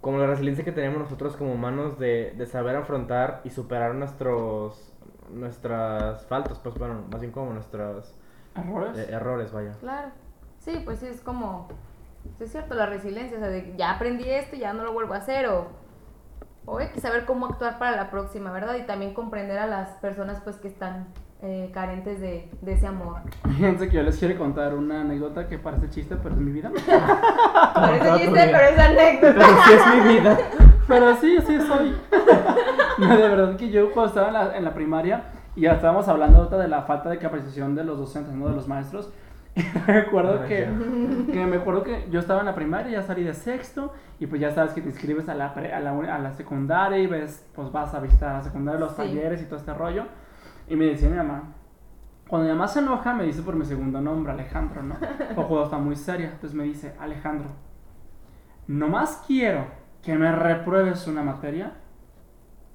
como 0.00 0.18
la 0.18 0.26
resiliencia 0.26 0.64
que 0.64 0.72
tenemos 0.72 0.98
nosotros 0.98 1.36
como 1.36 1.52
humanos 1.52 2.00
de, 2.00 2.34
de 2.36 2.46
saber 2.46 2.74
afrontar 2.74 3.42
y 3.44 3.50
superar 3.50 3.94
nuestros, 3.94 4.92
nuestras 5.32 6.26
faltas, 6.26 6.58
pues 6.58 6.74
bueno, 6.76 7.04
más 7.12 7.20
bien 7.20 7.32
como 7.32 7.52
nuestros 7.52 8.18
¿Errores? 8.56 8.96
eh, 8.98 9.08
errores, 9.12 9.52
vaya. 9.52 9.72
Claro. 9.80 10.08
Sí, 10.58 10.80
pues 10.84 10.98
sí, 11.00 11.06
es 11.06 11.20
como, 11.20 11.68
sí 12.38 12.44
es 12.44 12.50
cierto, 12.52 12.74
la 12.74 12.86
resiliencia, 12.86 13.36
o 13.38 13.40
sea, 13.40 13.48
de 13.48 13.74
ya 13.76 13.92
aprendí 13.92 14.28
esto, 14.28 14.56
ya 14.56 14.72
no 14.72 14.84
lo 14.84 14.92
vuelvo 14.92 15.14
a 15.14 15.18
hacer, 15.18 15.46
o, 15.46 15.68
o 16.66 16.78
hay 16.78 16.88
que 16.88 17.00
saber 17.00 17.24
cómo 17.24 17.46
actuar 17.46 17.78
para 17.78 17.96
la 17.96 18.10
próxima, 18.10 18.50
¿verdad? 18.52 18.74
Y 18.76 18.82
también 18.82 19.14
comprender 19.14 19.58
a 19.58 19.66
las 19.66 19.90
personas, 19.98 20.40
pues, 20.42 20.56
que 20.56 20.68
están 20.68 21.06
eh, 21.40 21.70
carentes 21.72 22.20
de, 22.20 22.50
de 22.60 22.72
ese 22.72 22.86
amor. 22.88 23.20
Fíjense 23.44 23.88
que 23.88 23.96
yo 23.96 24.02
les 24.02 24.18
quiero 24.18 24.36
contar 24.36 24.74
una 24.74 25.02
anécdota 25.02 25.46
que 25.48 25.58
parece 25.58 25.88
chiste, 25.90 26.16
pero 26.16 26.34
es 26.34 26.40
mi 26.40 26.50
vida. 26.50 26.70
Parece 27.74 28.24
chiste, 28.24 28.50
pero 28.52 28.58
es 28.68 28.78
anécdota. 28.78 29.34
Pero 29.38 29.62
sí 29.64 29.72
es 29.72 30.04
mi 30.04 30.12
vida. 30.14 30.38
Pero 30.88 31.16
sí, 31.16 31.38
sí 31.46 31.60
soy. 31.60 31.96
No, 32.98 33.16
de 33.16 33.28
verdad 33.28 33.56
que 33.56 33.70
yo 33.70 33.92
cuando 33.92 34.08
estaba 34.08 34.26
en 34.26 34.34
la, 34.34 34.56
en 34.56 34.64
la 34.64 34.74
primaria 34.74 35.22
y 35.58 35.62
ya 35.62 35.72
estábamos 35.72 36.06
hablando 36.08 36.38
ahorita 36.38 36.56
de 36.58 36.68
la 36.68 36.82
falta 36.82 37.10
de 37.10 37.18
capacitación 37.18 37.74
de 37.74 37.82
los 37.84 37.98
docentes, 37.98 38.32
no 38.32 38.48
de 38.48 38.54
los 38.54 38.68
maestros. 38.68 39.12
Y 39.56 39.62
recuerdo 39.86 40.44
que, 40.46 40.66
me 40.66 41.56
acuerdo 41.56 41.82
que 41.82 42.06
yo 42.10 42.20
estaba 42.20 42.38
en 42.40 42.46
la 42.46 42.54
primaria, 42.54 42.92
ya 42.92 43.02
salí 43.02 43.24
de 43.24 43.34
sexto 43.34 43.92
y 44.20 44.26
pues 44.28 44.40
ya 44.40 44.52
sabes 44.52 44.72
que 44.72 44.80
te 44.80 44.88
inscribes 44.88 45.28
a 45.28 45.34
la, 45.34 45.52
pre- 45.52 45.72
a 45.72 45.80
la, 45.80 45.90
a 46.14 46.18
la 46.20 46.32
secundaria 46.32 46.98
y 46.98 47.08
ves, 47.08 47.44
pues 47.56 47.72
vas 47.72 47.92
a 47.92 47.98
visitar 47.98 48.28
a 48.28 48.32
la 48.34 48.42
secundaria, 48.42 48.78
los 48.78 48.92
Sí. 48.92 48.98
talleres 48.98 49.42
y 49.42 49.46
todo 49.46 49.56
este 49.56 49.74
rollo. 49.74 50.04
Y 50.68 50.76
me 50.76 50.84
decía 50.84 51.08
mi 51.10 51.16
mamá, 51.16 51.42
cuando 52.28 52.46
mi 52.46 52.52
mamá 52.54 52.68
se 52.68 52.78
enoja 52.78 53.12
me 53.14 53.24
dice 53.24 53.42
por 53.42 53.56
mi 53.56 53.64
segundo 53.64 54.00
nombre, 54.00 54.32
Alejandro, 54.32 54.80
¿no? 54.82 54.94
O 55.36 55.48
cuando 55.48 55.64
está 55.64 55.78
muy 55.78 55.96
seria, 55.96 56.26
entonces 56.26 56.54
me 56.54 56.62
dice, 56.62 56.94
Alejandro, 57.00 57.48
nomás 58.68 59.24
quiero 59.26 59.64
que 60.02 60.14
me 60.16 60.30
repruebes 60.30 61.06
una 61.08 61.22
materia 61.22 61.72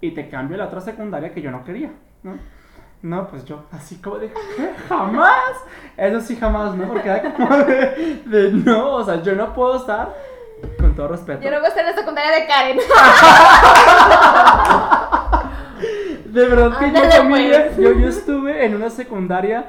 y 0.02 0.12
te 0.12 0.28
cambio 0.28 0.58
la 0.58 0.66
otra 0.66 0.82
secundaria 0.82 1.32
que 1.34 1.42
yo 1.42 1.50
no 1.52 1.64
quería, 1.64 1.92
¿no? 2.24 2.34
No, 3.04 3.28
pues 3.28 3.44
yo 3.44 3.66
así 3.74 3.98
como 3.98 4.18
de. 4.18 4.32
Jamás. 4.88 5.58
Eso 5.98 6.22
sí, 6.22 6.38
jamás, 6.38 6.74
¿no? 6.74 6.88
Porque 6.88 7.10
era 7.10 7.34
como 7.34 7.58
de, 7.58 8.22
de, 8.26 8.52
no, 8.54 8.96
o 8.96 9.04
sea, 9.04 9.22
yo 9.22 9.36
no 9.36 9.54
puedo 9.54 9.76
estar, 9.76 10.16
con 10.80 10.96
todo 10.96 11.10
respeto, 11.10 11.42
Yo 11.42 11.52
no 11.52 11.58
voy 11.58 11.66
a 11.66 11.70
estar 11.70 11.84
en 11.84 11.92
la 11.92 11.98
secundaria 11.98 12.32
de 12.32 12.48
Karen. 12.48 12.78
de 16.34 16.48
verdad 16.48 16.78
que 16.80 16.92
yo, 16.92 17.02
familia, 17.12 17.66
pues. 17.76 17.78
yo, 17.78 18.00
yo 18.00 18.08
estuve 18.08 18.66
en 18.66 18.76
una 18.76 18.90
secundaria, 18.90 19.66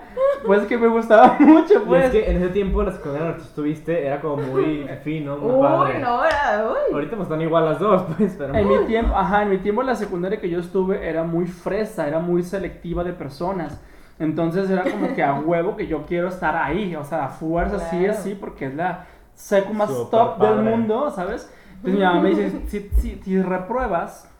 pues 0.47 0.63
que 0.67 0.79
me 0.79 0.89
gustaba 0.89 1.37
mucho, 1.41 1.75
Y 1.83 1.87
pues. 1.87 2.05
es 2.07 2.11
que 2.13 2.31
en 2.31 2.37
ese 2.39 2.49
tiempo 2.49 2.83
la 2.83 2.93
secundaria 2.93 3.27
en 3.27 3.31
la 3.33 3.37
que 3.37 3.43
tú 3.43 3.49
estuviste 3.49 4.07
era 4.07 4.21
como 4.21 4.37
muy 4.39 4.87
fino, 5.05 5.37
muy 5.37 5.53
Uy, 5.53 5.61
padre. 5.63 5.99
no, 6.01 6.25
era, 6.25 6.67
uy. 6.71 6.93
Ahorita 6.95 7.17
pues 7.17 7.27
están 7.27 7.43
igual 7.43 7.65
las 7.67 7.79
dos, 7.79 8.03
pues, 8.17 8.35
pero... 8.39 8.55
En 8.55 8.67
mi 8.69 8.79
tiempo, 8.87 9.15
ajá, 9.17 9.43
en 9.43 9.51
mi 9.51 9.59
tiempo 9.59 9.83
la 9.83 9.95
secundaria 9.95 10.41
que 10.41 10.49
yo 10.49 10.59
estuve 10.61 11.07
era 11.09 11.23
muy 11.25 11.47
fresa, 11.47 12.09
era 12.09 12.19
muy 12.19 12.43
selectiva 12.43 13.05
de 13.05 13.13
personas. 13.13 13.81
Entonces 14.19 14.71
era 14.71 14.85
como 14.85 15.15
que 15.15 15.23
a 15.23 15.35
huevo 15.45 15.77
que 15.77 15.87
yo 15.87 16.05
quiero 16.07 16.29
estar 16.29 16.57
ahí, 16.57 16.95
o 16.97 17.05
sea, 17.05 17.25
a 17.25 17.29
fuerza 17.29 17.79
sí 17.91 17.99
Claro. 17.99 18.13
es 18.13 18.19
sí, 18.21 18.37
porque 18.39 18.67
es 18.67 18.75
la 18.75 19.07
secu 19.35 19.75
más 19.75 19.91
Súper 19.91 20.11
top 20.11 20.39
del 20.39 20.49
padre. 20.55 20.63
mundo, 20.71 21.11
¿sabes? 21.11 21.53
Entonces 21.77 21.99
mi 21.99 22.05
mamá 22.07 22.21
me 22.21 22.29
dice, 22.31 22.51
si, 22.69 22.89
si, 23.01 23.21
si 23.23 23.43
repruebas, 23.43 24.31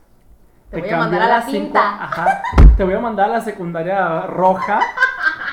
Te 0.75 0.81
voy 0.81 0.91
a 0.91 0.97
mandar 0.99 1.23
a 1.23 1.29
la 1.29 1.43
cinco- 1.43 1.59
quinta. 1.65 2.05
Ajá, 2.05 2.43
te 2.77 2.85
voy 2.85 2.95
a 2.95 3.01
mandar 3.01 3.31
a 3.31 3.33
la 3.35 3.41
secundaria 3.41 4.23
roja, 4.23 4.81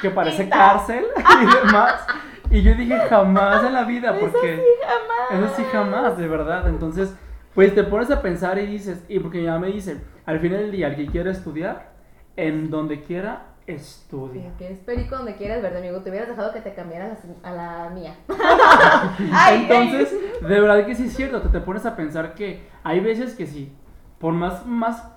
que 0.01 0.09
parece 0.09 0.49
cárcel 0.49 1.05
y 1.41 1.65
demás. 1.65 2.05
Y 2.49 2.61
yo 2.63 2.73
dije, 2.75 2.97
jamás 3.09 3.63
en 3.63 3.73
la 3.73 3.83
vida, 3.83 4.13
porque... 4.19 4.55
Eso 4.55 4.61
sí, 4.63 4.69
jamás. 4.83 5.45
Eso 5.45 5.55
sí 5.55 5.65
jamás, 5.71 6.17
de 6.17 6.27
verdad. 6.27 6.67
Entonces, 6.67 7.15
pues 7.55 7.73
te 7.73 7.83
pones 7.83 8.11
a 8.11 8.21
pensar 8.21 8.57
y 8.59 8.65
dices, 8.65 9.03
y 9.07 9.19
porque 9.19 9.37
mi 9.39 9.45
mamá 9.47 9.59
me 9.59 9.67
dice, 9.67 10.01
al 10.25 10.39
final 10.39 10.59
del 10.59 10.71
día, 10.71 10.87
el 10.87 10.95
que 10.95 11.05
quiera 11.07 11.31
estudiar, 11.31 11.91
en 12.35 12.69
donde 12.69 13.01
quiera, 13.03 13.43
estudia. 13.67 14.51
que 14.57 14.69
es 14.71 14.79
perico 14.79 15.15
donde 15.15 15.35
quieras, 15.35 15.61
¿verdad, 15.61 15.79
amigo? 15.79 16.01
Te 16.01 16.09
hubieras 16.09 16.27
dejado 16.27 16.51
que 16.51 16.59
te 16.61 16.73
cambiaras 16.73 17.19
a 17.43 17.51
la 17.51 17.89
mía. 17.93 18.15
Entonces, 19.51 20.13
de 20.41 20.59
verdad 20.61 20.85
que 20.85 20.95
sí 20.95 21.05
es 21.05 21.15
cierto, 21.15 21.41
te, 21.41 21.49
te 21.49 21.59
pones 21.61 21.85
a 21.85 21.95
pensar 21.95 22.33
que 22.33 22.67
hay 22.83 22.99
veces 22.99 23.35
que 23.35 23.45
sí, 23.47 23.73
por 24.21 24.33
más, 24.33 24.65
más 24.65 25.11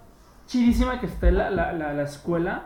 chidísima 0.46 0.98
que 1.00 1.06
esté 1.06 1.30
la, 1.30 1.50
la, 1.50 1.72
la, 1.72 1.92
la 1.92 2.02
escuela, 2.02 2.62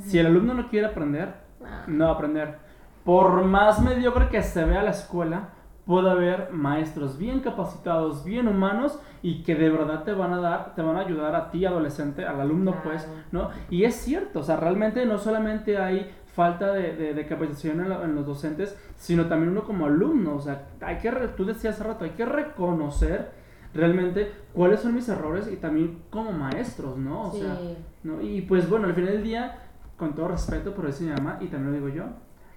si 0.00 0.18
el 0.18 0.26
alumno 0.26 0.54
no 0.54 0.68
quiere 0.68 0.86
aprender, 0.86 1.34
Ah. 1.62 1.84
no 1.88 2.04
va 2.06 2.10
a 2.12 2.14
aprender. 2.14 2.58
Por 3.04 3.44
más 3.44 3.80
mediocre 3.82 4.28
que 4.28 4.42
se 4.42 4.64
vea 4.64 4.82
la 4.82 4.90
escuela, 4.92 5.48
puede 5.84 6.10
haber 6.10 6.50
maestros 6.52 7.18
bien 7.18 7.40
capacitados, 7.40 8.24
bien 8.24 8.46
humanos 8.48 8.98
y 9.22 9.42
que 9.42 9.54
de 9.56 9.68
verdad 9.70 10.04
te 10.04 10.12
van 10.12 10.32
a 10.32 10.38
dar, 10.40 10.74
te 10.74 10.80
van 10.82 10.96
a 10.96 11.00
ayudar 11.00 11.34
a 11.34 11.50
ti, 11.50 11.66
adolescente, 11.66 12.24
al 12.24 12.40
alumno, 12.40 12.70
Claro. 12.72 12.88
pues, 12.90 13.08
¿no? 13.32 13.50
Y 13.68 13.84
es 13.84 13.96
cierto, 13.96 14.40
o 14.40 14.42
sea, 14.42 14.56
realmente 14.56 15.04
no 15.04 15.18
solamente 15.18 15.76
hay 15.78 16.10
falta 16.34 16.72
de, 16.72 16.94
de- 16.94 17.12
de 17.14 17.26
capacitación 17.26 17.80
en, 17.80 17.88
la- 17.88 18.04
en 18.04 18.14
los 18.14 18.24
docentes, 18.24 18.78
sino 18.96 19.26
también 19.26 19.50
uno 19.50 19.64
como 19.64 19.86
alumno, 19.86 20.36
o 20.36 20.40
sea, 20.40 20.66
hay 20.80 20.96
que, 20.98 21.10
tú 21.36 21.44
decías 21.44 21.74
hace 21.74 21.84
rato, 21.84 22.04
hay 22.04 22.10
que 22.12 22.24
reconocer 22.24 23.32
realmente 23.74 24.32
cuáles 24.52 24.80
son 24.80 24.94
mis 24.94 25.08
errores 25.08 25.48
y 25.52 25.56
también 25.56 26.02
como 26.10 26.32
maestros, 26.32 26.96
¿no? 26.96 27.28
O 27.28 27.32
sea, 27.32 27.56
Sí. 27.56 27.76
¿no? 28.04 28.20
Y 28.20 28.42
pues 28.42 28.68
bueno, 28.68 28.86
al 28.86 28.94
final 28.94 29.12
del 29.12 29.22
día, 29.22 29.58
con 29.96 30.14
todo 30.14 30.28
respeto 30.28 30.74
por 30.74 30.86
eso 30.86 31.02
mi 31.04 31.10
mamá, 31.10 31.38
y 31.40 31.46
también 31.46 31.72
lo 31.72 31.86
digo 31.86 31.88
yo, 31.88 32.04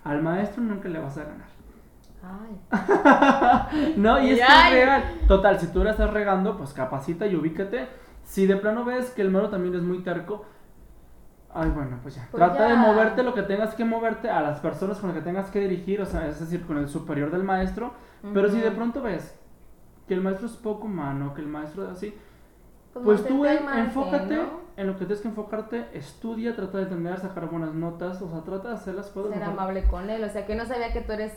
al 0.03 0.21
maestro 0.23 0.63
nunca 0.63 0.89
le 0.89 0.99
vas 0.99 1.17
a 1.17 1.23
ganar. 1.25 1.47
Ay. 2.23 3.93
No, 3.97 4.21
y 4.21 4.31
es 4.31 4.37
que 4.39 4.43
Ay. 4.47 4.77
es 4.77 4.85
real. 4.85 5.03
Total, 5.27 5.59
si 5.59 5.67
tú 5.67 5.83
la 5.83 5.91
estás 5.91 6.11
regando, 6.11 6.57
pues 6.57 6.73
capacita 6.73 7.27
y 7.27 7.35
ubícate. 7.35 7.87
Si 8.23 8.45
de 8.47 8.55
plano 8.55 8.85
ves 8.85 9.09
que 9.11 9.21
el 9.21 9.29
malo 9.31 9.49
también 9.49 9.75
es 9.75 9.81
muy 9.81 9.99
terco, 9.99 10.45
ay, 11.53 11.69
bueno, 11.69 11.99
pues 12.01 12.15
ya. 12.15 12.27
Pues 12.31 12.41
Trata 12.41 12.63
de 12.63 12.75
ya. 12.75 12.79
moverte 12.79 13.23
lo 13.23 13.33
que 13.33 13.41
tengas 13.43 13.75
que 13.75 13.83
moverte 13.83 14.29
a 14.29 14.41
las 14.41 14.59
personas 14.61 14.97
con 14.99 15.09
las 15.09 15.17
que 15.17 15.23
tengas 15.23 15.51
que 15.51 15.59
dirigir, 15.59 16.01
o 16.01 16.05
sea, 16.05 16.27
es 16.27 16.39
decir, 16.39 16.65
con 16.65 16.77
el 16.77 16.87
superior 16.87 17.29
del 17.31 17.43
maestro. 17.43 17.93
Pero 18.33 18.49
si 18.49 18.59
de 18.61 18.71
pronto 18.71 19.01
ves 19.01 19.37
que 20.07 20.13
el 20.13 20.21
maestro 20.21 20.47
es 20.47 20.53
poco 20.53 20.85
humano, 20.85 21.33
que 21.33 21.41
el 21.41 21.47
maestro 21.47 21.83
es 21.83 21.89
así. 21.89 22.13
Pues 22.93 23.03
Pues 23.05 23.25
tú 23.27 23.45
en- 23.45 23.65
margen, 23.65 23.85
enfócate 23.85 24.35
¿no? 24.35 24.63
en 24.77 24.87
lo 24.87 24.93
que 24.93 25.05
tienes 25.05 25.21
que 25.21 25.27
enfocarte, 25.29 25.85
estudia, 25.93 26.55
trata 26.55 26.77
de 26.79 26.83
entender, 26.83 27.17
sacar 27.19 27.47
buenas 27.49 27.73
notas, 27.73 28.21
o 28.21 28.29
sea, 28.29 28.41
trata 28.41 28.69
de 28.69 28.73
hacer 28.75 28.95
las 28.95 29.07
cosas 29.09 29.31
Ser 29.31 29.39
mejor. 29.39 29.53
amable 29.53 29.83
con 29.85 30.09
él, 30.09 30.23
o 30.23 30.29
sea, 30.29 30.45
que 30.45 30.55
no 30.55 30.65
sabía 30.65 30.91
que 30.93 31.01
tú 31.01 31.11
eres 31.13 31.33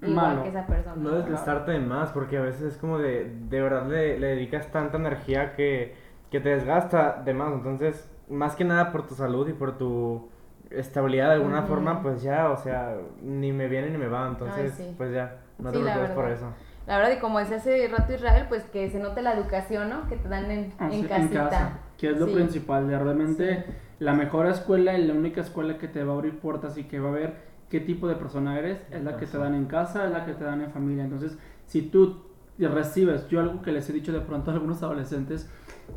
igual 0.00 0.14
Malo. 0.14 0.42
que 0.42 0.48
esa 0.50 0.66
persona. 0.66 0.96
No 0.96 1.10
desgastarte 1.10 1.72
de 1.72 1.80
más, 1.80 2.10
porque 2.10 2.38
a 2.38 2.42
veces 2.42 2.62
es 2.74 2.78
como 2.78 2.98
de, 2.98 3.34
de 3.48 3.60
verdad 3.62 3.86
le, 3.88 4.18
le 4.18 4.26
dedicas 4.28 4.70
tanta 4.70 4.96
energía 4.98 5.54
que, 5.54 5.94
que 6.30 6.40
te 6.40 6.50
desgasta 6.50 7.22
de 7.24 7.34
más. 7.34 7.52
Entonces, 7.52 8.08
más 8.28 8.54
que 8.56 8.64
nada 8.64 8.92
por 8.92 9.06
tu 9.06 9.14
salud 9.14 9.48
y 9.48 9.52
por 9.52 9.78
tu 9.78 10.28
estabilidad 10.70 11.28
de 11.28 11.34
alguna 11.34 11.62
forma, 11.62 12.00
pues 12.02 12.22
ya, 12.22 12.50
o 12.50 12.56
sea, 12.56 12.96
ni 13.20 13.52
me 13.52 13.68
viene 13.68 13.90
ni 13.90 13.98
me 13.98 14.08
va. 14.08 14.26
Entonces, 14.28 14.72
sí. 14.74 14.94
pues 14.96 15.12
ya, 15.12 15.38
no 15.58 15.70
te 15.70 15.78
Sí, 15.78 15.82
preocupes 15.84 16.10
por 16.12 16.28
eso. 16.30 16.46
La 16.86 16.96
verdad, 16.98 17.12
y 17.16 17.20
como 17.20 17.38
decía 17.38 17.56
hace 17.58 17.86
rato 17.88 18.12
Israel, 18.12 18.46
pues 18.48 18.64
que 18.64 18.90
se 18.90 18.98
note 18.98 19.22
la 19.22 19.34
educación, 19.34 19.88
¿no? 19.88 20.08
Que 20.08 20.16
te 20.16 20.28
dan 20.28 20.50
en, 20.50 20.72
Así, 20.78 21.00
en 21.00 21.06
casita. 21.06 21.44
casa, 21.48 21.78
que 21.96 22.10
es 22.10 22.18
lo 22.18 22.26
Sí. 22.26 22.34
principal, 22.34 22.88
de 22.88 22.98
realmente 22.98 23.64
la 24.00 24.14
mejor 24.14 24.46
escuela 24.46 24.98
y 24.98 25.06
la 25.06 25.14
única 25.14 25.40
escuela 25.42 25.78
que 25.78 25.86
te 25.86 26.02
va 26.02 26.12
a 26.12 26.16
abrir 26.16 26.38
puertas 26.40 26.76
y 26.78 26.84
que 26.84 26.98
va 26.98 27.10
a 27.10 27.12
ver 27.12 27.34
qué 27.70 27.78
tipo 27.80 28.08
de 28.08 28.16
persona 28.16 28.58
eres, 28.58 28.78
es 28.90 29.02
la 29.04 29.16
que 29.16 29.26
te 29.26 29.38
dan 29.38 29.54
en 29.54 29.66
casa, 29.66 30.04
es 30.06 30.10
la 30.10 30.24
que 30.26 30.32
te 30.34 30.42
dan 30.44 30.60
en 30.60 30.72
familia. 30.72 31.04
Entonces, 31.04 31.38
si 31.66 31.82
tú 31.82 32.22
recibes, 32.58 33.28
yo 33.28 33.40
algo 33.40 33.62
que 33.62 33.72
les 33.72 33.88
he 33.88 33.92
dicho 33.92 34.12
de 34.12 34.20
pronto 34.20 34.50
a 34.50 34.54
algunos 34.54 34.82
adolescentes, 34.82 35.48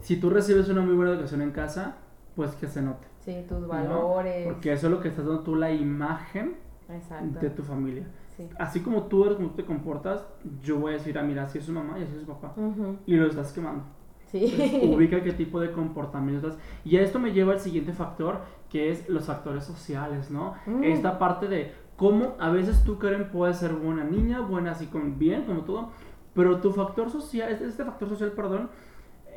si 0.01 0.17
tú 0.17 0.29
recibes 0.29 0.69
una 0.69 0.81
muy 0.81 0.93
buena 0.95 1.11
educación 1.11 1.41
en 1.41 1.51
casa, 1.51 1.95
pues 2.36 2.51
que 2.55 2.67
se 2.67 2.81
note. 2.81 3.07
Sí, 3.21 3.43
tus 3.49 3.59
¿no? 3.61 3.67
valores. 3.67 4.45
Porque 4.45 4.71
eso 4.73 4.88
es 4.88 4.93
lo 4.93 5.01
que 5.01 5.07
estás 5.07 5.25
dando 5.25 5.41
tú 5.41 5.55
la 5.55 5.71
imagen 5.71 6.55
Exacto. 6.89 7.39
de 7.39 7.49
tu 7.49 7.63
familia. 7.63 8.03
Sí. 8.38 8.49
Así 8.59 8.81
como 8.81 9.03
tú 9.03 9.23
eres, 9.25 9.38
como 9.38 9.49
tú 9.49 9.55
te 9.55 9.65
comportas, 9.65 10.25
yo 10.61 10.77
voy 10.79 10.91
a 10.93 10.97
decir, 10.97 11.17
ah, 11.17 11.23
mira, 11.23 11.43
así 11.43 11.57
es 11.59 11.65
su 11.65 11.71
mamá 11.71 11.97
y 11.99 12.03
así 12.03 12.13
es 12.13 12.21
su 12.21 12.27
papá. 12.27 12.53
Ujú. 12.57 12.97
Y 13.05 13.15
lo 13.15 13.27
estás 13.27 13.53
quemando. 13.53 13.83
Sí. 14.27 14.45
Entonces, 14.51 14.83
ubica 14.95 15.23
qué 15.23 15.31
tipo 15.31 15.59
de 15.59 15.71
comportamiento 15.71 16.47
estás. 16.49 16.61
Y 16.83 16.97
a 16.97 17.01
esto 17.01 17.19
me 17.19 17.31
lleva 17.31 17.53
al 17.53 17.59
siguiente 17.59 17.93
factor, 17.93 18.39
que 18.69 18.89
es 18.91 19.07
los 19.07 19.25
factores 19.25 19.63
sociales, 19.63 20.31
¿no? 20.31 20.55
Mm. 20.65 20.83
Esta 20.83 21.17
parte 21.19 21.47
de 21.47 21.71
cómo 21.95 22.36
a 22.39 22.49
veces 22.49 22.83
tú, 22.83 22.97
Karen, 22.99 23.29
puedes 23.31 23.57
ser 23.57 23.73
buena 23.73 24.03
niña, 24.03 24.41
buena 24.41 24.71
así 24.71 24.88
con 24.88 25.17
bien, 25.17 25.43
como 25.43 25.61
todo, 25.61 25.91
pero 26.33 26.59
tu 26.59 26.71
factor 26.73 27.09
social, 27.09 27.49
este- 27.51 27.65
este 27.67 27.86
factor 27.86 28.09
social, 28.09 28.31
perdón, 28.31 28.69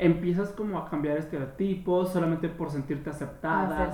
empiezas 0.01 0.51
como 0.53 0.79
a 0.79 0.89
cambiar 0.89 1.17
estereotipos 1.19 2.13
solamente 2.13 2.49
por 2.49 2.71
sentirte 2.71 3.11
aceptada, 3.11 3.83
Aceptado, 3.85 3.91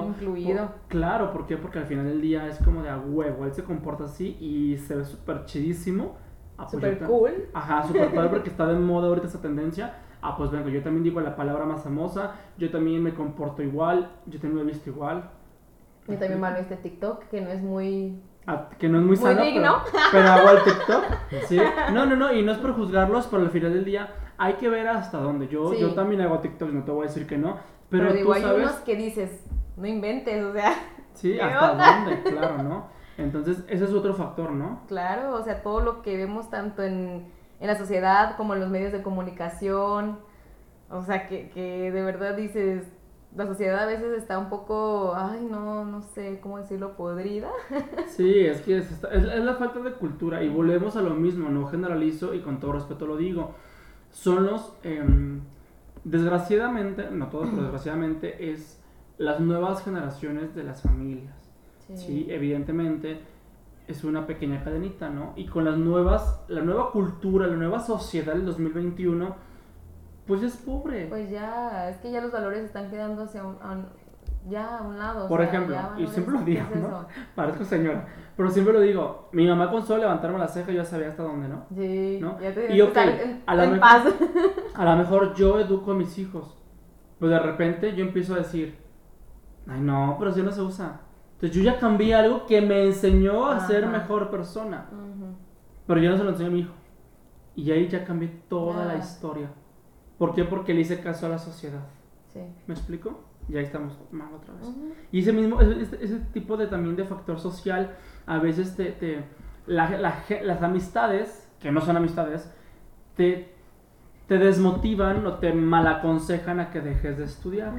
aceptado. 0.00 0.06
incluido. 0.08 0.66
Por- 0.66 0.74
claro, 0.88 1.32
¿por 1.32 1.46
qué? 1.46 1.56
Porque 1.56 1.78
al 1.78 1.86
final 1.86 2.04
del 2.04 2.20
día 2.20 2.46
es 2.46 2.58
como 2.58 2.82
de 2.82 2.90
a 2.90 2.98
huevo, 2.98 3.44
él 3.46 3.52
se 3.54 3.64
comporta 3.64 4.04
así 4.04 4.36
y 4.40 4.76
se 4.78 4.94
ve 4.96 5.04
súper 5.04 5.44
chidísimo. 5.46 6.16
Ah, 6.58 6.66
pues 6.70 6.72
Súper 6.72 6.98
cool. 7.06 7.48
Ajá, 7.54 7.82
súper 7.86 8.12
padre 8.14 8.28
porque 8.30 8.50
está 8.50 8.66
de 8.66 8.78
moda 8.78 9.08
ahorita 9.08 9.26
esa 9.26 9.40
tendencia. 9.40 9.94
Ah, 10.20 10.36
pues 10.36 10.50
vengo, 10.50 10.68
yo 10.68 10.82
también 10.82 11.04
digo 11.04 11.20
la 11.20 11.36
palabra 11.36 11.64
más 11.64 11.82
famosa, 11.82 12.32
yo 12.58 12.70
también 12.70 13.02
me 13.02 13.14
comporto 13.14 13.62
igual, 13.62 14.10
yo 14.26 14.40
también 14.40 14.56
me 14.66 14.70
he 14.70 14.74
visto 14.74 14.90
igual. 14.90 15.30
Yo 16.08 16.18
también 16.18 16.40
malo 16.40 16.56
este 16.58 16.76
TikTok, 16.76 17.24
que 17.28 17.40
no 17.40 17.50
es 17.50 17.62
muy... 17.62 18.20
Ah, 18.46 18.68
que 18.78 18.88
no 18.88 18.98
es 18.98 19.04
muy 19.04 19.16
Muy 19.16 19.24
sano, 19.24 19.42
digno. 19.44 19.76
pero, 19.92 20.04
pero 20.10 20.28
hago 20.28 20.50
el 20.50 20.64
TikTok. 20.64 21.04
¿sí? 21.48 21.58
No, 21.92 22.06
no, 22.06 22.16
no, 22.16 22.32
y 22.32 22.42
no 22.42 22.50
es 22.52 22.58
por 22.58 22.72
juzgarlos, 22.74 23.26
pero 23.28 23.42
al 23.42 23.50
final 23.50 23.72
del 23.74 23.84
día 23.84 24.08
hay 24.38 24.54
que 24.54 24.68
ver 24.68 24.88
hasta 24.88 25.18
dónde. 25.18 25.48
Yo, 25.48 25.72
Sí. 25.72 25.80
yo 25.80 25.94
también 25.94 26.20
hago 26.22 26.38
TikTok, 26.40 26.70
no 26.70 26.84
te 26.84 26.90
voy 26.92 27.04
a 27.04 27.08
decir 27.08 27.26
que 27.26 27.36
no, 27.38 27.56
pero, 27.90 28.04
Pero, 28.08 28.14
digo, 28.14 28.26
tú 28.28 28.32
hay 28.34 28.42
sabes, 28.42 28.62
unos 28.62 28.76
que 28.80 28.96
dices, 28.96 29.44
no 29.76 29.86
inventes, 29.86 30.44
o 30.44 30.52
sea, 30.52 30.72
sí, 31.14 31.34
¿qué 31.34 31.42
hasta 31.42 31.72
onda? 31.72 32.04
dónde, 32.04 32.22
claro, 32.22 32.62
¿no? 32.62 32.86
Entonces, 33.18 33.64
ese 33.68 33.84
es 33.84 33.92
otro 33.92 34.14
factor, 34.14 34.52
¿no? 34.52 34.82
claro, 34.86 35.34
o 35.34 35.42
sea, 35.42 35.62
todo 35.62 35.80
lo 35.80 36.02
que 36.02 36.16
vemos 36.16 36.50
tanto 36.50 36.82
en, 36.84 37.26
en 37.60 37.66
la 37.66 37.76
sociedad 37.76 38.36
como 38.36 38.54
en 38.54 38.60
los 38.60 38.70
medios 38.70 38.92
de 38.92 39.02
comunicación, 39.02 40.18
o 40.90 41.02
sea, 41.02 41.26
que, 41.26 41.50
que 41.50 41.90
de 41.90 42.02
verdad 42.02 42.34
dices, 42.36 42.84
la 43.36 43.46
sociedad 43.46 43.80
a 43.80 43.86
veces 43.86 44.16
está 44.16 44.38
un 44.38 44.48
poco, 44.48 45.12
ay, 45.16 45.46
no, 45.50 45.84
no 45.84 46.00
sé 46.02 46.38
cómo 46.40 46.58
decirlo, 46.58 46.96
podrida. 46.96 47.50
Sí, 48.06 48.40
es 48.46 48.60
que 48.62 48.78
es- 48.78 49.04
es 49.04 49.44
la 49.44 49.54
falta 49.54 49.80
de 49.80 49.92
cultura 49.92 50.42
y 50.42 50.48
volvemos 50.48 50.96
a 50.96 51.02
lo 51.02 51.10
mismo, 51.14 51.48
no 51.50 51.66
generalizo 51.66 52.34
y 52.34 52.40
con 52.40 52.58
todo 52.60 52.72
respeto 52.72 53.06
lo 53.06 53.16
digo. 53.16 53.54
Son 54.20 54.46
los, 54.46 54.72
em, 54.82 55.40
desgraciadamente, 56.04 57.08
no 57.10 57.28
todos, 57.28 57.48
pero 57.50 57.62
desgraciadamente 57.62 58.50
es 58.52 58.80
las 59.16 59.38
nuevas 59.40 59.82
generaciones 59.84 60.54
de 60.54 60.64
las 60.64 60.82
familias. 60.82 61.34
Sí, 61.94 62.26
evidentemente 62.28 63.20
es 63.86 64.02
una 64.04 64.26
pequeña 64.26 64.62
cadenita, 64.64 65.08
¿no? 65.08 65.32
Y 65.36 65.46
con 65.46 65.64
las 65.64 65.78
nuevas, 65.78 66.42
la 66.48 66.60
nueva 66.62 66.90
cultura, 66.90 67.46
la 67.46 67.56
nueva 67.56 67.78
sociedad 67.80 68.34
del 68.34 68.44
2021, 68.44 69.36
pues 70.26 70.42
es 70.42 70.56
pobre. 70.56 71.06
Pues 71.06 71.30
ya, 71.30 71.88
es 71.88 71.96
que 71.98 72.10
ya 72.10 72.20
los 72.20 72.32
valores 72.32 72.64
están 72.64 72.90
quedando 72.90 73.22
hacia 73.22 73.44
un- 73.44 73.56
a 73.62 73.72
un- 73.72 73.86
ya 74.46 74.78
a 74.78 74.82
un 74.82 74.98
lado. 74.98 75.24
o 75.24 75.28
Por 75.28 75.40
sea, 75.40 75.48
ejemplo, 75.48 75.76
y 75.98 76.06
siempre 76.06 76.34
lo 76.34 76.44
¿qué 76.44 76.50
digo, 76.52 76.64
es 76.74 76.80
¿no? 76.82 77.06
Parezco 77.34 77.64
señora, 77.64 78.06
pero 78.36 78.50
siempre 78.50 78.72
lo 78.74 78.80
digo. 78.80 79.28
Mi 79.32 79.46
mamá 79.46 79.70
con 79.70 79.84
solo 79.84 80.02
levantarme 80.02 80.38
la 80.38 80.48
ceja 80.48 80.72
yo 80.72 80.84
sabía 80.84 81.08
hasta 81.08 81.22
dónde, 81.22 81.48
¿no? 81.48 81.66
Sí, 81.74 82.18
¿No? 82.20 82.38
ya 82.40 82.54
te 82.54 82.74
Y 82.74 82.80
ok, 82.80 82.96
a 83.46 83.54
la 83.54 83.64
en 83.64 83.72
mejor-. 83.72 84.12
A 84.74 84.84
lo 84.84 84.96
mejor 84.96 85.34
yo 85.34 85.58
educo 85.60 85.92
a 85.92 85.94
mis 85.94 86.16
hijos, 86.18 86.56
pero 87.18 87.32
de 87.32 87.38
repente 87.40 87.94
yo 87.96 88.04
empiezo 88.04 88.34
a 88.34 88.38
decir, 88.38 88.78
ay 89.66 89.80
no, 89.80 90.16
pero 90.18 90.32
si 90.32 90.42
no 90.42 90.50
se 90.52 90.62
usa. 90.62 91.00
Entonces 91.34 91.56
yo 91.56 91.62
ya 91.62 91.78
cambié 91.78 92.14
algo 92.14 92.46
que 92.46 92.60
me 92.60 92.84
enseñó 92.86 93.46
a 93.46 93.60
ser 93.60 93.84
Ajá. 93.84 93.92
mejor 93.98 94.30
persona, 94.30 94.88
Ujú. 94.92 95.26
pero 95.86 96.00
yo 96.00 96.10
no 96.10 96.16
se 96.16 96.24
lo 96.24 96.30
enseño 96.30 96.48
a 96.48 96.52
mi 96.52 96.60
hijo. 96.60 96.72
Y 97.54 97.70
ahí 97.72 97.88
ya 97.88 98.04
cambié 98.04 98.28
toda 98.48 98.84
la 98.84 98.94
Ya. 98.94 99.00
historia. 99.00 99.50
¿Por 100.16 100.34
qué? 100.34 100.44
Porque 100.44 100.74
le 100.74 100.80
hice 100.80 101.00
caso 101.00 101.26
a 101.26 101.28
la 101.28 101.38
sociedad. 101.38 101.82
Sí. 102.32 102.40
¿Me 102.66 102.74
explico? 102.74 103.20
Y 103.48 103.56
ahí 103.56 103.64
estamos 103.64 103.98
mal 104.10 104.28
otra 104.34 104.54
vez. 104.54 104.68
Y 105.10 105.20
ese 105.20 105.32
mismo, 105.32 105.60
ese, 105.60 106.18
tipo 106.32 106.56
de 106.56 106.66
también 106.66 106.96
de 106.96 107.04
factor 107.04 107.38
social, 107.40 107.96
a 108.26 108.38
veces 108.38 108.76
te, 108.76 108.92
te- 108.92 109.24
la- 109.66 109.96
la 109.98 110.12
ge- 110.12 110.42
las 110.44 110.62
amistades, 110.62 111.50
que 111.60 111.70
no 111.72 111.80
son 111.80 111.96
amistades, 111.96 112.52
te, 113.16 113.52
te 114.26 114.38
desmotivan 114.38 115.24
o 115.26 115.34
te 115.38 115.52
malaconsejan 115.52 116.60
a 116.60 116.70
que 116.70 116.80
dejes 116.80 117.16
de 117.18 117.24
estudiar. 117.24 117.72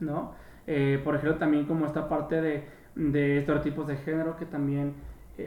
¿no? 0.00 0.32
Eh, 0.66 1.00
por 1.04 1.14
ejemplo, 1.14 1.38
también 1.38 1.66
como 1.66 1.86
esta 1.86 2.08
parte 2.08 2.40
de, 2.40 2.66
de 2.94 3.38
estereotipos 3.38 3.86
de 3.86 3.96
género, 3.98 4.36
que 4.36 4.46
también 4.46 4.94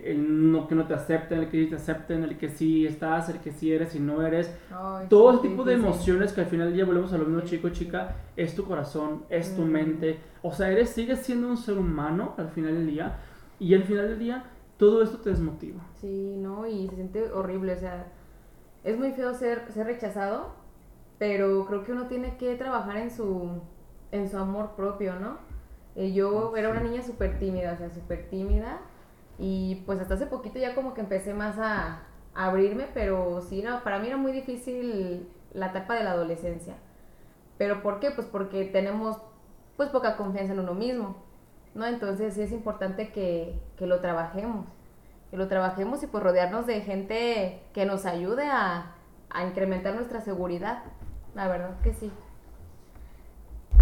el 0.05 0.51
no, 0.51 0.67
que 0.67 0.75
no 0.75 0.85
te 0.87 0.93
acepten, 0.93 1.39
el 1.39 1.49
que 1.49 1.63
sí 1.63 1.69
te 1.69 1.75
acepten, 1.75 2.23
el 2.23 2.37
que 2.37 2.49
sí 2.49 2.85
estás, 2.85 3.29
el 3.29 3.39
que 3.39 3.51
sí 3.51 3.71
eres 3.73 3.95
y 3.95 3.99
no 3.99 4.21
eres, 4.25 4.53
Ay, 4.71 5.07
todo 5.09 5.31
sí, 5.31 5.37
ese 5.39 5.47
tipo 5.49 5.63
de 5.63 5.73
emociones 5.73 6.33
que 6.33 6.41
al 6.41 6.47
final 6.47 6.67
del 6.67 6.75
día 6.75 6.85
volvemos 6.85 7.13
a 7.13 7.17
lo 7.17 7.25
mismo 7.25 7.41
chico 7.41 7.69
chica 7.69 8.15
es 8.35 8.55
tu 8.55 8.65
corazón 8.65 9.23
es 9.29 9.55
tu 9.55 9.61
Mm. 9.63 9.71
mente. 9.71 10.19
O 10.41 10.51
sea 10.53 10.69
eres 10.71 10.89
sigues 10.89 11.19
siendo 11.19 11.47
un 11.49 11.57
ser 11.57 11.77
humano 11.77 12.33
al 12.37 12.49
final 12.49 12.73
del 12.75 12.87
día 12.87 13.17
y 13.59 13.73
al 13.73 13.83
final 13.83 14.09
del 14.09 14.19
día 14.19 14.43
todo 14.77 15.01
esto 15.03 15.17
te 15.19 15.29
desmotiva. 15.29 15.81
Sí, 16.01 16.35
no, 16.37 16.67
y 16.67 16.87
se 16.89 16.95
siente 16.95 17.31
horrible, 17.31 17.73
o 17.73 17.77
sea, 17.77 18.07
es 18.83 18.97
muy 18.97 19.11
feo 19.13 19.33
ser, 19.33 19.71
ser 19.71 19.87
rechazado, 19.87 20.53
pero 21.17 21.65
creo 21.65 21.83
que 21.83 21.91
uno 21.93 22.07
tiene 22.07 22.37
que 22.37 22.55
trabajar 22.55 22.97
en 22.97 23.09
su, 23.11 23.61
en 24.11 24.29
su 24.29 24.37
amor 24.37 24.75
propio, 24.75 25.15
¿no? 25.19 25.37
Eh, 25.95 26.11
yo 26.13 26.55
era 26.57 26.69
una 26.69 26.81
niña 26.81 27.01
súper 27.01 27.39
tímida, 27.39 27.73
o 27.73 27.77
sea, 27.77 27.89
súper 27.89 28.29
tímida, 28.29 28.81
y 29.37 29.83
pues 29.85 29.99
hasta 29.99 30.15
hace 30.15 30.27
poquito 30.27 30.59
ya 30.59 30.75
como 30.75 30.93
que 30.93 31.01
empecé 31.01 31.33
más 31.33 31.57
a, 31.59 32.03
abrirme, 32.33 32.87
pero 32.93 33.41
sí, 33.41 33.61
no, 33.61 33.81
para 33.83 33.97
mí 33.99 34.07
era 34.07 34.17
muy 34.17 34.33
difícil 34.33 35.29
la 35.53 35.67
etapa 35.67 35.95
de 35.95 36.03
la 36.03 36.11
adolescencia. 36.11 36.75
¿Pero 37.57 37.81
por 37.81 38.01
qué? 38.01 38.11
Pues 38.11 38.27
porque 38.27 38.65
tenemos 38.65 39.17
pues 39.77 39.89
poca 39.89 40.17
confianza 40.17 40.51
en 40.51 40.59
uno 40.59 40.73
mismo, 40.73 41.15
¿no? 41.75 41.85
Entonces 41.85 42.33
sí 42.33 42.41
es 42.41 42.51
importante 42.51 43.13
que, 43.13 43.57
que 43.77 43.87
lo 43.87 44.01
trabajemos 44.01 44.65
que 45.29 45.37
lo 45.37 45.47
trabajemos 45.47 46.03
y 46.03 46.07
pues 46.07 46.23
rodearnos 46.23 46.65
de 46.65 46.81
gente 46.81 47.61
que 47.73 47.85
nos 47.85 48.05
ayude 48.05 48.45
a, 48.45 48.95
a 49.29 49.45
incrementar 49.45 49.95
nuestra 49.95 50.21
seguridad. 50.21 50.83
La 51.33 51.47
verdad 51.47 51.79
que 51.81 51.93
sí. 51.93 52.11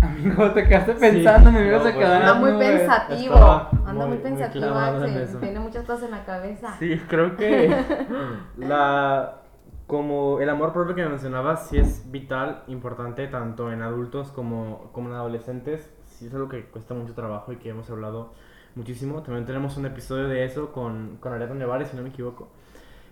Amigo 0.02 0.52
te 0.52 0.68
quedaste 0.68 0.94
pensando, 0.96 1.52
me 1.52 1.60
me 1.62 1.68
ibas 1.68 1.86
a 1.86 1.94
quedar 1.94 2.22
Anda 2.22 2.34
muy 2.36 2.52
no, 2.52 2.60
pensativo. 2.60 3.36
Anda 3.36 3.94
muy, 3.94 4.08
muy- 4.08 4.18
pensativo, 4.18 4.66
Axel. 4.66 5.40
Tiene 5.40 5.60
muchas 5.60 5.86
cosas 5.86 6.04
en 6.04 6.12
la 6.12 6.26
cabeza. 6.26 6.76
Sí, 6.80 7.02
creo 7.08 7.36
que 7.36 7.76
la 8.58 9.40
como 9.88 10.40
el 10.40 10.50
amor 10.50 10.74
propio 10.74 10.96
que 10.96 11.06
mencionabas 11.06 11.68
sí 11.68 11.78
es 11.78 12.10
vital, 12.10 12.64
importante 12.68 13.28
tanto 13.28 13.72
en 13.72 13.82
adultos 13.82 14.30
como, 14.32 14.90
como 14.94 15.10
en 15.10 15.16
adolescentes. 15.16 15.90
Sí 16.06 16.28
es 16.28 16.34
algo 16.34 16.48
que 16.50 16.66
cuesta 16.66 16.94
mucho 16.94 17.14
trabajo 17.14 17.52
y 17.52 17.58
que 17.58 17.70
hemos 17.70 17.90
hablado 17.90 18.34
muchísimo. 18.76 19.22
También 19.22 19.46
tenemos 19.46 19.78
un 19.78 19.86
episodio 19.86 20.28
de 20.28 20.46
eso 20.46 20.72
con, 20.72 21.18
con 21.20 21.34
Ariadna 21.34 21.56
Nevares, 21.56 21.90
si 21.90 21.98
no 21.98 22.04
me 22.04 22.10
equivoco. 22.10 22.48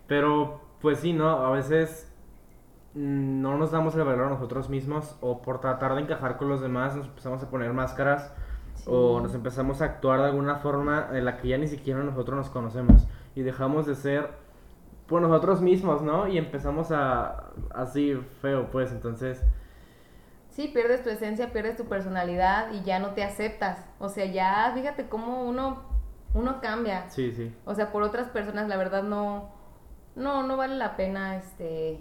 Pero 0.07 0.61
pues 0.81 0.99
sí, 0.99 1.13
¿no? 1.13 1.29
A 1.45 1.51
veces 1.51 2.10
no 2.93 3.57
nos 3.57 3.71
damos 3.71 3.95
el 3.95 4.03
valor 4.03 4.27
a 4.27 4.29
nosotros 4.29 4.69
mismos 4.69 5.15
o 5.21 5.41
por 5.41 5.61
tratar 5.61 5.95
de 5.95 6.01
encajar 6.01 6.37
con 6.37 6.49
los 6.49 6.61
demás 6.61 6.95
nos 6.95 7.07
empezamos 7.07 7.41
a 7.43 7.49
poner 7.49 7.71
máscaras 7.73 8.33
Sí. 8.73 8.85
o 8.87 9.19
nos 9.21 9.35
empezamos 9.35 9.81
a 9.81 9.85
actuar 9.85 10.19
de 10.21 10.25
alguna 10.27 10.55
forma 10.55 11.09
en 11.11 11.25
la 11.25 11.37
que 11.37 11.49
ya 11.49 11.57
ni 11.57 11.67
siquiera 11.67 12.01
nosotros 12.03 12.35
nos 12.37 12.49
conocemos 12.49 13.07
y 13.35 13.41
dejamos 13.43 13.85
de 13.85 13.95
ser 13.95 14.29
por 15.07 15.21
nosotros 15.21 15.61
mismos, 15.61 16.01
¿no? 16.01 16.27
Y 16.27 16.37
empezamos 16.37 16.89
a 16.91 17.49
así 17.75 18.15
feo, 18.41 18.71
pues, 18.71 18.91
entonces 18.91 19.43
Sí, 20.49 20.69
pierdes 20.73 21.03
tu 21.03 21.09
esencia, 21.09 21.51
pierdes 21.53 21.77
tu 21.77 21.85
personalidad 21.85 22.71
y 22.71 22.81
ya 22.83 22.99
no 22.99 23.09
te 23.09 23.23
aceptas. 23.23 23.85
O 23.99 24.09
sea, 24.09 24.25
ya 24.25 24.71
fíjate 24.73 25.07
cómo 25.07 25.43
uno 25.45 25.83
uno 26.33 26.59
cambia. 26.61 27.09
Sí, 27.09 27.31
sí. 27.33 27.53
O 27.65 27.75
sea, 27.75 27.91
por 27.91 28.03
otras 28.03 28.29
personas 28.29 28.67
la 28.67 28.77
verdad 28.77 29.03
no 29.03 29.49
no 30.15 30.43
no 30.47 30.57
vale 30.57 30.75
la 30.75 30.95
pena 30.97 31.35
este 31.37 31.99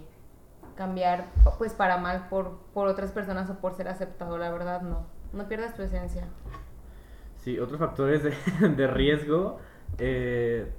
cambiar 0.75 1.25
pues 1.57 1.73
para 1.73 1.97
mal 1.97 2.27
por 2.29 2.59
por 2.73 2.87
otras 2.87 3.11
personas 3.11 3.49
o 3.49 3.59
por 3.59 3.73
ser 3.73 3.87
aceptado, 3.87 4.37
la 4.37 4.51
verdad 4.51 4.81
no. 4.81 5.05
No 5.33 5.47
pierdas 5.47 5.75
tu 5.75 5.81
esencia. 5.81 6.27
Sí, 7.37 7.57
otros 7.59 7.79
factores 7.79 8.23
de, 8.23 8.33
de 8.69 8.87
riesgo 8.87 9.59
eh, 9.97 10.71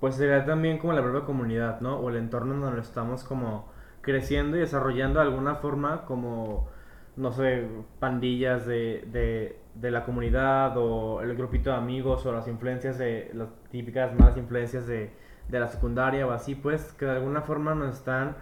pues 0.00 0.16
sería 0.16 0.44
también 0.44 0.78
como 0.78 0.92
la 0.92 1.02
propia 1.02 1.22
comunidad, 1.22 1.80
¿no? 1.80 1.96
O 1.98 2.10
el 2.10 2.16
entorno 2.16 2.54
en 2.54 2.60
donde 2.60 2.80
estamos 2.80 3.24
como 3.24 3.68
creciendo 4.02 4.56
y 4.56 4.60
desarrollando 4.60 5.20
de 5.20 5.26
alguna 5.26 5.56
forma 5.56 6.04
como, 6.04 6.68
no 7.16 7.32
sé, 7.32 7.66
pandillas 8.00 8.66
de, 8.66 9.08
de, 9.10 9.58
de 9.74 9.90
la 9.90 10.04
comunidad 10.04 10.76
o 10.76 11.22
el 11.22 11.34
grupito 11.36 11.70
de 11.70 11.76
amigos 11.76 12.26
o 12.26 12.32
las 12.32 12.46
influencias 12.48 12.98
de, 12.98 13.30
las 13.32 13.48
típicas 13.70 14.14
malas 14.14 14.36
influencias 14.36 14.86
de, 14.86 15.10
de 15.48 15.60
la 15.60 15.68
secundaria 15.68 16.26
o 16.26 16.32
así, 16.32 16.54
pues 16.54 16.92
que 16.92 17.06
de 17.06 17.12
alguna 17.12 17.40
forma 17.40 17.74
nos 17.74 17.94
están 17.96 18.36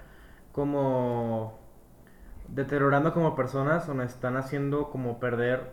como 0.52 1.58
deteriorando 2.48 3.12
como 3.14 3.34
personas 3.34 3.88
o 3.88 3.94
nos 3.94 4.06
están 4.12 4.36
haciendo 4.36 4.90
como 4.90 5.18
perder 5.18 5.72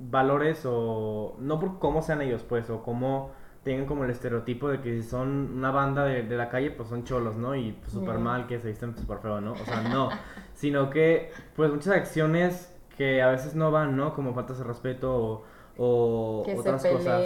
valores 0.00 0.62
o 0.64 1.36
no 1.40 1.58
por 1.60 1.78
cómo 1.78 2.02
sean 2.02 2.22
ellos 2.22 2.42
pues 2.44 2.70
o 2.70 2.82
cómo 2.82 3.32
tengan 3.64 3.86
como 3.86 4.04
el 4.04 4.10
estereotipo 4.10 4.68
de 4.68 4.80
que 4.80 5.02
si 5.02 5.08
son 5.08 5.52
una 5.56 5.70
banda 5.70 6.04
de, 6.04 6.22
de 6.22 6.36
la 6.36 6.48
calle, 6.48 6.70
pues 6.70 6.88
son 6.88 7.04
cholos, 7.04 7.36
¿no? 7.36 7.54
Y 7.54 7.72
pues 7.72 7.92
súper 7.92 8.16
Yeah. 8.16 8.18
mal, 8.18 8.46
que 8.46 8.58
se 8.60 8.68
visten 8.68 8.96
súper 8.96 9.18
feo, 9.18 9.40
¿no? 9.40 9.58
O 9.60 9.66
sea, 9.66 9.82
no. 9.82 10.16
Sino 10.54 10.88
que, 10.90 11.32
pues 11.56 11.70
muchas 11.70 11.94
acciones 11.94 12.74
que 12.96 13.20
a 13.20 13.28
veces 13.28 13.54
no 13.54 13.70
van, 13.70 13.96
¿no? 13.96 14.14
Como 14.14 14.32
faltas 14.34 14.58
de 14.58 14.64
respeto 14.64 15.14
o, 15.14 15.44
o 15.78 16.42
que 16.44 16.54
se 16.54 16.58
otras 16.58 16.84
cosas. 16.84 17.22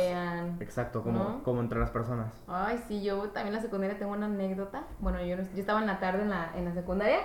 Exacto, 0.61 1.03
como, 1.03 1.19
¿no? 1.19 1.43
como 1.43 1.61
entre 1.61 1.81
las 1.81 1.91
personas. 1.91 2.35
Ay, 2.47 2.79
sí, 2.87 3.03
yo 3.03 3.23
también 3.31 3.49
en 3.49 3.55
la 3.55 3.61
secundaria 3.61 3.99
tengo 3.99 4.13
una 4.13 4.27
anécdota. 4.27 4.85
Bueno, 5.01 5.21
yo, 5.23 5.37
yo 5.37 5.43
estaba 5.61 5.81
en 5.81 5.87
la 5.87 5.99
tarde 5.99 6.23
en 6.23 6.31
la, 6.31 6.51
en 6.55 6.67
la 6.67 6.75
secundaria, 6.75 7.21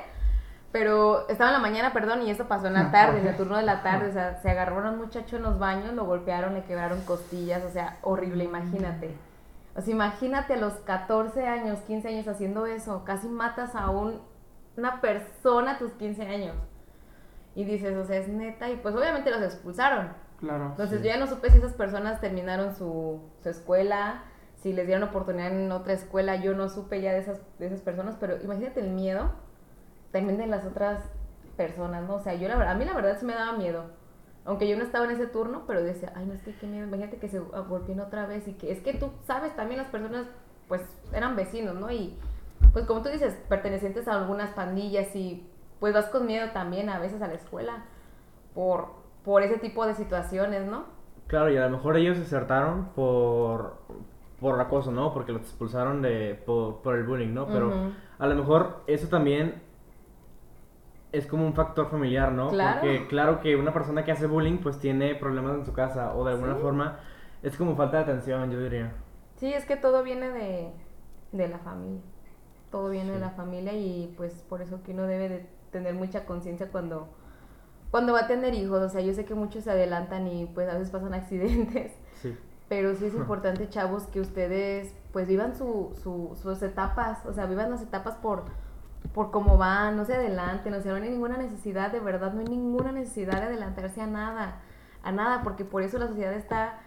pero 0.71 1.28
estaba 1.28 1.49
en 1.49 1.55
la 1.55 1.59
mañana, 1.59 1.91
perdón, 1.91 2.21
y 2.21 2.32
eso 2.32 2.47
pasó 2.47 2.67
en 2.67 2.73
la 2.73 2.91
tarde, 2.91 3.19
en 3.19 3.28
el 3.28 3.36
turno 3.36 3.57
de 3.57 3.63
la 3.63 3.84
tarde. 3.84 4.07
O 4.09 4.13
sea, 4.13 4.41
se 4.41 4.49
agarró 4.49 4.80
a 4.86 4.91
un 4.91 4.97
muchacho 4.97 5.36
en 5.36 5.43
los 5.43 5.59
baños, 5.59 5.93
lo 5.93 6.05
golpearon, 6.05 6.53
le 6.53 6.63
quebraron 6.63 7.01
costillas, 7.01 7.63
o 7.65 7.69
sea, 7.69 7.97
horrible, 8.03 8.45
imagínate. 8.45 9.13
O 9.75 9.82
sea, 9.82 9.93
imagínate 9.93 10.53
a 10.53 10.57
los 10.57 10.73
14 10.73 11.45
años, 11.45 11.80
15 11.80 12.07
años 12.07 12.28
haciendo 12.28 12.65
eso. 12.65 13.03
Casi 13.03 13.28
matas 13.28 13.75
a 13.75 13.89
un, 13.89 14.21
una 14.78 15.01
persona 15.01 15.73
a 15.73 15.78
tus 15.78 15.91
15 15.91 16.25
años. 16.25 16.55
Y 17.53 17.65
dices, 17.65 17.97
o 17.97 18.05
sea, 18.05 18.17
es 18.17 18.30
neta. 18.30 18.69
Y 18.69 18.78
pues 18.78 18.95
obviamente 18.95 19.30
los 19.30 19.41
expulsaron. 19.41 20.26
Claro. 20.39 20.67
Entonces 20.71 20.99
yo 21.01 21.07
ya 21.07 21.17
no 21.17 21.27
supe 21.27 21.49
si 21.49 21.57
esas 21.57 21.73
personas 21.73 22.21
terminaron 22.21 22.75
su, 22.75 23.21
su 23.41 23.49
escuela, 23.49 24.23
si 24.61 24.73
les 24.73 24.85
dieron 24.85 25.07
oportunidad 25.07 25.51
en 25.51 25.71
otra 25.71 25.93
escuela, 25.93 26.35
yo 26.35 26.53
no 26.53 26.69
supe 26.69 27.01
ya 27.01 27.13
de 27.13 27.19
esas, 27.19 27.39
de 27.59 27.67
esas 27.67 27.81
personas, 27.81 28.15
pero 28.19 28.41
imagínate 28.41 28.79
el 28.79 28.89
miedo 28.89 29.31
también 30.11 30.38
de 30.38 30.47
las 30.47 30.65
otras 30.65 31.03
personas, 31.55 32.07
¿no? 32.07 32.15
O 32.15 32.19
sea, 32.19 32.35
yo 32.35 32.47
la 32.47 32.55
verdad, 32.55 32.75
a 32.75 32.77
mí 32.77 32.85
la 32.85 32.93
verdad 32.93 33.17
sí 33.19 33.25
me 33.25 33.33
daba 33.33 33.57
miedo. 33.57 33.85
Aunque 34.45 34.67
yo 34.67 34.77
no 34.77 34.83
estaba 34.83 35.05
en 35.05 35.11
ese 35.11 35.27
turno, 35.27 35.63
pero 35.67 35.83
decía, 35.83 36.13
ay, 36.15 36.25
no, 36.25 36.33
es 36.33 36.41
que 36.41 36.55
qué 36.55 36.67
miedo, 36.67 36.88
imagínate 36.88 37.17
que 37.17 37.27
se 37.27 37.39
golpeen 37.39 37.99
otra 37.99 38.25
vez 38.25 38.47
y 38.47 38.53
que 38.53 38.71
es 38.71 38.79
que 38.81 38.93
tú 38.93 39.11
sabes 39.25 39.55
también 39.55 39.81
las 39.81 39.89
personas, 39.89 40.25
pues 40.67 40.81
eran 41.11 41.35
vecinos, 41.35 41.75
¿no? 41.75 41.91
Y 41.91 42.17
pues 42.73 42.85
como 42.85 43.01
tú 43.01 43.09
dices, 43.09 43.33
pertenecientes 43.49 44.07
a 44.07 44.13
algunas 44.13 44.51
pandillas 44.51 45.15
y 45.15 45.47
pues 45.79 45.93
vas 45.93 46.05
con 46.05 46.25
miedo 46.25 46.51
también 46.51 46.89
a 46.89 46.99
veces 46.99 47.21
a 47.21 47.27
la 47.27 47.33
escuela 47.33 47.85
por, 48.53 48.89
por 49.28 49.43
ese 49.43 49.57
tipo 49.57 49.86
de 49.86 49.93
situaciones, 49.93 50.65
¿no? 50.65 50.86
Claro, 51.28 51.51
y 51.51 51.57
a 51.57 51.65
lo 51.67 51.69
mejor 51.75 51.97
ellos 51.97 52.17
desertaron 52.17 52.86
por, 52.95 53.73
por 54.39 54.57
acoso, 54.61 54.89
¿no? 54.89 55.13
Porque 55.13 55.34
los 55.34 55.41
expulsaron 55.41 56.01
de, 56.01 56.41
por, 56.45 56.78
por 56.82 56.95
el 56.95 57.03
bullying, 57.03 57.34
¿no? 57.34 57.45
Pero 57.45 57.91
a 58.17 58.25
lo 58.25 58.36
mejor 58.36 58.84
eso 58.88 59.09
también 59.09 59.61
es 61.11 61.28
como 61.28 61.45
un 61.45 61.53
factor 61.53 61.89
familiar, 61.89 62.32
¿no? 62.32 62.47
Claro. 62.51 62.80
Porque 62.80 63.07
claro 63.07 63.41
que 63.41 63.57
una 63.57 63.73
persona 63.73 64.05
que 64.05 64.13
hace 64.13 64.28
bullying 64.28 64.59
pues 64.59 64.80
tiene 64.80 65.13
problemas 65.15 65.55
en 65.57 65.65
su 65.65 65.73
casa 65.73 66.15
o 66.15 66.23
de 66.23 66.32
alguna 66.32 66.55
Sí. 66.55 66.61
forma 66.61 66.99
es 67.43 67.57
como 67.57 67.75
falta 67.75 67.97
de 67.97 68.03
atención, 68.03 68.49
yo 68.49 68.61
diría. 68.61 68.93
Sí, 69.36 69.53
es 69.53 69.65
que 69.65 69.75
todo 69.75 70.03
viene 70.03 70.30
de, 70.30 70.71
de 71.34 71.47
la 71.49 71.57
familia. 71.59 72.01
Todo 72.71 72.89
viene 72.89 73.11
de 73.11 73.19
la 73.19 73.32
familia 73.32 73.73
y 73.73 74.13
pues 74.15 74.45
por 74.47 74.61
eso 74.61 74.84
que 74.84 74.93
uno 74.93 75.03
debe 75.03 75.28
de 75.28 75.49
tener 75.71 75.95
mucha 75.95 76.25
conciencia 76.25 76.69
cuando, 76.71 77.09
cuando 77.91 78.13
va 78.13 78.21
a 78.21 78.27
tener 78.27 78.53
hijos. 78.53 78.81
O 78.81 78.89
sea, 78.89 79.01
yo 79.01 79.13
sé 79.13 79.25
que 79.25 79.35
muchos 79.35 79.63
se 79.63 79.71
adelantan 79.71 80.27
y 80.27 80.45
pues 80.45 80.69
a 80.69 80.73
veces 80.73 80.89
pasan 80.91 81.13
accidentes. 81.13 81.93
Sí. 82.21 82.38
Pero 82.69 82.93
sí 82.95 83.05
es 83.05 83.13
importante, 83.13 83.69
chavos, 83.69 84.03
que 84.07 84.19
ustedes 84.19 84.93
pues 85.13 85.27
vivan 85.27 85.55
su, 85.55 85.95
su- 86.03 86.35
sus 86.41 86.61
etapas, 86.61 87.25
o 87.25 87.31
sea, 87.33 87.45
vivan 87.45 87.71
las 87.71 87.81
etapas 87.81 88.15
por, 88.17 88.43
por 89.13 89.31
cómo 89.31 89.57
van, 89.57 89.95
no 89.95 90.03
se 90.03 90.13
adelanten, 90.15 90.73
o 90.73 90.81
sea, 90.81 90.91
no 90.91 91.01
hay 91.01 91.09
ninguna 91.09 91.38
necesidad, 91.38 91.91
de 91.91 92.01
verdad, 92.01 92.33
no 92.33 92.41
hay 92.41 92.47
ninguna 92.47 92.91
necesidad 92.91 93.39
de 93.39 93.47
adelantarse 93.47 94.01
a 94.01 94.07
nada, 94.07 94.59
a 95.01 95.11
nada, 95.13 95.43
porque 95.43 95.63
por 95.63 95.81
eso 95.81 95.97
la 95.97 96.07
sociedad 96.07 96.33
está 96.33 96.79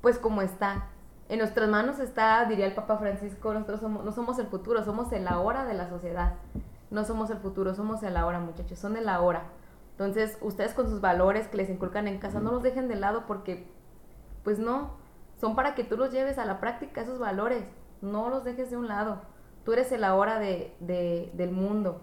pues 0.00 0.18
como 0.18 0.40
está. 0.42 0.86
En 1.28 1.38
nuestras 1.38 1.68
manos 1.68 1.98
está, 2.00 2.44
diría 2.46 2.66
el 2.66 2.74
Papa 2.74 2.96
Francisco, 2.96 3.52
nosotros 3.52 3.80
somos, 3.80 4.04
no 4.04 4.12
somos 4.12 4.38
el 4.38 4.46
futuro, 4.46 4.82
somos 4.82 5.12
el 5.12 5.28
ahora 5.28 5.64
de 5.66 5.74
la 5.74 5.88
sociedad. 5.90 6.34
No 6.90 7.04
somos 7.04 7.30
el 7.30 7.38
futuro, 7.38 7.74
somos 7.74 8.02
el 8.02 8.16
ahora, 8.16 8.40
muchachos, 8.40 8.78
son 8.78 8.96
el 8.96 9.08
ahora. 9.08 9.42
Entonces, 9.92 10.38
ustedes 10.40 10.74
con 10.74 10.88
sus 10.88 11.00
valores 11.00 11.48
que 11.48 11.56
les 11.56 11.70
inculcan 11.70 12.08
en 12.08 12.18
casa, 12.18 12.40
no 12.40 12.50
los 12.52 12.62
dejen 12.62 12.88
de 12.88 12.96
lado 12.96 13.24
porque 13.26 13.66
pues 14.42 14.58
no, 14.58 14.96
son 15.40 15.54
para 15.54 15.74
que 15.74 15.84
tú 15.84 15.96
los 15.96 16.10
lleves 16.12 16.38
a 16.38 16.44
la 16.46 16.60
práctica, 16.60 17.02
esos 17.02 17.18
valores, 17.18 17.64
no 18.00 18.28
los 18.28 18.44
dejes 18.44 18.70
de 18.70 18.76
un 18.76 18.88
lado. 18.88 19.22
Tú 19.64 19.72
eres 19.72 19.92
el 19.92 20.02
ahora 20.04 20.38
de, 20.38 20.74
de- 20.80 21.30
del 21.34 21.52
mundo, 21.52 22.02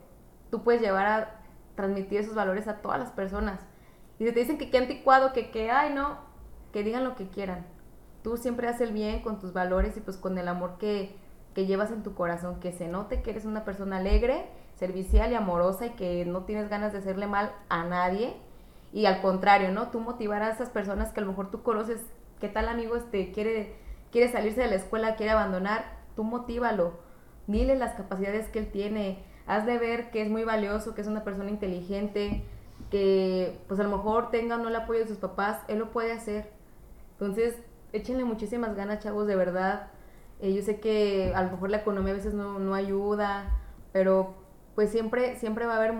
tú 0.49 0.63
puedes 0.63 0.81
llevar 0.81 1.05
a 1.07 1.41
transmitir 1.75 2.19
esos 2.21 2.35
valores 2.35 2.67
a 2.67 2.77
todas 2.81 2.99
las 2.99 3.11
personas. 3.11 3.59
Y 4.17 4.25
si 4.27 4.33
te 4.33 4.39
dicen 4.41 4.57
que 4.57 4.69
qué 4.69 4.77
anticuado, 4.77 5.33
que 5.33 5.51
qué, 5.51 5.71
ay 5.71 5.93
no, 5.93 6.17
que 6.71 6.83
digan 6.83 7.03
lo 7.03 7.15
que 7.15 7.29
quieran. 7.29 7.65
Tú 8.23 8.37
siempre 8.37 8.67
haces 8.67 8.81
el 8.81 8.93
bien 8.93 9.21
con 9.21 9.39
tus 9.39 9.53
valores 9.53 9.95
y 9.97 10.01
pues 10.01 10.17
con 10.17 10.37
el 10.37 10.47
amor 10.47 10.77
que, 10.77 11.15
que 11.53 11.65
llevas 11.65 11.91
en 11.91 12.03
tu 12.03 12.13
corazón, 12.15 12.59
que 12.59 12.71
se 12.73 12.87
note 12.87 13.21
que 13.21 13.31
eres 13.31 13.45
una 13.45 13.63
persona 13.65 13.97
alegre, 13.97 14.45
servicial 14.79 15.31
y 15.31 15.35
amorosa 15.35 15.87
y 15.87 15.89
que 15.91 16.25
no 16.25 16.45
tienes 16.45 16.69
ganas 16.69 16.93
de 16.93 16.99
hacerle 16.99 17.27
mal 17.27 17.51
a 17.67 17.83
nadie. 17.83 18.37
Y 18.93 19.05
al 19.05 19.21
contrario, 19.21 19.71
¿no? 19.71 19.89
Tú 19.89 19.99
motivar 19.99 20.41
a 20.41 20.51
esas 20.51 20.69
personas 20.69 21.11
que 21.11 21.19
a 21.19 21.23
lo 21.23 21.29
mejor 21.29 21.51
tú 21.51 21.61
conoces, 21.61 22.01
qué 22.39 22.47
tal 22.47 22.69
amigo 22.69 22.95
este 22.95 23.31
quiere, 23.31 23.75
quiere 24.11 24.31
salirse 24.31 24.61
de 24.61 24.67
la 24.67 24.75
escuela, 24.75 25.15
quiere 25.15 25.33
abandonar, 25.33 25.97
tú 26.15 26.23
motívalo, 26.23 26.93
dile 27.45 27.75
las 27.75 27.93
capacidades 27.93 28.47
que 28.47 28.59
él 28.59 28.71
tiene, 28.71 29.23
hazle 29.45 29.77
ver 29.77 30.09
que 30.11 30.21
es 30.21 30.29
muy 30.29 30.43
valioso, 30.43 30.95
que 30.95 31.01
es 31.01 31.07
una 31.07 31.23
persona 31.23 31.49
inteligente, 31.49 32.43
que 32.89 33.59
pues 33.67 33.79
a 33.79 33.83
lo 33.83 33.95
mejor 33.95 34.31
tenga 34.31 34.55
o 34.55 34.59
no 34.59 34.69
el 34.69 34.75
apoyo 34.75 35.01
de 35.01 35.07
sus 35.07 35.17
papás, 35.17 35.59
él 35.67 35.79
lo 35.79 35.91
puede 35.91 36.13
hacer. 36.13 36.49
Entonces, 37.11 37.55
échenle 37.91 38.23
muchísimas 38.23 38.75
ganas, 38.75 38.99
chavos, 38.99 39.27
de 39.27 39.35
verdad. 39.35 39.87
Eh, 40.39 40.53
yo 40.53 40.61
sé 40.61 40.79
que 40.79 41.33
a 41.35 41.43
lo 41.43 41.51
mejor 41.51 41.69
la 41.69 41.77
economía 41.77 42.13
a 42.13 42.15
veces 42.15 42.33
no, 42.33 42.59
no 42.59 42.73
ayuda, 42.73 43.57
pero 43.91 44.38
pues 44.79 44.91
siempre, 44.91 45.35
siempre 45.35 45.65
va 45.65 45.73
a 45.73 45.75
haber 45.75 45.93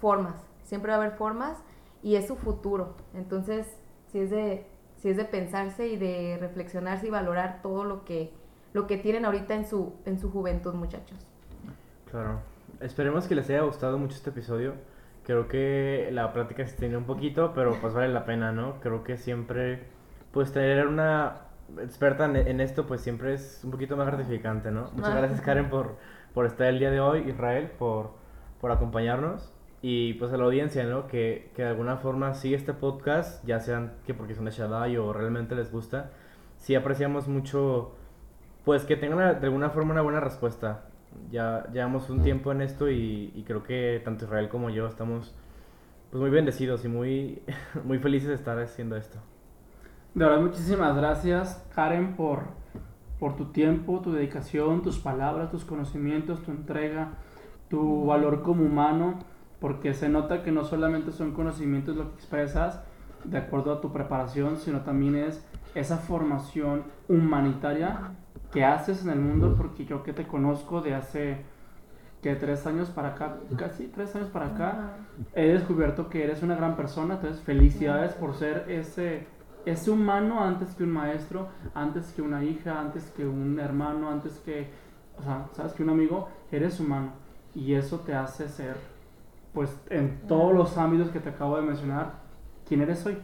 formas, 0.00 0.36
siempre 0.62 0.92
va 0.92 0.98
a 0.98 1.00
haber 1.00 1.16
formas 1.16 1.58
y 2.04 2.14
es 2.14 2.28
su 2.28 2.36
futuro. 2.36 2.94
Entonces, 3.14 3.66
si 4.12 4.20
es 4.20 4.30
de, 4.30 4.64
si 4.94 5.08
es 5.08 5.16
de 5.16 5.24
pensarse 5.24 5.88
y 5.88 5.96
de 5.96 6.38
reflexionarse 6.40 7.08
y 7.08 7.10
valorar 7.10 7.62
todo 7.64 7.82
lo 7.82 8.04
que, 8.04 8.32
lo 8.74 8.86
que 8.86 8.96
tienen 8.96 9.24
ahorita 9.24 9.56
en 9.56 9.66
su, 9.66 9.92
en 10.06 10.20
su 10.20 10.30
juventud, 10.30 10.72
muchachos. 10.72 11.18
Claro. 12.12 12.42
Esperemos 12.78 13.26
que 13.26 13.34
les 13.34 13.50
haya 13.50 13.62
gustado 13.62 13.98
mucho 13.98 14.14
este 14.14 14.30
episodio. 14.30 14.74
Creo 15.24 15.48
que 15.48 16.10
la 16.12 16.32
plática 16.32 16.64
se 16.68 16.76
tiene 16.76 16.96
un 16.96 17.06
poquito, 17.06 17.54
pero 17.56 17.76
pues 17.80 17.92
vale 17.92 18.12
la 18.12 18.24
pena, 18.24 18.52
¿no? 18.52 18.78
Creo 18.78 19.02
que 19.02 19.16
siempre, 19.16 19.82
pues 20.30 20.52
tener 20.52 20.86
una 20.86 21.38
experta 21.82 22.26
en, 22.26 22.36
en 22.36 22.60
esto, 22.60 22.86
pues 22.86 23.00
siempre 23.00 23.34
es 23.34 23.62
un 23.64 23.72
poquito 23.72 23.96
más 23.96 24.06
gratificante, 24.06 24.70
¿no? 24.70 24.90
Muchas 24.92 25.10
Ah. 25.10 25.18
gracias 25.18 25.40
Karen 25.40 25.68
por, 25.70 25.96
por 26.34 26.46
estar 26.46 26.68
el 26.68 26.78
día 26.78 26.90
de 26.90 27.00
hoy, 27.00 27.24
Israel, 27.28 27.70
por, 27.78 28.10
por 28.60 28.72
acompañarnos. 28.72 29.52
Y 29.82 30.14
pues 30.14 30.32
a 30.32 30.36
la 30.36 30.44
audiencia, 30.44 30.84
¿no? 30.84 31.06
Que, 31.06 31.50
que 31.54 31.62
de 31.62 31.68
alguna 31.68 31.96
forma 31.96 32.34
sigue 32.34 32.56
este 32.56 32.74
podcast, 32.74 33.44
ya 33.46 33.60
sean 33.60 33.94
que 34.06 34.12
porque 34.12 34.34
son 34.34 34.44
de 34.44 34.50
Shaddai 34.50 34.96
o 34.98 35.12
realmente 35.12 35.54
les 35.54 35.72
gusta. 35.72 36.10
Sí 36.58 36.74
apreciamos 36.74 37.28
mucho, 37.28 37.92
pues 38.64 38.84
que 38.84 38.96
tengan 38.96 39.40
de 39.40 39.46
alguna 39.46 39.70
forma 39.70 39.92
una 39.92 40.02
buena 40.02 40.20
respuesta. 40.20 40.84
Ya 41.30 41.66
llevamos 41.72 42.10
un 42.10 42.22
tiempo 42.22 42.52
en 42.52 42.60
esto 42.60 42.90
y, 42.90 43.32
y 43.34 43.42
creo 43.44 43.62
que 43.62 44.00
tanto 44.04 44.26
Israel 44.26 44.48
como 44.48 44.68
yo 44.70 44.86
estamos 44.86 45.34
pues 46.10 46.20
muy 46.20 46.30
bendecidos 46.30 46.84
y 46.84 46.88
muy, 46.88 47.42
muy 47.84 47.98
felices 47.98 48.28
de 48.28 48.34
estar 48.34 48.58
haciendo 48.58 48.96
esto. 48.96 49.18
De 50.14 50.24
verdad, 50.24 50.40
muchísimas 50.40 50.96
gracias, 50.96 51.64
Karen, 51.74 52.16
por, 52.16 52.42
por 53.20 53.36
tu 53.36 53.46
tiempo, 53.46 54.00
tu 54.00 54.12
dedicación, 54.12 54.82
tus 54.82 54.98
palabras, 54.98 55.50
tus 55.50 55.64
conocimientos, 55.64 56.42
tu 56.42 56.50
entrega, 56.50 57.12
tu 57.68 58.06
valor 58.06 58.42
como 58.42 58.64
humano, 58.64 59.20
porque 59.60 59.94
se 59.94 60.08
nota 60.08 60.42
que 60.42 60.50
no 60.50 60.64
solamente 60.64 61.12
son 61.12 61.32
conocimientos 61.32 61.96
lo 61.96 62.08
que 62.10 62.16
expresas 62.16 62.82
de 63.24 63.38
acuerdo 63.38 63.72
a 63.72 63.80
tu 63.80 63.92
preparación, 63.92 64.56
sino 64.56 64.80
también 64.80 65.14
es 65.14 65.46
esa 65.74 65.98
formación 65.98 66.84
humanitaria 67.08 68.12
que 68.50 68.64
haces 68.64 69.04
en 69.04 69.10
el 69.10 69.20
mundo, 69.20 69.54
porque 69.56 69.84
yo 69.84 70.02
que 70.02 70.12
te 70.12 70.26
conozco 70.26 70.80
de 70.80 70.94
hace 70.94 71.44
que 72.22 72.34
tres 72.34 72.66
años 72.66 72.88
para 72.90 73.10
acá, 73.10 73.36
casi 73.56 73.86
tres 73.86 74.14
años 74.16 74.28
para 74.28 74.46
acá, 74.46 74.96
he 75.34 75.46
descubierto 75.46 76.08
que 76.08 76.24
eres 76.24 76.42
una 76.42 76.54
gran 76.54 76.76
persona, 76.76 77.14
entonces 77.14 77.40
felicidades 77.40 78.12
por 78.14 78.34
ser 78.34 78.66
ese, 78.68 79.26
ese 79.64 79.90
humano 79.90 80.42
antes 80.42 80.74
que 80.74 80.84
un 80.84 80.90
maestro, 80.90 81.48
antes 81.74 82.12
que 82.12 82.22
una 82.22 82.44
hija, 82.44 82.80
antes 82.80 83.10
que 83.10 83.26
un 83.26 83.58
hermano, 83.58 84.10
antes 84.10 84.38
que, 84.44 84.70
o 85.18 85.22
sea, 85.22 85.46
sabes 85.52 85.72
que 85.72 85.82
un 85.82 85.90
amigo, 85.90 86.28
eres 86.50 86.80
humano 86.80 87.12
y 87.54 87.74
eso 87.74 88.00
te 88.00 88.14
hace 88.14 88.48
ser, 88.48 88.76
pues 89.52 89.76
en 89.90 90.20
todos 90.28 90.54
los 90.54 90.78
ámbitos 90.78 91.10
que 91.10 91.20
te 91.20 91.30
acabo 91.30 91.56
de 91.56 91.62
mencionar, 91.62 92.14
quién 92.66 92.80
eres 92.80 93.04
hoy. 93.06 93.18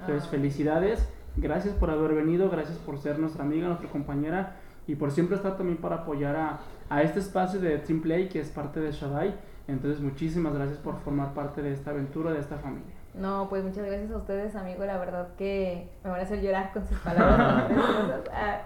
Entonces 0.00 0.28
felicidades, 0.28 1.08
gracias 1.36 1.74
por 1.74 1.90
haber 1.90 2.14
venido, 2.14 2.50
gracias 2.50 2.78
por 2.78 2.98
ser 2.98 3.18
nuestra 3.18 3.44
amiga, 3.44 3.68
nuestra 3.68 3.88
compañera 3.88 4.56
y 4.86 4.96
por 4.96 5.12
siempre 5.12 5.36
estar 5.36 5.56
también 5.56 5.78
para 5.78 5.96
apoyar 5.96 6.36
a, 6.36 6.60
a 6.88 7.02
este 7.02 7.20
espacio 7.20 7.60
de 7.60 7.78
Team 7.78 8.00
Play 8.00 8.28
que 8.28 8.40
es 8.40 8.48
parte 8.48 8.80
de 8.80 8.90
Shaddai. 8.90 9.34
Entonces, 9.68 10.00
muchísimas 10.00 10.54
gracias 10.54 10.78
por 10.78 10.98
formar 10.98 11.34
parte 11.34 11.62
de 11.62 11.72
esta 11.72 11.92
aventura, 11.92 12.32
de 12.32 12.40
esta 12.40 12.58
familia. 12.58 13.01
No, 13.14 13.48
pues 13.50 13.62
muchas 13.62 13.84
gracias 13.84 14.10
a 14.10 14.16
ustedes, 14.16 14.56
amigo. 14.56 14.84
La 14.84 14.96
verdad 14.96 15.34
que 15.36 15.90
me 16.02 16.10
van 16.10 16.20
a 16.20 16.22
hacer 16.22 16.40
llorar 16.40 16.72
con 16.72 16.86
sus 16.86 16.98
palabras. 16.98 17.70
Ah, 18.34 18.62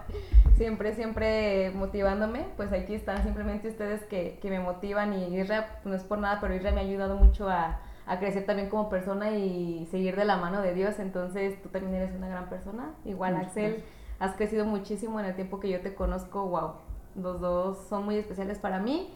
siempre, 0.57 0.94
siempre 0.94 1.72
motivándome. 1.74 2.47
Pues 2.57 2.72
aquí 2.72 2.94
están 2.94 3.22
simplemente 3.24 3.68
ustedes 3.68 4.05
que, 4.05 4.38
que 4.40 4.51
me 4.51 4.61
motivan. 4.61 5.12
Y 5.14 5.38
Isra, 5.38 5.80
no 5.84 5.94
es 5.94 6.05
por 6.05 6.18
nada, 6.18 6.40
pero 6.40 6.55
Isra 6.55 6.70
me 6.70 6.80
ha 6.80 6.84
ayudado 6.84 7.16
mucho 7.16 7.49
a, 7.49 7.80
a, 8.07 8.18
crecer 8.18 8.47
también 8.47 8.68
como 8.68 8.88
persona 8.88 9.32
y 9.32 9.86
seguir 9.90 10.14
de 10.14 10.24
la 10.24 10.36
mano 10.36 10.62
de 10.62 10.74
Dios. 10.74 10.99
Entonces, 11.01 11.61
tú 11.62 11.68
también 11.68 11.94
eres 11.94 12.14
una 12.14 12.28
gran 12.28 12.49
persona. 12.49 12.94
Igual, 13.05 13.36
Axel 13.36 13.82
has 14.18 14.34
crecido 14.34 14.64
muchísimo 14.64 15.18
en 15.20 15.26
el 15.26 15.34
tiempo 15.34 15.61
que 15.61 15.68
yo 15.68 15.80
te 15.80 15.94
conozco, 15.94 16.47
wow, 16.47 16.72
los 17.16 17.40
dos 17.40 17.78
son 17.88 18.05
muy 18.05 18.16
especiales 18.16 18.59
para 18.59 18.78
mí. 18.78 19.12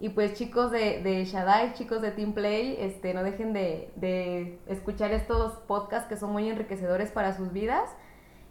Y 0.00 0.10
pues 0.10 0.34
chicos 0.34 0.70
de, 0.70 1.02
de 1.02 1.24
Shaddai, 1.24 1.74
chicos 1.74 2.00
de 2.00 2.12
Team 2.12 2.32
Play, 2.32 2.76
este, 2.78 3.14
no 3.14 3.24
dejen 3.24 3.52
de, 3.52 3.90
de 3.96 4.60
escuchar 4.68 5.12
estos 5.12 5.54
podcasts 5.66 6.08
que 6.08 6.16
son 6.16 6.30
muy 6.32 6.48
enriquecedores 6.48 7.10
para 7.10 7.36
sus 7.36 7.52
vidas. 7.52 7.90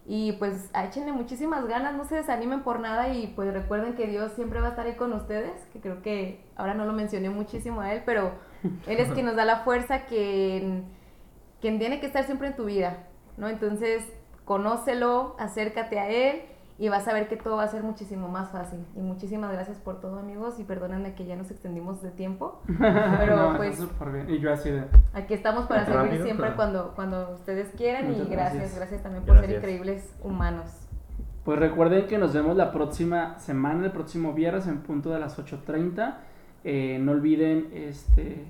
Y 0.05 0.33
pues 0.33 0.69
échenle 0.73 1.11
muchísimas 1.11 1.67
ganas, 1.67 1.93
no 1.95 2.05
se 2.05 2.15
desanimen 2.15 2.63
por 2.63 2.79
nada 2.79 3.09
y 3.09 3.27
pues 3.27 3.53
recuerden 3.53 3.95
que 3.95 4.07
Dios 4.07 4.31
siempre 4.33 4.61
va 4.61 4.67
a 4.67 4.69
estar 4.71 4.85
ahí 4.85 4.95
con 4.95 5.11
ustedes, 5.11 5.51
que 5.73 5.81
creo 5.81 6.01
que 6.01 6.45
ahora 6.55 6.73
no 6.73 6.85
lo 6.85 6.93
mencioné 6.93 7.29
muchísimo 7.29 7.81
a 7.81 7.93
Él, 7.93 8.03
pero 8.05 8.31
Él 8.87 8.99
es 8.99 9.11
quien 9.11 9.25
nos 9.25 9.35
da 9.35 9.43
la 9.43 9.59
fuerza, 9.65 10.05
quien, 10.05 10.85
quien 11.59 11.77
tiene 11.77 11.99
que 11.99 12.05
estar 12.05 12.23
siempre 12.23 12.47
en 12.47 12.55
tu 12.55 12.65
vida, 12.65 13.07
¿no? 13.35 13.49
Entonces 13.49 14.05
conócelo, 14.47 15.35
acércate 15.39 15.99
a 15.99 16.09
él 16.09 16.41
y 16.79 16.89
vas 16.89 17.07
a 17.07 17.13
ver 17.13 17.27
que 17.27 17.37
todo 17.37 17.57
va 17.57 17.63
a 17.63 17.67
ser 17.67 17.83
muchísimo 17.83 18.27
más 18.27 18.51
fácil. 18.51 18.79
Y 18.95 19.01
muchísimas 19.01 19.51
gracias 19.51 19.79
por 19.79 19.99
todo, 19.99 20.19
amigos, 20.19 20.59
y 20.59 20.63
perdónenme 20.63 21.15
que 21.15 21.25
ya 21.25 21.35
nos 21.35 21.49
extendimos 21.49 22.01
de 22.03 22.11
tiempo. 22.11 22.61
Pero 22.77 23.55
pues 23.57 23.83
Y 24.27 24.39
yo 24.39 24.53
así 24.53 24.69
de... 24.69 24.83
Aquí 25.13 25.33
estamos 25.33 25.65
para 25.65 25.85
servir 25.85 26.21
siempre 26.21 26.53
cuando, 26.55 26.93
cuando 26.95 27.31
ustedes 27.33 27.69
quieran 27.75 28.13
y 28.13 28.25
gracias, 28.25 28.75
gracias, 28.75 29.01
también 29.01 29.23
por 29.25 29.39
ser 29.39 29.49
increíbles 29.49 30.13
humanos. 30.21 30.87
Pues 31.43 31.59
recuerden 31.59 32.07
que 32.07 32.17
nos 32.17 32.33
vemos 32.33 32.55
la 32.55 32.71
próxima 32.71 33.39
semana, 33.39 33.85
el 33.85 33.91
próximo 33.91 34.33
viernes 34.33 34.67
en 34.67 34.81
punto 34.81 35.09
de 35.09 35.19
las 35.19 35.39
8.30. 35.39 36.15
Eh, 36.63 36.99
no 37.01 37.13
olviden 37.13 37.69
este, 37.73 38.45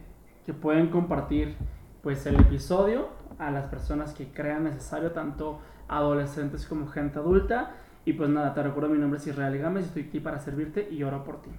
que 0.46 0.54
pueden 0.54 0.90
compartir 0.90 1.56
pues 2.02 2.26
el 2.26 2.40
episodio 2.40 3.10
a 3.38 3.52
las 3.52 3.68
personas 3.68 4.14
que 4.14 4.30
crean 4.30 4.64
necesario, 4.64 5.12
tanto 5.12 5.60
adolescentes 5.88 6.66
como 6.66 6.88
gente 6.88 7.20
adulta. 7.20 7.76
Y 8.08 8.14
pues 8.14 8.30
nada, 8.30 8.54
te 8.54 8.64
recuerdo, 8.64 8.88
mi 8.88 8.98
nombre 8.98 9.20
es 9.20 9.28
Israel 9.28 9.58
Gámez, 9.58 9.88
estoy 9.88 10.04
aquí 10.04 10.22
para 10.22 10.40
servirte 10.40 10.88
y 10.90 11.04
oro 11.04 11.26
por 11.26 11.42
ti. 11.42 11.50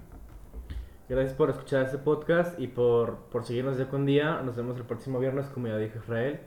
Gracias 1.07 1.35
por 1.35 1.51
escuchar 1.51 1.83
este 1.83 1.99
podcast 1.99 2.59
y 2.59 2.65
por, 2.65 3.17
por 3.31 3.43
seguirnos 3.43 3.77
día 3.77 3.87
con 3.87 4.03
día. 4.07 4.41
Nos 4.43 4.55
vemos 4.55 4.75
el 4.77 4.83
próximo 4.83 5.19
viernes, 5.19 5.45
como 5.53 5.67
ya 5.67 5.77
dijo 5.77 5.99
Israel, 5.99 6.39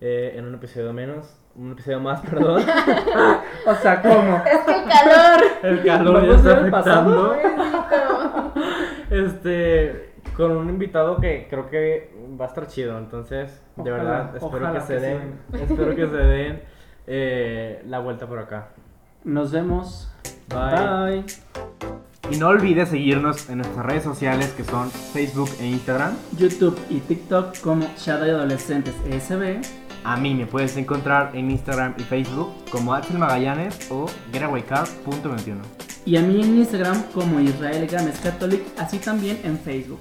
eh, 0.00 0.34
en 0.36 0.44
un 0.44 0.54
episodio 0.54 0.92
menos, 0.92 1.40
un 1.56 1.72
episodio 1.72 1.98
más, 1.98 2.20
perdón. 2.30 2.62
o 3.66 3.74
sea, 3.74 4.00
¿cómo? 4.00 4.36
Es 4.46 4.60
que 4.60 4.74
el 4.76 4.88
calor. 4.88 5.44
El 5.64 5.84
calor 5.84 6.26
ya 6.28 6.36
está 6.36 6.58
afectando. 6.58 7.36
este, 9.10 10.12
con 10.36 10.52
un 10.52 10.68
invitado 10.68 11.16
que 11.16 11.48
creo 11.50 11.68
que 11.68 12.14
va 12.40 12.44
a 12.44 12.48
estar 12.48 12.68
chido, 12.68 12.96
entonces, 12.96 13.60
de 13.74 13.90
verdad, 13.90 14.36
espero 14.36 14.72
que, 14.72 14.80
se 14.82 15.00
den, 15.00 15.40
espero 15.52 15.96
que 15.96 16.06
se 16.06 16.16
den 16.16 16.62
eh, 17.08 17.82
la 17.86 17.98
vuelta 17.98 18.28
por 18.28 18.38
acá. 18.38 18.68
Nos 19.28 19.52
vemos. 19.52 20.08
Bye. 20.48 21.22
Y 22.30 22.38
no 22.38 22.48
olvides 22.48 22.88
seguirnos 22.88 23.50
en 23.50 23.58
nuestras 23.58 23.84
redes 23.84 24.02
sociales 24.02 24.54
que 24.56 24.64
son 24.64 24.90
Facebook 24.90 25.50
e 25.60 25.66
Instagram, 25.66 26.14
YouTube 26.38 26.78
y 26.88 27.00
TikTok 27.00 27.60
como 27.60 27.86
Shadow 27.98 28.36
Adolescentes 28.36 28.94
ESB. 29.06 29.60
A 30.02 30.16
mí 30.16 30.34
me 30.34 30.46
puedes 30.46 30.78
encontrar 30.78 31.36
en 31.36 31.50
Instagram 31.50 31.92
y 31.98 32.04
Facebook 32.04 32.54
como 32.70 32.94
Axel 32.94 33.18
Magallanes 33.18 33.90
o 33.90 34.06
getawaycar.21. 34.32 35.56
Y 36.06 36.16
a 36.16 36.22
mí 36.22 36.42
en 36.42 36.56
Instagram 36.56 37.02
como 37.12 37.38
Israel 37.38 37.86
Games 37.86 38.18
Catholic, 38.20 38.62
así 38.78 38.98
también 38.98 39.40
en 39.44 39.58
Facebook. 39.58 40.00